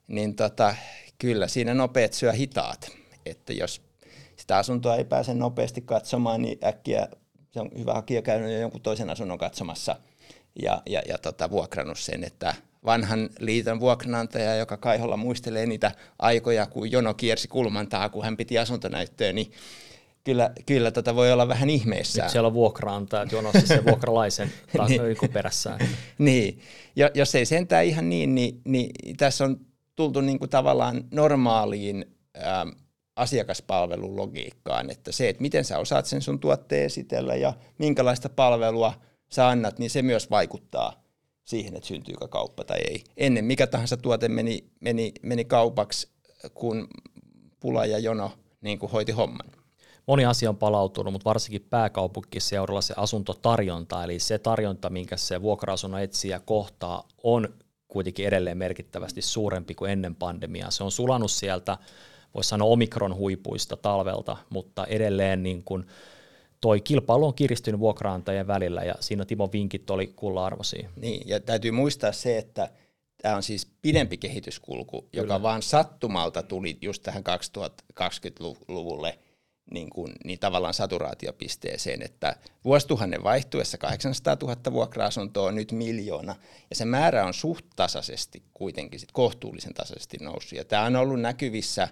[0.06, 0.74] niin tota,
[1.18, 2.90] kyllä siinä nopeat syö hitaat.
[3.26, 3.82] Että jos
[4.36, 7.08] sitä asuntoa ei pääse nopeasti katsomaan, niin äkkiä
[7.50, 9.96] se on hyvä hakija käynyt jo jonkun toisen asunnon katsomassa
[10.62, 12.54] ja, ja, ja tota, vuokrannut sen, että
[12.84, 18.36] vanhan liiton vuokranantaja, joka Kaiholla muistelee niitä aikoja, kun jono kiersi kulman taa, kun hän
[18.36, 19.52] piti asuntonäyttöä, niin
[20.24, 22.22] kyllä, kyllä tota voi olla vähän ihmeessä.
[22.22, 24.52] Nyt siellä on vuokraantajat jonossa se vuokralaisen
[24.88, 25.32] niin.
[25.32, 25.78] perässä.
[26.18, 26.60] niin,
[26.96, 29.60] ja, jos ei sentään ihan niin, niin, niin tässä on
[29.96, 32.04] tultu niin kuin tavallaan normaaliin
[32.36, 32.68] ähm,
[33.16, 38.94] asiakaspalvelun logiikkaan, että se, että miten sä osaat sen sun tuotteen esitellä ja minkälaista palvelua
[39.32, 41.02] sä annat, niin se myös vaikuttaa
[41.44, 43.04] siihen, että syntyykö kauppa tai ei.
[43.16, 46.08] Ennen mikä tahansa tuote meni, meni, meni kaupaksi,
[46.54, 46.88] kun
[47.60, 49.61] pula ja jono niin kuin hoiti homman.
[50.06, 56.00] Moni asia on palautunut, mutta varsinkin pääkaupunkiseudulla se asuntotarjonta, eli se tarjonta, minkä se vuokra-asunnon
[56.00, 57.48] etsijä kohtaa, on
[57.88, 60.70] kuitenkin edelleen merkittävästi suurempi kuin ennen pandemiaa.
[60.70, 61.78] Se on sulanut sieltä,
[62.34, 65.86] voisi sanoa omikron huipuista talvelta, mutta edelleen niin kuin
[66.60, 70.88] toi kilpailu on kiristynyt vuokraantajien välillä ja siinä Timo vinkit oli kulla-arvoisia.
[70.96, 72.70] Niin, ja täytyy muistaa se, että
[73.22, 75.22] tämä on siis pidempi kehityskulku, Kyllä.
[75.22, 77.22] joka vaan sattumalta tuli just tähän
[78.00, 79.18] 2020-luvulle
[79.72, 86.34] niin, kuin, niin tavallaan saturaatiopisteeseen, että vuosituhannen vaihtuessa 800 000 vuokra-asuntoa on nyt miljoona,
[86.70, 91.20] ja se määrä on suht tasaisesti kuitenkin sit kohtuullisen tasaisesti noussut, ja tämä on ollut
[91.20, 91.88] näkyvissä,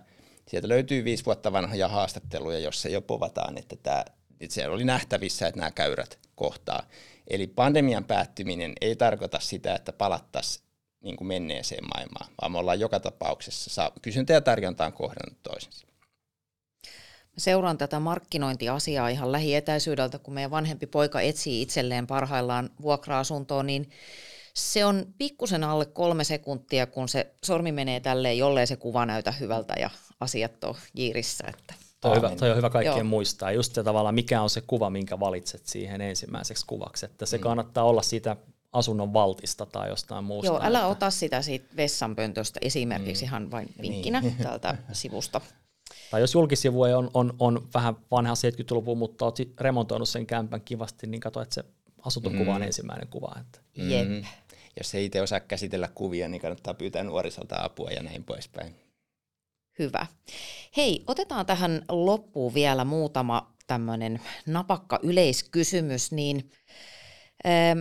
[0.48, 4.04] sieltä löytyy viisi vuotta vanhoja haastatteluja, jossa jo povataan, että tämä
[4.40, 6.82] että siellä oli nähtävissä, että nämä käyrät kohtaa.
[7.26, 10.64] Eli pandemian päättyminen ei tarkoita sitä, että palattaisiin
[11.00, 15.89] niin kuin menneeseen maailmaan, vaan me ollaan joka tapauksessa, kysyntä ja tarjonta on kohdannut toisensa.
[17.40, 23.90] Seuraan tätä markkinointiasiaa ihan lähietäisyydeltä, kun meidän vanhempi poika etsii itselleen parhaillaan vuokra-asuntoa, niin
[24.54, 29.32] se on pikkusen alle kolme sekuntia, kun se sormi menee tälleen, jollei se kuva näytä
[29.32, 29.90] hyvältä ja
[30.20, 31.44] asiat on jiirissä.
[31.48, 33.04] Että Toi on, hyvä, toi on hyvä kaikkien Joo.
[33.04, 33.52] muistaa.
[33.52, 37.06] Just se tavallaan, mikä on se kuva, minkä valitset siihen ensimmäiseksi kuvaksi.
[37.06, 37.42] Että se mm.
[37.42, 38.36] kannattaa olla siitä
[38.72, 40.52] asunnon valtista tai jostain muusta.
[40.52, 40.88] Joo, älä että...
[40.88, 43.28] ota sitä siitä vessanpöntöstä esimerkiksi mm.
[43.28, 44.36] ihan vain vinkkinä niin.
[44.42, 45.40] täältä sivusta.
[46.10, 51.06] Tai jos julkisivu on, on, on vähän vanha 70-luvun, mutta olet remontoinut sen kämpän kivasti,
[51.06, 51.64] niin katso, että se
[52.02, 52.66] asuntokuva on mm.
[52.66, 53.36] ensimmäinen kuva.
[53.40, 53.60] Että.
[53.76, 54.08] Jep.
[54.08, 54.24] Mm.
[54.78, 58.74] Jos ei itse osaa käsitellä kuvia, niin kannattaa pyytää nuorisolta apua ja näin poispäin.
[59.78, 60.06] Hyvä.
[60.76, 66.50] Hei, otetaan tähän loppuun vielä muutama tämmöinen napakka yleiskysymys, niin
[67.46, 67.80] ähm,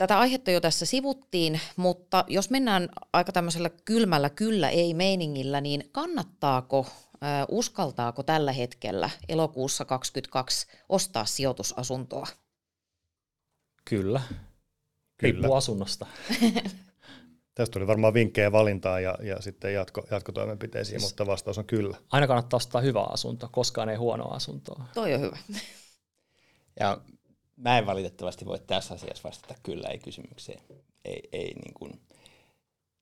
[0.00, 5.88] Tätä aihetta jo tässä sivuttiin, mutta jos mennään aika tämmöisellä kylmällä kyllä ei meiningillä, niin
[5.92, 6.86] kannattaako,
[7.48, 12.26] uskaltaako tällä hetkellä elokuussa 2022 ostaa sijoitusasuntoa?
[13.84, 14.20] Kyllä.
[15.20, 15.56] Riippuu Kyllä.
[15.56, 16.06] asunnosta.
[17.54, 21.96] Tästä tuli varmaan vinkkejä valintaan ja, ja sitten jatko, jatkotoimenpiteisiin, siis mutta vastaus on kyllä.
[22.10, 24.84] Aina kannattaa ostaa hyvä asunto, koskaan ei huonoa asuntoa.
[24.94, 25.38] Toi on hyvä.
[26.80, 27.00] Ja
[27.56, 30.60] mä en valitettavasti voi tässä asiassa vastata kyllä ei kysymykseen.
[31.04, 32.00] Ei, ei niin kuin,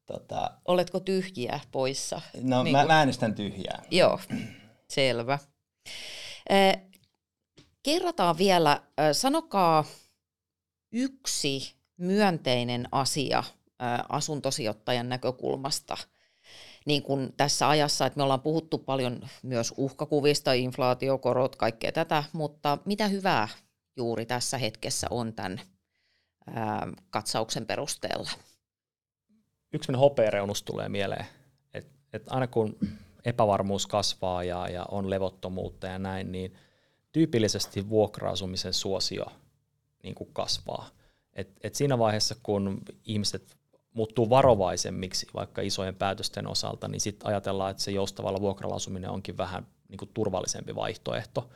[0.09, 0.51] tota...
[0.65, 2.21] Oletko tyhjiä poissa?
[2.43, 2.89] No niin mä, kuin...
[2.89, 3.83] mä äänestän tyhjää.
[3.91, 4.21] Joo,
[4.91, 5.39] selvä.
[6.51, 6.81] Eh,
[7.83, 8.83] kerrataan vielä,
[9.13, 9.85] sanokaa
[10.93, 13.45] yksi myönteinen asia
[14.09, 15.97] asuntosijoittajan näkökulmasta
[16.87, 22.79] niin kuin tässä ajassa, että me ollaan puhuttu paljon myös uhkakuvista, inflaatiokorot, kaikkea tätä, mutta
[22.85, 23.49] mitä hyvää
[23.97, 25.61] juuri tässä hetkessä on tämän
[27.11, 28.31] katsauksen perusteella?
[29.73, 31.27] Yksi hopeareunus tulee mieleen,
[31.75, 32.77] että et aina kun
[33.25, 36.55] epävarmuus kasvaa ja, ja on levottomuutta ja näin, niin
[37.13, 39.27] tyypillisesti vuokra-asumisen suosio
[40.03, 40.89] niin kuin kasvaa.
[41.33, 43.57] Et, et siinä vaiheessa, kun ihmiset
[43.95, 49.67] muuttuu varovaisemmiksi vaikka isojen päätösten osalta, niin sitten ajatellaan, että se joustavalla vuokralla onkin vähän
[49.89, 51.51] niin kuin turvallisempi vaihtoehto.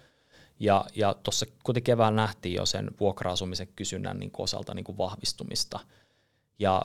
[0.60, 4.98] Ja, ja tuossa kuitenkin kevään nähtiin jo sen vuokra-asumisen kysynnän niin kuin osalta niin kuin
[4.98, 5.80] vahvistumista.
[6.58, 6.82] Ja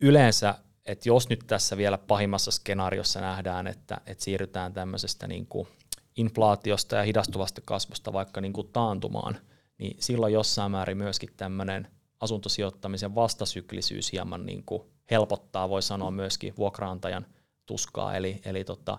[0.00, 0.54] yleensä,
[0.84, 5.68] että jos nyt tässä vielä pahimmassa skenaariossa nähdään, että, että siirrytään tämmöisestä niin kuin
[6.16, 9.40] inflaatiosta ja hidastuvasta kasvusta vaikka niin kuin taantumaan,
[9.78, 11.88] niin silloin jossain määrin myöskin tämmöinen
[12.20, 17.26] asuntosijoittamisen vastasyklisyys hieman niin kuin helpottaa, voi sanoa myöskin vuokraantajan
[17.66, 18.98] tuskaa, eli, eli tota,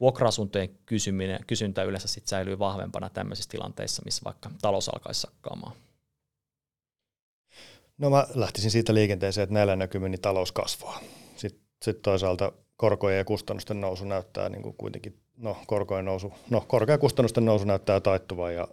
[0.00, 5.72] vuokra-asuntojen kysyminen, kysyntä yleensä sit säilyy vahvempana tämmöisissä tilanteissa, missä vaikka talous alkaisi sakkaamaan.
[7.98, 11.00] No mä lähtisin siitä liikenteeseen, että näillä näkymin niin talous kasvaa.
[11.36, 16.64] Sitten sit toisaalta korkojen ja kustannusten nousu näyttää niin kuin kuitenkin, no korkojen nousu, no
[16.68, 18.68] korkean kustannusten nousu näyttää taittuvan ja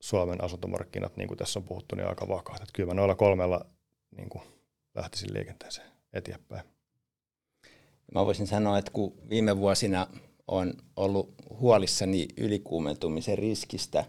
[0.00, 2.60] Suomen asuntomarkkinat, niin kuin tässä on puhuttu, niin aika vakaat.
[2.62, 3.66] Että kyllä mä noilla kolmella
[4.16, 4.42] niin kuin
[4.94, 6.62] lähtisin liikenteeseen eteenpäin.
[8.14, 10.06] Mä voisin sanoa, että kun viime vuosina
[10.48, 14.04] on ollut huolissani ylikuumentumisen riskistä,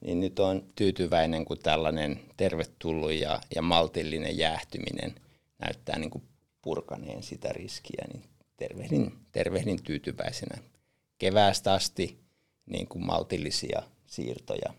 [0.00, 5.14] niin nyt on tyytyväinen, kun tällainen tervetullut ja, ja maltillinen jäähtyminen
[5.58, 6.24] näyttää niin kuin
[6.62, 8.24] purkaneen sitä riskiä, niin
[8.56, 10.58] tervehdin, tervehdin tyytyväisenä
[11.18, 12.18] keväästä asti
[12.66, 14.74] niin kuin maltillisia siirtoja,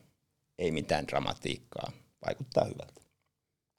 [0.60, 1.92] ei mitään dramatiikkaa,
[2.26, 3.02] vaikuttaa hyvältä.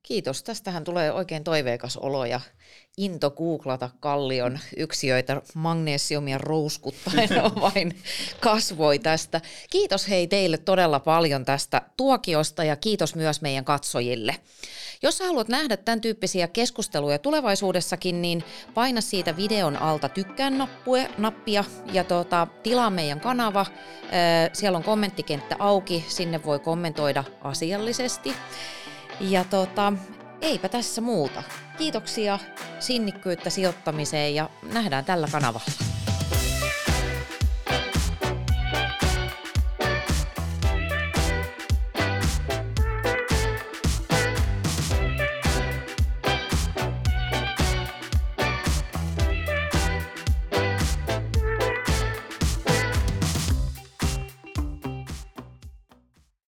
[0.02, 0.42] Kiitos.
[0.42, 2.40] Tästähän tulee oikein toiveikas olo ja
[2.96, 7.28] into googlata kallion yksiöitä magnesiumia rouskuttaen
[7.60, 8.02] vain
[8.40, 9.40] kasvoi tästä.
[9.70, 14.36] Kiitos hei teille todella paljon tästä tuokiosta ja kiitos myös meidän katsojille.
[15.02, 18.44] Jos haluat nähdä tämän tyyppisiä keskusteluja tulevaisuudessakin, niin
[18.74, 23.66] paina siitä videon alta tykkään nappue, nappia ja tota, tilaa meidän kanava.
[24.52, 28.34] Siellä on kommenttikenttä auki, sinne voi kommentoida asiallisesti.
[29.20, 29.92] Ja tota,
[30.40, 31.42] eipä tässä muuta.
[31.78, 32.38] Kiitoksia
[32.78, 35.70] sinnikkyyttä sijoittamiseen ja nähdään tällä kanavalla.